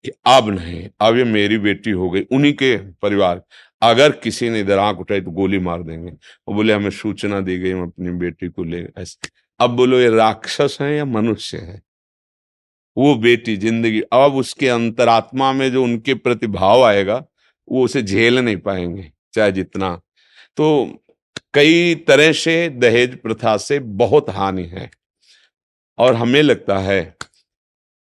कि 0.04 0.10
अब 0.26 0.48
नहीं, 0.50 0.88
अब 1.00 1.16
ये 1.16 1.24
मेरी 1.24 1.58
बेटी 1.58 1.90
हो 1.90 2.10
गई, 2.10 2.22
उन्हीं 2.22 2.52
के 2.52 2.76
परिवार। 2.76 3.42
अगर 3.82 4.12
किसी 4.12 4.50
ने 4.50 4.60
इधर 4.60 4.78
आँख 4.78 4.98
उठाई 4.98 5.20
तो 5.20 5.30
गोली 5.30 5.58
मार 5.58 5.82
देंगे। 5.82 6.10
वो 6.48 6.54
बोले, 6.54 6.72
हमें 6.72 6.90
सूचना 6.90 7.40
दी 7.40 7.58
गई, 7.58 7.70
हम 7.70 7.82
अपनी 7.82 8.10
बेटी 8.10 8.48
को 8.48 8.64
ले 8.64 8.86
ऐसे। 8.98 9.28
अब 9.60 9.70
बोलो, 9.70 10.00
ये 10.00 10.10
राक्षस 10.10 10.78
है 10.80 10.96
या 10.96 11.04
मनुष्य 11.04 11.58
है? 11.58 11.82
वो 12.96 13.14
बेटी 13.14 13.56
ज़िंदगी, 13.56 14.00
अब 14.00 14.34
उसके 14.34 14.68
अंतरात्मा 14.68 15.52
में 15.52 15.72
जो 15.72 15.84
उनके 15.84 16.14
प्रति 16.14 16.46
भाव 16.46 16.84
आएगा, 16.84 17.24
वो 17.68 17.84
उसे 17.84 18.02
झेल 18.02 18.38
नहीं 18.38 18.56
पाएँगे, 18.56 19.12
चाहे 19.34 19.52
जितना 19.52 20.00
तो 20.56 20.86
कई 21.54 21.94
तरह 21.94 22.32
से 22.32 22.68
दहेज 22.68 23.22
प्रथा 23.22 23.56
से 23.56 23.78
बहुत 23.78 24.30
हानि 24.30 24.64
है। 24.64 24.90
और 25.98 26.14
हमें 26.14 26.42
लगता 26.42 26.78
है 26.78 27.16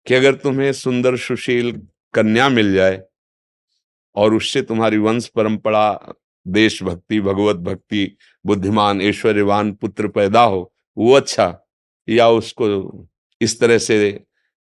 कि 0.07 0.15
अगर 0.15 0.35
तुम्हें 0.35 0.73
सुंदर 0.73 1.17
सुशील 1.17 1.73
कन्या 2.15 2.49
मिल 2.49 2.75
जाए 2.75 3.03
और 4.17 4.35
उससे 4.35 4.63
तुम्हारी 4.63 4.99
वंश 4.99 5.27
परंपरा, 5.27 6.15
देशभक्ति, 6.47 7.21
भगवत 7.21 7.57
भक्ति, 7.57 8.17
बुद्धिमान, 8.45 9.01
ऐश्वर्यवान 9.01 9.73
पुत्र 9.73 10.09
पैदा 10.09 10.43
हो, 10.43 10.73
वो 10.97 11.13
अच्छा 11.13 11.67
या 12.09 12.29
उसको 12.29 13.07
इस 13.41 13.61
तरह 13.61 13.79
से 13.79 14.21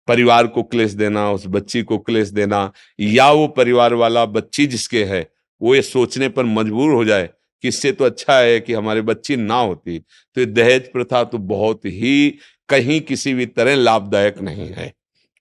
परिवार 0.09 0.47
को 0.47 0.63
क्लेश 0.63 0.93
देना, 0.93 1.31
उस 1.33 1.47
बच्ची 1.47 1.83
को 1.83 1.99
क्लेश 1.99 2.29
देना, 2.29 2.73
या 3.01 3.31
वो 3.31 3.49
परिवार 3.49 3.95
वाला 3.95 4.25
बच्ची 4.27 4.67
जिसके 4.67 5.05
है, 5.05 5.31
वो 5.61 5.75
ये 5.75 5.83
सोचने 5.83 6.29
पर 6.29 6.45
मजबूर 6.45 6.93
हो 6.93 7.05
जाए 7.05 7.31
कि 7.67 7.69
इससे 7.69 7.93
तो 7.93 8.05
अच्छा 8.05 8.39
है 8.39 8.61
कि 8.61 8.73
हमारे 8.73 9.03
बच्ची 9.03 9.37
ना 9.37 9.55
होती। 9.55 9.99
तो 9.99 10.41
ये 10.41 10.47
दहेज 10.47 10.93
प्रथा 10.93 11.25
तो 11.25 11.39
बहुत 11.39 11.85
ही 11.85 12.39
कहीं 12.69 13.01
किसी 13.01 13.35
भी 13.35 13.47
तरह 13.47 13.75
लाभदायक 13.75 14.39
नहीं 14.39 14.69
है। 14.69 14.95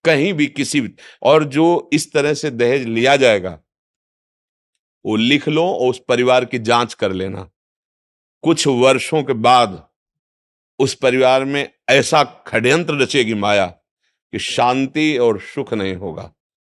कहीं 0.05 0.33
भी 0.33 0.47
किसी 0.47 0.81
भी, 0.81 0.89
और 1.23 1.43
जो 1.43 1.89
इस 1.93 2.13
तरह 2.13 2.33
से 2.33 2.51
दहेज 2.51 2.85
लिया 2.85 3.15
जाएगा, 3.15 3.59
वो 5.05 5.15
लिख 5.15 5.49
लो 5.49 5.65
और 5.65 5.89
उस 5.89 6.01
परिवार 6.07 6.45
की 6.45 6.59
जाँच 6.59 6.93
कर 6.93 7.13
लेना। 7.13 7.49
कुछ 8.43 8.67
वर्षों 8.67 9.23
के 9.23 9.33
बाद 9.33 9.87
उस 10.79 10.93
परिवार 10.93 11.45
में 11.45 11.69
ऐसा 11.89 12.23
खड्यंत्र 12.23 12.93
रचेगी 12.93 13.33
माया 13.33 13.65
कि 13.65 14.39
शांति 14.39 15.17
और 15.17 15.39
सुख 15.39 15.73
नहीं 15.73 15.95
होगा। 15.95 16.34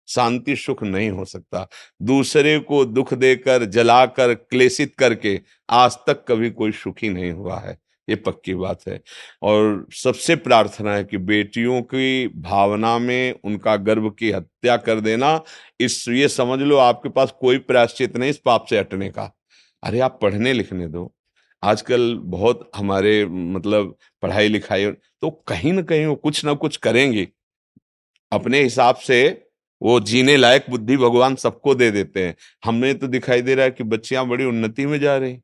शांति 0.08 0.56
सुख 0.56 0.84
नहीं 0.84 1.10
हो 1.10 1.26
सकता। 1.26 1.68
दूसरे 2.02 2.58
को 2.60 2.84
दुख 2.86 3.14
देकर, 3.14 3.66
जलाकर, 3.66 4.34
क्लेशित 4.34 4.96
करके 5.00 5.40
आज 5.70 5.98
तक 6.08 6.26
कभी 6.28 6.50
कोई 6.50 6.72
सुखी 6.72 7.10
नहीं 7.10 7.32
हुआ 7.32 7.60
है। 7.60 7.78
ये 8.08 8.16
पक्की 8.16 8.54
बात 8.54 8.88
है। 8.88 9.02
और 9.42 9.88
सबसे 9.94 10.36
प्रार्थना 10.36 10.96
है 10.96 11.04
कि 11.04 11.18
बेटियों 11.18 11.82
की 11.82 12.28
भावना 12.28 12.98
में 13.00 13.40
उनका 13.44 13.76
गर्भ 13.76 14.16
की 14.20 14.32
हत्या 14.32 14.78
कर 14.78 15.00
देना। 15.00 15.42
इस, 15.80 16.08
ये 16.10 16.28
समझ 16.28 16.60
लो 16.60 16.78
आपके 16.78 17.10
पास 17.10 17.34
कोई 17.40 17.58
प्रायश्चित 17.58 18.18
नहीं 18.18 18.30
इस 18.30 18.38
पाप 18.38 18.66
से 18.66 18.80
हटने 18.80 19.10
का। 19.10 19.34
अरे 19.84 20.00
आप 20.00 20.20
पढ़ने 20.22 20.54
लिखने 20.54 20.88
दो। 20.88 21.12
आजकल 21.64 22.16
बहुत 22.16 22.70
हमारे 22.76 23.26
मतलब 23.26 23.96
पढ़ाई 24.22 24.48
लिखाई 24.48 24.92
तो 24.92 25.30
कहीं 25.48 25.74
ना 25.74 25.82
कहीं 25.82 26.06
वो 26.06 26.16
कुछ 26.16 26.44
ना 26.46 26.54
कुछ 26.54 26.78
करेंगे। 26.78 27.28
अपने 28.32 28.62
हिसाब 28.62 28.96
से 28.96 29.47
वो 29.82 30.00
जीने 30.02 30.36
लायक 30.38 30.66
बुद्धि 30.70 30.98
भगवान 30.98 31.36
सबको 31.36 31.76
दे 31.76 31.90
देते 31.92 32.26
हैं। 32.26 32.36
हमें 32.66 32.98
तो 33.00 33.08
दिखाई 33.08 33.42
दे 33.42 33.56
रहा 33.56 33.66
है 33.66 33.72
कि 33.72 33.84
बच्चियाँ 33.86 34.26
बड़ी 34.28 34.46
उन्नति 34.46 34.86
में 34.86 35.00
जा 35.00 35.18
रही 35.18 35.38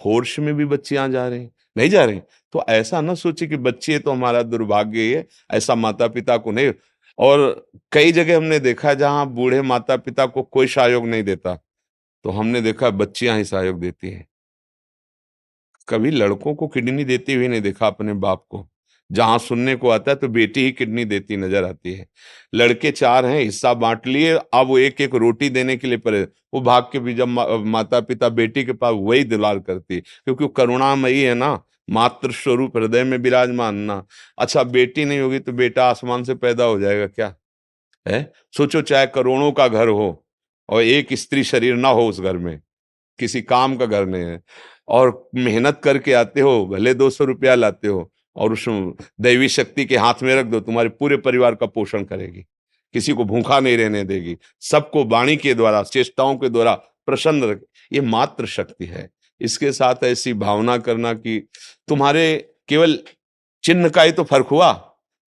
फोर्स 0.00 0.38
में 0.38 0.54
भी 0.54 0.64
बच्चियाँ 0.64 1.08
जा 1.08 1.26
रही, 1.28 1.48
नहीं 1.76 1.88
जा 1.90 2.04
रही। 2.04 2.20
तो 2.54 2.64
ऐसा 2.68 3.00
ना 3.00 3.14
सोचे 3.14 3.46
कि 3.46 3.56
बच्चे 3.58 3.98
तो 3.98 4.12
हमारा 4.12 4.42
दुर्भाग्य 4.42 5.16
है 5.16 5.26
ऐसा 5.52 5.74
माता 5.74 6.08
पिता 6.08 6.36
को 6.36 6.52
नहीं। 6.52 6.72
और 7.18 7.68
कई 7.92 8.12
जगह 8.12 8.36
हमने 8.36 8.58
देखा 8.58 8.94
जहाँ 8.94 9.26
बूढ़े 9.28 9.62
माता 9.62 9.96
पिता 9.96 10.26
को 10.26 10.42
कोई 10.42 10.66
सहयोग 10.68 11.06
नहीं 11.06 11.22
देता। 11.24 11.54
तो 12.24 12.30
हमने 12.30 12.60
देखा 12.60 12.90
बच्चियाँ 12.90 13.36
ही 13.38 13.44
सहयोग 13.44 13.80
देती 13.80 14.10
हैं। 14.10 14.26
कभी 15.88 16.10
लड़कों 16.10 16.54
को 16.54 16.68
किडनी 16.68 17.04
देती 17.04 17.34
हुई 17.34 17.48
नहीं 17.48 17.60
देखा 17.62 17.86
अपने 17.86 18.14
बाप 18.14 18.44
को। 18.50 18.66
जहाँ 19.10 19.38
सुनने 19.38 19.74
को 19.76 19.88
आता 19.90 20.10
है 20.10 20.16
तो 20.16 20.28
बेटी 20.28 20.64
ही 20.64 20.72
किडनी 20.72 21.04
देती 21.04 21.36
नज़र 21.36 21.64
आती 21.64 21.92
है। 21.94 22.06
लड़के 22.52 22.90
चार 22.92 23.26
हैं 23.26 23.40
हिस्सा 23.40 23.72
बांट 23.74 24.06
लिए 24.06 24.32
अब 24.54 24.66
वो 24.66 24.78
एक 24.78 25.00
एक 25.00 25.14
रोटी 25.14 25.48
देने 25.50 25.76
के 25.76 25.88
लिए 25.88 25.98
पड़े 25.98 26.22
वो 26.54 26.60
भाग 26.60 26.88
के 26.92 26.98
भी 26.98 27.14
जब 27.14 27.28
मा, 27.28 27.46
माता 27.48 28.00
पिता 28.00 28.28
बेटी 28.30 28.64
के 28.64 28.72
पास 28.74 28.94
वही 28.96 29.24
दुलार 29.24 29.58
करती 29.60 30.00
क्योंकि 30.00 30.48
करुणामयी 30.56 31.20
है 31.20 31.34
ना 31.34 31.58
मातृ 31.88 32.30
स्वरूप 32.32 32.76
हृदय 32.76 33.04
में 33.04 33.16
विराजमान 33.18 33.74
ना। 33.76 34.02
अच्छा 34.38 34.62
बेटी 34.64 35.04
नहीं 35.04 35.20
होगी 35.20 35.38
तो 35.38 35.52
बेटा 35.52 35.84
आसमान 35.84 36.24
से 36.24 36.34
पैदा 36.34 36.64
हो 36.64 36.78
जाएगा 36.80 37.06
क्या? 37.06 37.34
है? 38.06 38.32
सोचो 38.54 38.82
चाहे 38.82 39.06
करोड़ों 39.06 39.50
का 39.52 39.68
घर 39.68 39.88
हो 39.88 40.24
और 40.68 40.82
एक 40.82 41.12
स्त्री 41.14 41.44
शरीर 41.44 41.74
ना 41.76 41.88
हो 41.88 42.08
उस 42.08 42.20
घर 42.20 42.36
में। 42.38 42.60
किसी 43.18 43.42
काम 43.42 43.76
का 43.76 43.86
घर 43.86 44.06
नहीं 44.06 44.24
है। 44.24 44.40
और 44.88 45.28
मेहनत 45.36 45.80
करके 45.84 46.12
आते 46.14 46.40
हो 46.40 46.64
भले 46.66 46.94
दो 46.94 47.10
सौ 47.10 47.24
रुपया 47.24 47.54
लाते 47.54 47.88
हो 47.88 48.10
और 48.36 48.52
उस 48.52 48.64
दैवी 49.20 49.48
शक्ति 49.48 49.84
के 49.84 49.96
हाथ 49.96 50.14
में 50.22 50.36
रख 50.36 50.46
दो, 50.46 50.60
तुम्हारे 50.60 50.88
पूरे 50.88 51.16
परिवार 51.16 51.54
का 51.54 51.66
पोषण 51.66 52.04
करेगी। 52.04 52.40
किसी 52.92 53.12
को 53.12 53.24
भूखा 53.24 53.60
नहीं 53.60 53.76
रहने 53.76 54.04
देगी। 54.04 54.36
सबको 54.60 55.04
वाणी 55.04 55.36
के 55.36 55.54
द्वारा, 55.54 55.82
चेष्टाओं 55.82 56.36
के 56.36 56.48
द्वारा 56.48 56.74
प्रसन्न 56.74 57.44
रख। 57.44 57.62
ये 57.92 58.00
मात्र 58.00 58.46
शक्ति 58.46 58.84
है। 58.84 59.10
इसके 59.40 59.72
साथ 59.72 60.04
ऐसी 60.04 60.34
भावना 60.34 60.78
करना 60.78 61.12
कि 61.12 61.48
तुम्हारे 61.88 62.50
केवल 62.68 62.98
चिन्ह 63.64 63.88
का 63.88 64.02
ही 64.02 64.12
तो 64.12 64.24
फ़र्क 64.24 64.46
हुआ। 64.46 64.72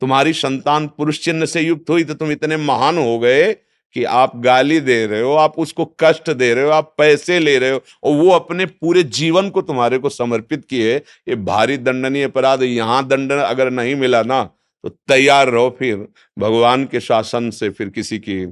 तुम्हारी 0.01 0.33
संतान 0.33 0.89
पुरुष 0.89 1.21
चिन्ह 1.21 1.47
से 1.47 1.61
युक्त 1.61 1.91
हुई 1.91 2.05
तो 2.05 2.15
तुम 2.15 2.31
इतने 2.33 2.57
महान 2.57 2.99
हो 2.99 3.19
गए 3.19 3.57
कि 3.95 4.05
आप 4.05 4.37
गाली 4.37 4.79
दे 4.81 5.05
रहे 5.07 5.21
हो, 5.21 5.33
आप 5.33 5.59
उसको 5.59 5.85
कष्ट 6.01 6.31
दे 6.31 6.53
रहे 6.55 6.65
हो, 6.65 6.71
आप 6.71 6.95
पैसे 6.99 7.39
ले 7.39 7.57
रहे 7.59 7.71
हो, 7.71 7.81
और 8.05 8.17
वो 8.17 8.31
अपने 8.31 8.67
पूरे 8.67 9.03
जीवन 9.03 9.49
को 9.51 9.63
तुम्हारे 9.63 9.99
को 9.99 10.09
समर्पित 10.09 10.65
किए, 10.65 10.97
ये 10.97 11.37
भारी 11.37 11.77
दंडनीय 11.79 12.25
अपराध 12.25 12.63
यहाँ 12.63 13.07
दंड 13.09 13.33
अगर 13.33 13.71
नहीं 13.71 13.95
मिला 13.95 14.23
ना 14.23 14.43
तो 14.85 14.89
तैयार 15.09 15.49
रहो 15.49 15.69
फिर, 15.79 15.97
भगवान 16.37 16.85
के 16.85 17.01
शासन 17.01 17.51
से 17.51 17.71
फिर 17.71 17.89
किसी 17.89 18.19
की, 18.19 18.45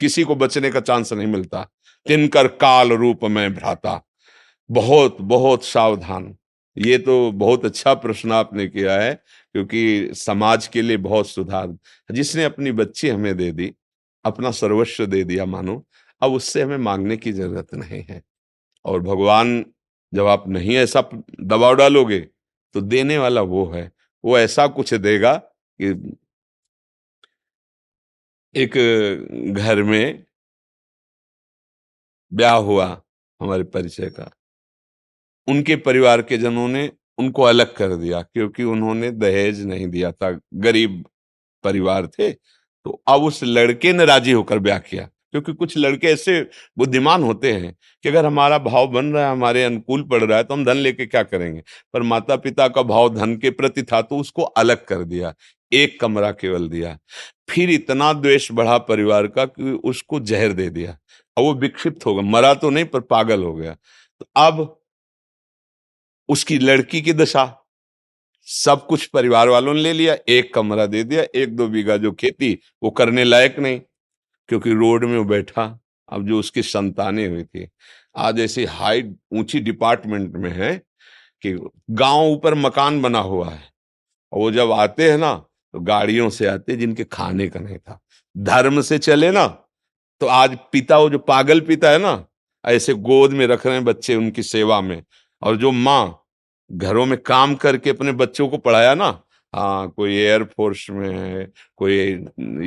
किसी 0.00 0.22
को 0.22 0.34
बचने 0.36 0.70
का 0.70 0.80
चांस 0.80 1.12
नहीं 1.12 1.26
मिलता। 1.26 1.62
तिनकर 2.06 2.46
काल 2.56 2.92
रूप 2.92 3.24
में 3.24 3.54
भ्राता। 3.54 4.00
बहुत 4.70 5.16
बहुत 5.20 5.64
सावधान। 5.64 6.34
ये 6.76 6.98
तो 6.98 7.30
बहुत 7.32 7.64
अच्छा 7.64 7.94
प्रश्न 7.94 8.32
आपने 8.32 8.66
किया 8.66 8.94
है, 8.94 9.14
क्योंकि 9.54 10.10
समाज 10.14 10.66
के 10.66 10.82
लिए 10.82 10.96
बहुत 10.98 11.28
सुधार। 11.28 11.76
जिसने 12.10 12.44
अपनी 12.44 12.72
बच्ची 12.72 13.08
हमें 13.08 13.36
दे 13.36 13.50
दी 13.52 13.72
अपना 14.26 14.50
सर्वस्व 14.52 15.06
दे 15.06 15.22
दिया 15.24 15.44
मानो, 15.46 15.84
अब 16.22 16.32
उससे 16.32 16.62
हमें 16.62 16.76
मांगने 16.78 17.16
की 17.16 17.32
ज़रूरत 17.32 17.74
नहीं 17.74 18.02
है। 18.04 18.22
और 18.84 19.00
भगवान, 19.02 19.64
जब 20.12 20.26
आप 20.26 20.48
नहीं 20.48 20.76
ऐसा 20.76 21.00
दबाव 21.42 21.74
डालोगे 21.76 22.20
तो 22.74 22.80
देने 22.82 23.18
वाला 23.18 23.40
वो 23.42 23.66
है। 23.70 23.90
वो 24.24 24.38
ऐसा 24.38 24.66
कुछ 24.68 24.94
देगा 24.96 25.34
कि 25.36 26.16
एक, 28.54 28.72
घर 29.54 29.82
में 29.82 30.24
ब्याह 32.32 32.56
हुआ 32.58 32.86
हमारे 33.40 33.62
परिचय 33.64 34.10
का। 34.10 34.30
उनके 35.48 35.76
परिवार 35.78 36.22
के 36.22 36.38
जनों 36.38 36.66
ने 36.68 36.90
उनको 37.18 37.42
अलग 37.42 37.74
कर 37.76 37.94
दिया, 37.96 38.22
क्योंकि 38.22 38.64
उन्होंने 38.64 39.10
दहेज 39.12 39.64
नहीं 39.66 39.86
दिया 39.88 40.10
था। 40.12 40.30
गरीब 40.54 41.04
परिवार 41.64 42.06
थे 42.08 42.30
तो 42.86 43.00
अब 43.08 43.22
उस 43.24 43.42
लड़के 43.44 43.92
ने 43.92 44.04
राज़ी 44.04 44.32
होकर 44.32 44.58
ब्याह 44.58 44.78
किया, 44.80 45.02
क्योंकि 45.32 45.52
कुछ 45.54 45.76
लड़के 45.78 46.06
ऐसे 46.06 46.40
बुद्धिमान 46.78 47.22
होते 47.22 47.52
हैं 47.52 47.74
कि 48.04 48.08
अगर 48.08 48.26
हमारा 48.26 48.58
भाव 48.60 48.86
बन 48.88 49.06
रहा 49.06 49.24
है, 49.24 49.30
हमारे 49.32 49.64
अनुकूल 49.64 50.02
पड़ 50.02 50.22
रहा 50.22 50.38
है 50.38 50.44
तो 50.44 50.54
हम 50.54 50.64
धन 50.64 50.76
लेके 50.76 51.06
क्या 51.06 51.22
करेंगे? 51.22 51.62
पर 51.94 52.02
माता 52.02 52.36
पिता 52.36 52.68
का 52.68 52.82
भाव 52.84 53.08
धन 53.14 53.36
के 53.36 53.50
प्रति 53.52 53.82
था 53.82 54.02
तो 54.02 54.18
उसको 54.18 54.42
अलग 54.42 54.84
कर 54.84 55.02
दिया, 55.04 55.34
एक 55.72 56.00
कमरा 56.00 56.30
केवल 56.32 56.68
दिया। 56.68 56.96
फिर 57.48 57.70
इतना 57.70 58.12
द्वेष 58.12 58.50
बढ़ा 58.52 58.78
परिवार 58.80 59.26
का 59.28 59.44
कि 59.46 59.72
उसको 59.84 60.20
जहर 60.22 60.52
दे 60.52 60.68
दिया। 60.70 60.98
अब 61.36 61.44
वो 61.44 61.54
विक्षिप्त 61.56 62.06
हो 62.06 62.14
गया, 62.14 62.22
मरा 62.24 62.54
तो 62.54 62.70
नहीं 62.70 62.84
पर 62.84 63.00
पागल 63.02 63.42
हो 63.42 63.54
गया। 63.54 63.76
तो 64.20 64.26
अब 64.38 64.78
उसकी 66.28 66.58
लड़की 66.58 67.02
की 67.02 67.12
दशा 67.14 67.44
सब 68.46 68.86
कुछ 68.86 69.06
परिवार 69.06 69.48
वालों 69.48 69.74
ने 69.74 69.80
ले 69.80 69.92
लिया, 69.92 70.16
एक 70.28 70.52
कमरा 70.54 70.86
दे 70.86 71.02
दिया, 71.04 71.24
एक 71.34 71.56
दो 71.56 71.66
बीघा 71.68 71.96
जो 71.96 72.12
खेती 72.12 72.52
वो 72.82 72.90
करने 72.92 73.24
लायक 73.24 73.58
नहीं, 73.58 73.80
क्योंकि 74.48 74.72
रोड 74.72 75.04
में 75.04 75.16
वो 75.18 75.24
बैठा, 75.26 75.78
अब 76.08 76.26
जो 76.26 76.38
उसकी 76.38 76.62
संतानें 76.64 77.26
हुई 77.28 77.42
थी। 77.44 77.68
आज 78.16 78.40
ऐसी 78.40 78.64
हाई 78.66 79.02
ऊँची 79.32 79.60
डिपार्टमेंट 79.60 80.34
में 80.34 80.50
है 80.52 80.74
कि 81.44 81.52
गाँव 81.92 82.26
ऊपर 82.26 82.54
मकान 82.56 83.00
बना 83.02 83.18
हुआ 83.20 83.50
है, 83.50 83.62
और 84.32 84.40
वो 84.40 84.50
जब 84.50 84.72
आते 84.72 85.10
हैं 85.10 85.18
ना 85.18 85.34
तो 85.74 85.80
गाड़ियों 85.82 86.28
से 86.30 86.46
आते 86.46 86.76
जिनके 86.76 87.04
खाने 87.06 87.48
का 87.48 87.60
नहीं 87.60 87.78
था। 87.78 88.00
धर्म 88.36 88.80
से 88.82 88.98
चले 88.98 89.30
ना 89.30 89.46
तो 90.20 90.26
आज 90.28 90.56
पिता, 90.72 90.98
वो 90.98 91.08
जो 91.10 91.18
पागल 91.20 91.60
पिता 91.62 91.90
है 91.90 91.98
ना, 91.98 92.24
ऐसे 92.64 92.94
गोद 92.94 93.32
में 93.32 93.46
रख 93.46 93.66
रहे 93.66 93.74
हैं 93.74 93.84
बच्चे 93.84 94.14
उनकी 94.14 94.42
सेवा 94.44 94.80
में, 94.80 95.02
और 95.42 95.56
जो 95.56 95.72
माँ 95.72 96.22
घरों 96.70 97.04
में 97.06 97.18
काम 97.22 97.54
करके 97.56 97.90
अपने 97.90 98.12
बच्चों 98.14 98.48
को 98.48 98.58
पढ़ाया 98.58 98.94
ना 98.94 99.08
हाँ 99.54 99.88
कोई 99.90 100.14
एयरफोर्स 100.14 100.86
में 100.90 101.08
है, 101.10 101.44
कोई 101.76 101.96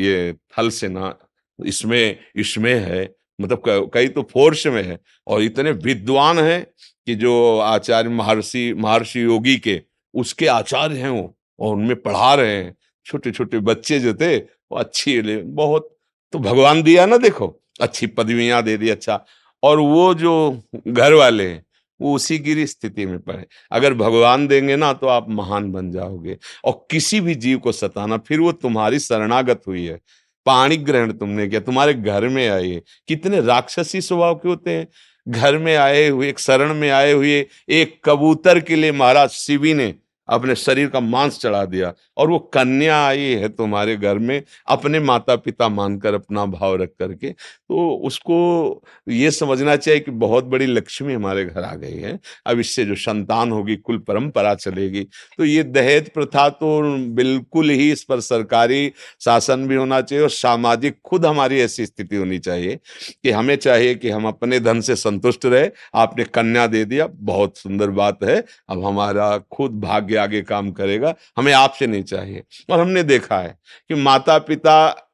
ये 0.02 0.34
थल 0.58 0.70
सेना, 0.72 1.16
इसमें 1.60 2.18
इसमें 2.36 2.74
है 2.76 3.04
मतलब 3.39 3.89
कई 3.93 4.08
तो 4.08 4.22
फोर्स 4.32 4.66
में 4.68 4.82
है, 4.84 5.00
और 5.28 5.41
इतने 5.43 5.72
विद्वान 5.74 6.39
हैं 6.39 6.64
कि 7.08 7.16
जो 7.16 7.58
आचार्य 7.60 8.10
महर्षि 8.10 8.74
महर्षि 8.78 9.24
योगी 9.24 9.56
के, 9.58 9.82
उसके 10.14 10.47
आचार्य 10.47 10.97
हैं 10.97 11.10
वो, 11.10 11.36
और 11.60 11.76
उनमें 11.76 11.95
पढ़ा 12.02 12.34
रहे 12.36 12.56
हैं 12.56 12.76
छोटे 13.06 13.32
छोटे 13.32 13.60
बच्चे 13.62 14.00
जो 14.00 14.14
थे, 14.14 14.38
वो 14.38 14.78
अच्छी 14.80 15.22
बहुत 15.43 15.95
तो 16.34 16.39
भगवान 16.39 16.82
दिया 16.84 17.06
ना, 17.06 17.18
देखो, 17.18 17.56
अच्छी 17.82 18.08
पदवियाँ 18.10 18.64
दे 18.64 18.78
दी 18.78 18.89
अच्छा 18.89 19.24
और 19.64 19.80
वो 19.80 20.14
जो 20.16 20.34
घर 20.88 21.14
वाले 21.14 21.47
हैं 21.47 21.64
वो 22.02 22.16
उसी 22.16 22.38
गिरी 22.39 22.66
स्थिति 22.68 23.06
में 23.06 23.20
पड़े। 23.20 23.45
अगर 23.72 23.93
भगवान 23.93 24.47
देंगे 24.47 24.76
ना 24.76 24.93
तो 24.93 25.08
आप 25.08 25.30
महान 25.30 25.72
बन 25.72 25.91
जाओगे। 25.91 26.38
और 26.66 26.88
किसी 26.91 27.22
भी 27.22 27.36
जीव 27.36 27.60
को 27.60 27.72
सताना, 27.72 28.18
फिर 28.18 28.39
वो 28.39 28.52
तुम्हारी 28.52 29.00
शरणागत 29.00 29.62
हुई 29.68 29.86
है। 29.86 30.00
पाणी 30.45 30.78
ग्रहण 30.78 31.12
तुमने 31.12 31.47
किया, 31.47 31.62
तुम्हारे 31.62 31.93
घर 31.93 32.28
में 32.28 32.47
आए 32.50 32.82
कितने 33.08 33.41
राक्षसी 33.41 34.02
स्वभाव 34.02 34.36
के 34.36 34.50
होते 34.50 34.72
हैं। 34.72 34.88
घर 35.28 35.58
में 35.58 35.76
आए 35.76 36.08
हुए, 36.10 36.30
एक 36.30 36.39
शरण 36.39 36.74
में 36.74 36.89
आए 36.89 37.12
हुए, 37.12 37.45
एक 37.70 38.00
कबूतर 38.06 38.60
के 38.60 38.76
लिए 38.76 38.91
महाराज 38.91 39.30
शिवी 39.30 39.74
ने 39.74 39.93
अपने 40.30 40.56
शरीर 40.56 40.88
का 40.88 41.00
मांस 41.00 41.40
चढ़ा 41.40 41.64
दिया 41.66 41.94
और 42.18 42.30
वो 42.30 42.40
कन्या 42.54 42.98
आई 43.08 43.20
है 43.20 43.50
तुम्हारे 43.50 43.96
घर 43.96 44.18
में, 44.18 44.42
अपने 44.68 45.00
माता 45.00 45.36
पिता 45.36 45.70
मानकर, 45.70 46.14
अपना 46.14 46.46
भाव 46.46 46.76
रख 46.76 46.90
करके। 47.00 47.30
तो 47.30 47.90
उसको 48.06 48.84
ये 49.08 49.32
समझना 49.32 49.76
चाहिए 49.76 50.00
कि 50.00 50.12
बहुत 50.12 50.46
बड़ी 50.46 50.66
लक्ष्मी 50.66 51.14
हमारे 51.14 51.46
घर 51.46 51.64
आ 51.64 51.74
गई 51.76 51.98
है। 51.98 52.18
अब 52.46 52.60
इससे 52.60 52.86
जो 52.86 52.96
संतान 52.96 53.52
होगी, 53.52 53.76
कुल 53.76 53.98
परंपरा 53.98 54.54
चलेगी। 54.56 55.04
तो 55.38 55.46
ये 55.46 55.64
दहेज 55.64 56.10
प्रथा 56.10 56.48
तो 56.50 56.82
बिल्कुल 57.16 57.70
ही 57.70 57.92
इस 57.92 58.04
पर 58.04 58.20
सरकारी 58.20 58.92
शासन 59.22 59.68
भी 59.68 59.76
होना 59.76 60.02
चाहिए 60.02 60.24
और 60.24 60.30
सामाजिक 60.30 60.98
खुद 61.06 61.26
हमारी 61.26 61.60
ऐसी 61.60 61.86
स्थिति 61.86 62.16
होनी 62.16 62.40
चाहिए 62.40 62.80
कि 63.24 63.32
हमें 63.32 63.56
चाहिए 63.56 63.96
कि 63.96 64.10
हम 64.10 64.28
अपने 64.28 64.60
धन 64.60 64.82
से 64.82 64.96
संतुष्ट 64.96 65.46
रहे। 65.46 65.70
आपने 65.96 66.24
कन्या 66.24 66.68
दे 66.68 66.84
दिया, 66.86 67.08
बहुत 67.08 67.58
सुंदर 67.58 67.90
बात 67.92 68.24
है। 68.24 68.44
अब 68.70 68.86
हमारा 68.86 69.38
खुद 69.52 69.80
भाग्य 69.82 70.18
आगे 70.20 70.41
काम 70.41 70.72
करेगा, 70.72 71.15
हमें 71.38 71.53
आपसे 71.53 71.88
नहीं 71.88 72.03
चाहिए। 72.03 72.43
और 72.72 72.80
हमने 72.80 73.03
देखा 73.03 73.39
है 73.39 73.57
कि 73.89 73.95
माता 73.95 74.38
पिता 74.39 75.05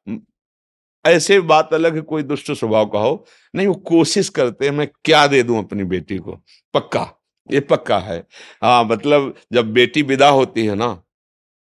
ऐसे 1.05 1.39
बात 1.39 1.73
अलग 1.73 1.95
है, 1.95 2.01
कोई 2.01 2.23
दुष्ट 2.23 2.51
स्वभाव 2.51 2.85
का 2.85 2.99
हो, 2.99 3.25
नहीं, 3.55 3.67
वो 3.67 3.73
कोशिश 3.73 4.29
करते 4.29 4.65
हैं, 4.65 4.71
मैं 4.71 4.87
क्या 5.05 5.27
दे 5.27 5.43
दूँ 5.43 5.63
अपनी 5.63 5.83
बेटी 5.83 6.17
को? 6.17 6.39
पक्का? 6.73 7.21
ये 7.51 7.59
पक्का 7.59 7.99
है। 7.99 8.27
हाँ 8.63 8.83
मतलब 8.83 9.35
जब 9.53 9.73
बेटी 9.73 10.01
विदा 10.01 10.29
होती 10.29 10.65
है 10.65 10.75
ना, 10.75 11.03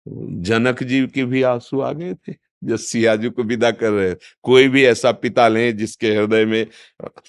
जनक 0.08 0.82
जी 0.82 1.06
के 1.06 1.24
भी 1.24 1.42
आँसू 1.42 1.80
आ 1.80 1.92
गए 1.92 2.14
थे। 2.14 2.49
जी 2.62 3.28
को 3.30 3.42
विदा 3.42 3.70
कर 3.70 3.90
रहे 3.90 4.14
कोई 4.42 4.68
भी 4.68 4.84
ऐसा 4.84 5.12
पिता 5.12 5.46
ले 5.48 5.72
जिसके 5.72 6.14
हृदय 6.14 6.44
में 6.44 6.66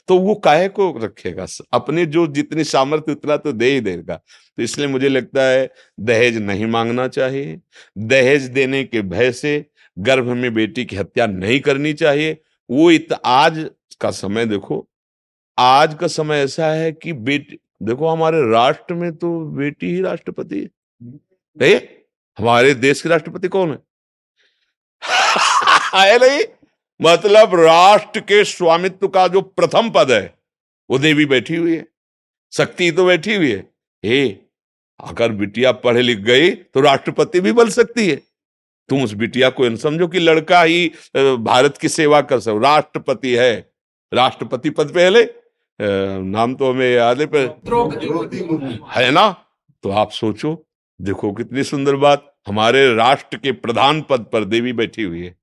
तो 0.08 0.18
वो 0.18 0.36
काहे 0.36 0.68
को 0.70 0.92
रखेगा? 0.98 1.46
अपने 1.74 2.06
जो 2.06 2.26
जितनी 2.28 2.64
सामर्थ्य 2.64 3.12
उतना 3.12 3.38
तो 3.38 3.52
दे 3.52 3.72
ही 3.72 3.80
देगा। 3.80 4.16
तो 4.16 4.64
इसलिए 4.64 4.88
मुझे 4.88 5.10
लगता 5.10 5.44
है 5.44 5.70
दहेज 6.00 6.38
नहीं 6.38 6.66
मांगना 6.66 7.08
चाहिए। 7.08 7.60
दहेज 7.98 8.44
देने 8.44 8.84
के 8.84 9.02
भय 9.02 9.32
से 9.32 9.66
गर्भ 10.00 10.28
में 10.28 10.54
बेटी 10.54 10.86
की 10.86 10.96
हत्या 10.96 11.28
नहीं 11.28 11.60
करनी 11.60 11.94
चाहिए। 11.94 12.38
वो 12.70 12.92
इत 12.92 13.14
आज 13.26 13.70
का 14.02 14.12
समय 14.12 14.46
देखो 14.46 14.88
आज 15.58 15.94
का 15.94 16.08
समय 16.08 16.36
ऐसा 16.36 16.72
है 16.72 16.92
कि 16.92 17.14
बेटी 17.14 17.60
देखो 17.84 18.08
हमारे 18.08 18.42
राष्ट्र 18.52 18.94
में 18.94 19.12
तो 19.16 19.40
बेटी 19.48 19.88
ही 19.88 20.02
राष्ट्रपति 20.02 20.68
है? 21.62 21.76
हमारे 22.38 22.74
देश 22.74 23.02
के 23.02 23.10
राष्ट्रपति 23.10 23.48
कौन 23.48 23.72
है? 23.72 23.78
है 25.04 26.18
नहीं? 26.20 26.44
मतलब 27.00 27.56
राष्ट्र 27.56 28.20
के 28.22 28.44
स्वामित्व 28.46 29.08
का 29.08 29.28
जो 29.28 29.42
प्रथम 29.42 29.90
पद 29.90 30.12
है 30.12 30.34
वो 30.90 30.98
देवी 31.00 31.26
बैठी 31.26 31.56
हुई 31.56 31.76
है 31.76 31.86
शक्ति 32.54 32.92
तो 32.92 33.06
बैठी 33.06 33.36
हुई 33.36 33.52
है। 33.52 33.60
हे 34.04 34.28
अगर 35.00 35.32
बिटिया 35.32 35.72
पढ़े 35.72 36.02
लिख 36.02 36.20
गई 36.20 36.50
तो 36.52 36.82
राष्ट्रपति 36.82 37.40
भी 37.40 37.52
बन 37.52 37.70
सकती 37.70 38.08
है। 38.10 38.16
तुम 38.90 39.04
उस 39.04 39.14
बिटिया 39.14 39.50
को 39.50 39.76
समझो 39.78 40.08
कि 40.08 40.20
लड़का 40.20 40.62
ही 40.62 40.88
भारत 41.16 41.78
की 41.78 41.90
सेवा 41.90 42.22
कर 42.22 42.40
सको। 42.40 42.58
राष्ट्रपति 42.60 43.34
है। 43.36 43.54
राष्ट्रपति 44.12 44.70
पद 44.70 44.90
पहले 44.90 45.24
नाम 45.80 46.54
तो 46.56 46.70
हमें 46.72 46.90
याद 46.90 47.22
है 47.22 47.26
पर 47.26 47.46
है 48.92 49.10
ना? 49.12 49.30
तो 49.84 49.90
आप 49.92 50.12
सोचो 50.12 50.54
देखो 51.00 51.32
कितनी 51.32 51.64
सुंदर 51.64 51.96
बात। 51.96 52.31
हमारे 52.48 52.96
राष्ट्र 52.96 53.38
के 53.38 53.52
प्रधान 53.52 54.02
पद 54.02 54.26
पर 54.34 54.46
देवी 54.46 54.74
बैठी 54.74 55.04
हुई 55.04 55.24
है। 55.26 55.36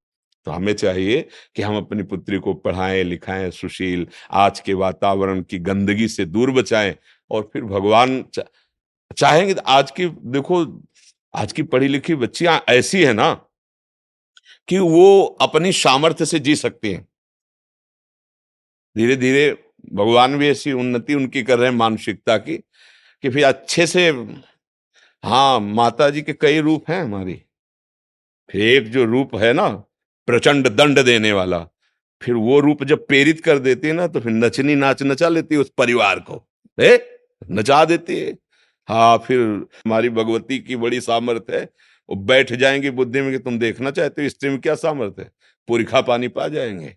तो 0.46 0.51
हमें 0.51 0.72
चाहिए 0.72 1.28
कि 1.57 1.62
हम 1.62 1.76
अपनी 1.76 2.03
पुत्री 2.03 2.38
को 2.38 2.55
पढ़ाएँ 2.55 3.03
लिखाएँ 3.05 3.51
सुशील 3.51 4.07
आज 4.30 4.61
के 4.61 4.74
वातावरण 4.74 5.42
की 5.42 5.59
गंदगी 5.59 6.09
से 6.09 6.24
दूर 6.24 6.51
बचाएँ 6.51 6.96
और 7.30 7.51
फिर 7.53 7.62
भगवान 7.62 8.22
चा, 8.22 8.42
चाहेंगे 9.16 9.55
तो 9.55 9.62
आज 9.66 9.90
की 9.90 10.07
देखो 10.07 10.64
आज 11.34 11.53
की 11.53 11.62
पढ़ी 11.62 11.88
लिखी 11.88 12.14
बच्चियाँ 12.14 12.64
ऐसी 12.68 13.05
है 13.05 13.12
ना 13.12 13.32
कि 14.68 14.78
वो 14.78 15.24
अपनी 15.40 15.72
सामर्थ्य 15.72 16.26
से 16.26 16.38
जी 16.38 16.57
सकती 16.57 16.92
हैं। 16.92 17.07
धीरे 18.96 19.16
धीरे 19.16 19.51
भगवान 19.92 20.38
भी 20.38 20.49
ऐसी 20.49 20.72
उन्नति 20.72 21.14
उनकी 21.14 21.42
कर 21.42 21.59
रहे 21.59 21.70
हैं 21.70 21.76
मानसिकता 21.76 22.36
की 22.38 22.57
कि 23.22 23.28
फिर 23.28 23.44
अच्छे 23.44 23.86
से 23.86 24.12
हाँ 25.25 25.59
माता 25.61 26.09
जी 26.11 26.23
के 26.23 26.33
कई 26.33 26.61
रूप 26.61 26.91
हैं 26.91 27.03
हमारी। 27.03 27.35
फिर 28.51 28.62
एक 28.66 28.91
जो 28.91 29.05
रूप 29.05 29.35
है 29.37 29.53
ना, 29.53 29.69
प्रचंड 30.29 30.69
दंड 30.69 30.99
देने 31.05 31.33
वाला, 31.33 31.59
फिर 32.23 32.35
वो 32.35 32.59
रूप 32.61 32.85
जब 32.85 33.07
प्रेरित 33.07 33.41
कर 33.41 33.59
देती 33.59 33.89
है 33.89 33.93
ना 33.95 34.07
तो 34.07 34.21
फिर 34.21 34.33
नचनी 34.33 34.75
नाच 34.75 35.03
नचा 35.03 35.29
लेती 35.29 35.55
है 35.55 35.61
उस 35.61 35.71
परिवार 35.79 36.21
को। 36.21 36.43
ए, 36.79 36.99
नचा 37.51 37.85
देती 37.85 38.19
है। 38.21 38.33
हाँ 38.89 39.19
फिर 39.19 39.41
हमारी 39.41 40.09
भगवती 40.11 40.59
की 40.59 40.77
बड़ी 40.77 41.01
सामर्थ्य 41.01 41.57
है, 41.57 41.69
वो 42.09 42.16
बैठ 42.16 42.53
जाएँगे 42.55 42.91
बुद्धि 42.91 43.21
में 43.21 43.31
कि 43.33 43.39
तुम 43.39 43.59
देखना 43.59 43.91
चाहते 43.91 44.23
हो, 44.23 44.29
स्त्री 44.29 44.51
में 44.51 44.61
क्या 44.61 44.75
सामर्थ्य 44.77 45.23
है? 45.23 45.31
पूरी 45.69 45.85
खा 45.85 46.01
पानी 46.03 46.29
पा 46.29 46.49
जाएँगे, 46.49 46.97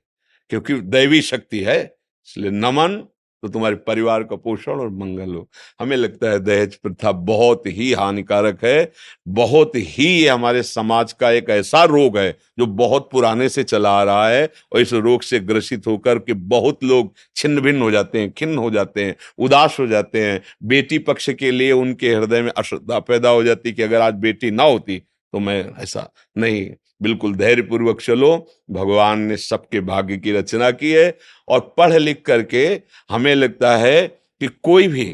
क्योंकि 0.51 0.73
दैवी 0.75 1.21
शक्ति 1.21 1.59
है, 1.59 1.79
इसलिए 2.27 2.51
नमन 2.51 3.03
तो 3.43 3.47
तुम्हारे 3.47 3.75
परिवार 3.77 4.23
का 4.23 4.35
पोषण 4.35 4.71
और 4.71 4.89
मंगल 4.89 5.33
हो। 5.35 5.47
हमें 5.79 5.95
लगता 5.97 6.29
है 6.31 6.39
दहेज 6.39 6.75
प्रथा 6.75 7.11
बहुत 7.11 7.63
ही 7.67 7.91
हानिकारक 7.93 8.63
है, 8.65 8.91
बहुत 9.27 9.71
ही 9.75 10.25
हमारे 10.25 10.63
समाज 10.63 11.13
का 11.13 11.31
एक 11.31 11.49
ऐसा 11.49 11.83
रोग 11.85 12.17
है 12.17 12.31
जो 12.59 12.65
बहुत 12.65 13.09
पुराने 13.11 13.49
से 13.49 13.63
चला 13.63 13.91
आ 13.91 14.03
रहा 14.03 14.27
है 14.29 14.49
और 14.73 14.81
इस 14.81 14.93
रोग 14.93 15.21
से 15.21 15.39
ग्रसित 15.41 15.87
होकर 15.87 16.19
के 16.19 16.33
बहुत 16.33 16.83
लोग 16.83 17.13
छिन्न 17.35 17.61
भिन्न 17.61 17.81
हो 17.81 17.91
जाते 17.91 18.19
हैं, 18.19 18.31
खिन्न 18.31 18.57
हो 18.57 18.69
जाते 18.71 19.05
हैं, 19.05 19.15
उदास 19.37 19.77
हो 19.79 19.87
जाते 19.87 20.23
हैं। 20.23 20.41
बेटी 20.63 20.97
पक्ष 20.99 21.29
के 21.29 21.51
लिए 21.51 21.71
उनके 21.73 22.13
हृदय 22.15 22.41
में 22.41 22.51
अश्रद्धा 22.51 22.99
पैदा 23.01 23.29
हो 23.29 23.43
जाती 23.43 23.71
कि 23.71 23.83
अगर 23.83 24.01
आज 24.01 24.13
बेटी 24.19 24.51
ना 24.51 24.63
होती 24.63 24.97
तो 25.33 25.39
मैं 25.39 25.63
ऐसा 25.79 26.09
नहीं 26.37 26.69
बिल्कुल 27.01 27.35
धैर्य 27.35 27.61
पूर्वक 27.61 28.01
चलो। 28.01 28.47
भगवान 28.71 29.19
ने 29.19 29.37
सबके 29.37 29.79
भाग्य 29.81 30.17
की 30.17 30.31
रचना 30.31 30.71
की 30.71 30.91
है 30.91 31.17
और 31.47 31.73
पढ़ 31.77 31.93
लिख 31.93 32.21
करके 32.25 32.65
हमें 33.09 33.35
लगता 33.35 33.77
है 33.77 34.07
कि 34.07 34.47
कोई 34.63 34.87
भी 34.87 35.05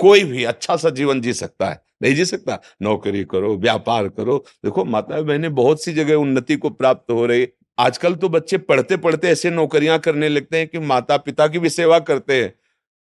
कोई 0.00 0.24
भी 0.24 0.44
अच्छा 0.44 0.76
सा 0.76 0.90
जीवन 0.90 1.20
जी 1.20 1.32
सकता 1.32 1.68
है। 1.70 1.82
नहीं 2.02 2.14
जी 2.14 2.24
सकता? 2.24 2.60
नौकरी 2.82 3.24
करो, 3.24 3.56
व्यापार 3.56 4.08
करो। 4.08 4.44
देखो 4.64 4.84
माता 4.84 5.20
बहने 5.22 5.48
बहुत 5.48 5.84
सी 5.84 5.92
जगह 5.92 6.14
उन्नति 6.14 6.56
को 6.56 6.70
प्राप्त 6.70 7.10
हो 7.10 7.26
रही। 7.26 7.48
आजकल 7.78 8.14
तो 8.14 8.28
बच्चे 8.28 8.58
पढ़ते 8.58 8.96
पढ़ते 8.96 9.28
ऐसे 9.28 9.50
नौकरियाँ 9.50 9.98
करने 9.98 10.28
लगते 10.28 10.58
हैं 10.58 10.68
कि 10.68 10.78
माता 10.78 11.16
पिता 11.16 11.46
की 11.48 11.58
भी 11.58 11.68
सेवा 11.68 11.98
करते 11.98 12.42
हैं। 12.42 12.54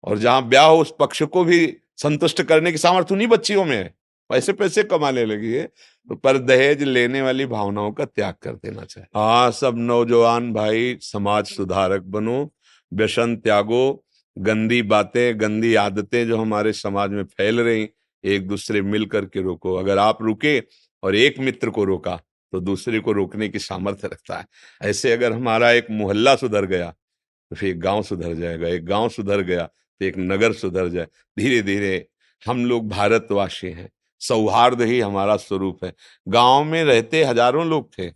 और 0.03 0.17
जहाँ 0.17 0.47
ब्याह 0.49 0.65
हो, 0.65 0.77
उस 0.77 0.93
पक्ष 0.99 1.23
को 1.23 1.43
भी 1.43 1.77
संतुष्ट 1.97 2.41
करने 2.41 2.71
की 2.71 2.77
सामर्थ्य 2.77 3.13
उन्हीं 3.13 3.27
बच्चियों 3.27 3.65
में 3.65 3.77
है। 3.77 3.93
पैसे 4.29 4.53
पैसे 4.53 4.83
कमाने 4.83 5.25
लगी 5.25 5.51
है 5.53 5.65
तो 6.09 6.15
पर 6.15 6.37
दहेज 6.39 6.83
लेने 6.83 7.21
वाली 7.21 7.45
भावनाओं 7.45 7.91
का 7.91 8.05
त्याग 8.05 8.35
कर 8.41 8.53
देना 8.55 8.83
चाहिए। 8.83 9.07
हाँ 9.15 9.51
सब 9.51 9.75
नौजवान 9.77 10.51
भाई 10.53 10.97
समाज 11.01 11.47
सुधारक 11.47 12.01
बनो, 12.07 12.51
व्यसन 12.91 13.35
त्यागो, 13.35 14.05
गंदी 14.37 14.81
बातें, 14.83 15.39
गंदी 15.39 15.73
आदतें 15.75 16.27
जो 16.27 16.37
हमारे 16.37 16.73
समाज 16.73 17.11
में 17.11 17.23
फैल 17.25 17.59
रही, 17.59 17.87
एक 18.23 18.47
दूसरे 18.47 18.81
मिल 18.81 19.05
करके 19.05 19.41
रोको। 19.41 19.75
अगर 19.75 19.97
आप 19.97 20.21
रुके 20.21 20.59
और 21.03 21.15
एक 21.15 21.39
मित्र 21.39 21.69
को 21.69 21.83
रोका 21.83 22.15
तो 22.53 22.59
दूसरे 22.61 22.99
को 22.99 23.11
रोकने 23.11 23.49
की 23.49 23.59
सामर्थ्य 23.59 24.07
रखता 24.07 24.37
है। 24.37 24.45
ऐसे 24.81 25.11
अगर 25.11 25.33
हमारा 25.33 25.71
एक 25.71 25.87
मोहल्ला 25.91 26.35
सुधर 26.35 26.65
गया 26.65 26.89
तो 26.89 27.55
फिर 27.55 27.69
एक 27.69 27.79
गाँव 27.79 28.01
सुधर 28.03 28.33
जाएगा। 28.33 28.67
एक 28.67 28.85
गाँव 28.85 29.09
सुधर 29.09 29.41
गया 29.41 29.65
तो 29.65 30.05
एक 30.05 30.17
नगर 30.17 30.53
सुधर 30.53 30.87
जाए। 30.89 31.07
धीरे 31.37 31.61
धीरे 31.61 32.07
हम 32.43 32.65
लोग 32.65 32.87
भारतवासी 32.89 33.67
हैं। 33.67 33.89
सौहार्द 34.27 34.81
ही 34.81 34.99
हमारा 34.99 35.35
स्वरूप 35.37 35.83
है। 35.83 35.93
गाँव 36.27 36.63
में 36.63 36.83
रहते 36.83 37.23
हज़ारों 37.23 37.65
लोग 37.67 37.89
थे, 37.93 38.09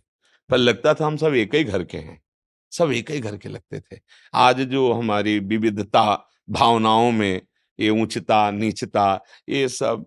पर 0.50 0.58
लगता 0.58 0.94
था 0.94 1.06
हम 1.06 1.16
सब 1.16 1.34
एक 1.36 1.54
ही 1.54 1.64
घर 1.64 1.84
के 1.84 1.98
हैं, 1.98 2.20
सब 2.72 2.92
एक 2.92 3.10
ही 3.10 3.20
घर 3.20 3.36
के 3.36 3.48
लगते 3.48 3.80
थे। 3.80 4.00
आज 4.34 4.60
जो 4.62 4.92
हमारी 4.92 5.38
विविधता, 5.40 6.04
भावनाओं 6.48 7.10
में, 7.12 7.40
ये 7.78 7.90
ऊंचता, 7.90 8.50
नीचता, 8.50 9.20
ये 9.48 9.68
सब 9.70 10.06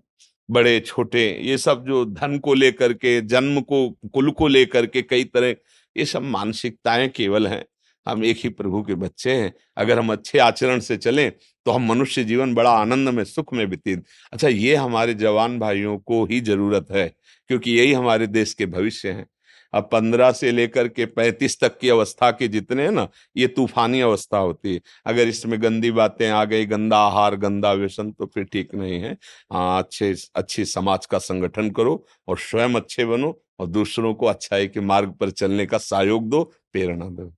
बड़े, 0.49 0.79
छोटे, 0.79 1.29
ये 1.41 1.57
सब 1.57 1.85
जो 1.85 2.03
धन 2.05 2.37
को 2.39 2.53
लेकर 2.53 2.93
के, 2.93 3.19
जन्म 3.21 3.61
को, 3.61 3.89
कुल 4.13 4.31
को 4.31 4.47
लेकर 4.47 4.85
के 4.85 5.01
कई 5.01 5.23
तरह, 5.25 5.55
ये 5.95 6.05
सब 6.05 6.21
मानसिकताएँ 6.23 7.07
केवल 7.09 7.47
हैं। 7.47 7.63
हम 8.05 8.23
एक 8.25 8.37
ही 8.37 8.49
प्रभु 8.51 8.81
के 8.83 8.95
बच्चे 8.97 9.33
हैं। 9.33 9.53
अगर 9.77 9.99
हम 9.99 10.11
अच्छे 10.11 10.39
आचरण 10.39 10.79
से 10.81 10.97
चलें 10.97 11.31
तो 11.65 11.71
हम 11.71 11.87
मनुष्य 11.87 12.23
जीवन 12.23 12.53
बड़ा 12.53 12.71
आनंद 12.71 13.09
में, 13.09 13.23
सुख 13.25 13.53
में 13.53 13.65
व्यतीत 13.65 14.05
अच्छा 14.33 14.47
ये 14.47 14.75
हमारे 14.75 15.13
जवान 15.15 15.59
भाइयों 15.59 15.97
को 15.99 16.23
ही 16.25 16.39
ज़रूरत 16.41 16.87
है, 16.91 17.07
क्योंकि 17.49 17.71
यही 17.71 17.93
हमारे 17.93 18.27
देश 18.29 18.53
के 18.53 18.65
भविष्य 18.67 19.09
हैं। 19.09 19.27
अब 19.73 19.87
पंद्रह 19.91 20.31
से 20.31 20.51
लेकर 20.51 20.87
के 20.87 21.05
पैंतीस 21.07 21.59
तक 21.59 21.77
की 21.79 21.89
अवस्था 21.89 22.29
के 22.31 22.47
जितने 22.47 22.83
हैं 22.83 22.91
ना, 22.91 23.07
ये 23.35 23.47
तूफानी 23.49 24.01
अवस्था 24.01 24.37
होती 24.37 24.73
है। 24.73 24.81
अगर 25.05 25.27
इसमें 25.27 25.61
गंदी 25.63 25.91
बातें 25.91 26.29
आ 26.29 26.43
गई, 26.45 26.65
गंदा 26.65 26.97
आहार, 26.99 27.35
गंदा 27.37 27.71
व्यसन 27.73 28.11
तो 28.11 28.25
फिर 28.25 28.43
ठीक 28.45 28.75
नहीं 28.75 28.99
है। 29.01 29.17
हाँ 29.51 29.81
अच्छे, 29.81 30.13
अच्छी 30.35 30.65
समाज 30.67 31.05
का 31.05 31.17
संगठन 31.19 31.69
करो 31.71 32.05
और 32.27 32.37
स्वयं 32.39 32.75
अच्छे 32.75 33.05
बनो 33.05 33.39
और 33.59 33.67
दूसरों 33.69 34.13
को 34.13 34.25
अच्छाई 34.27 34.67
के 34.67 34.79
मार्ग 34.81 35.13
पर 35.13 35.29
चलने 35.31 35.65
का 35.65 35.77
सहयोग 35.79 36.29
दो, 36.29 36.43
प्रेरणा 36.73 37.05
दो। 37.07 37.33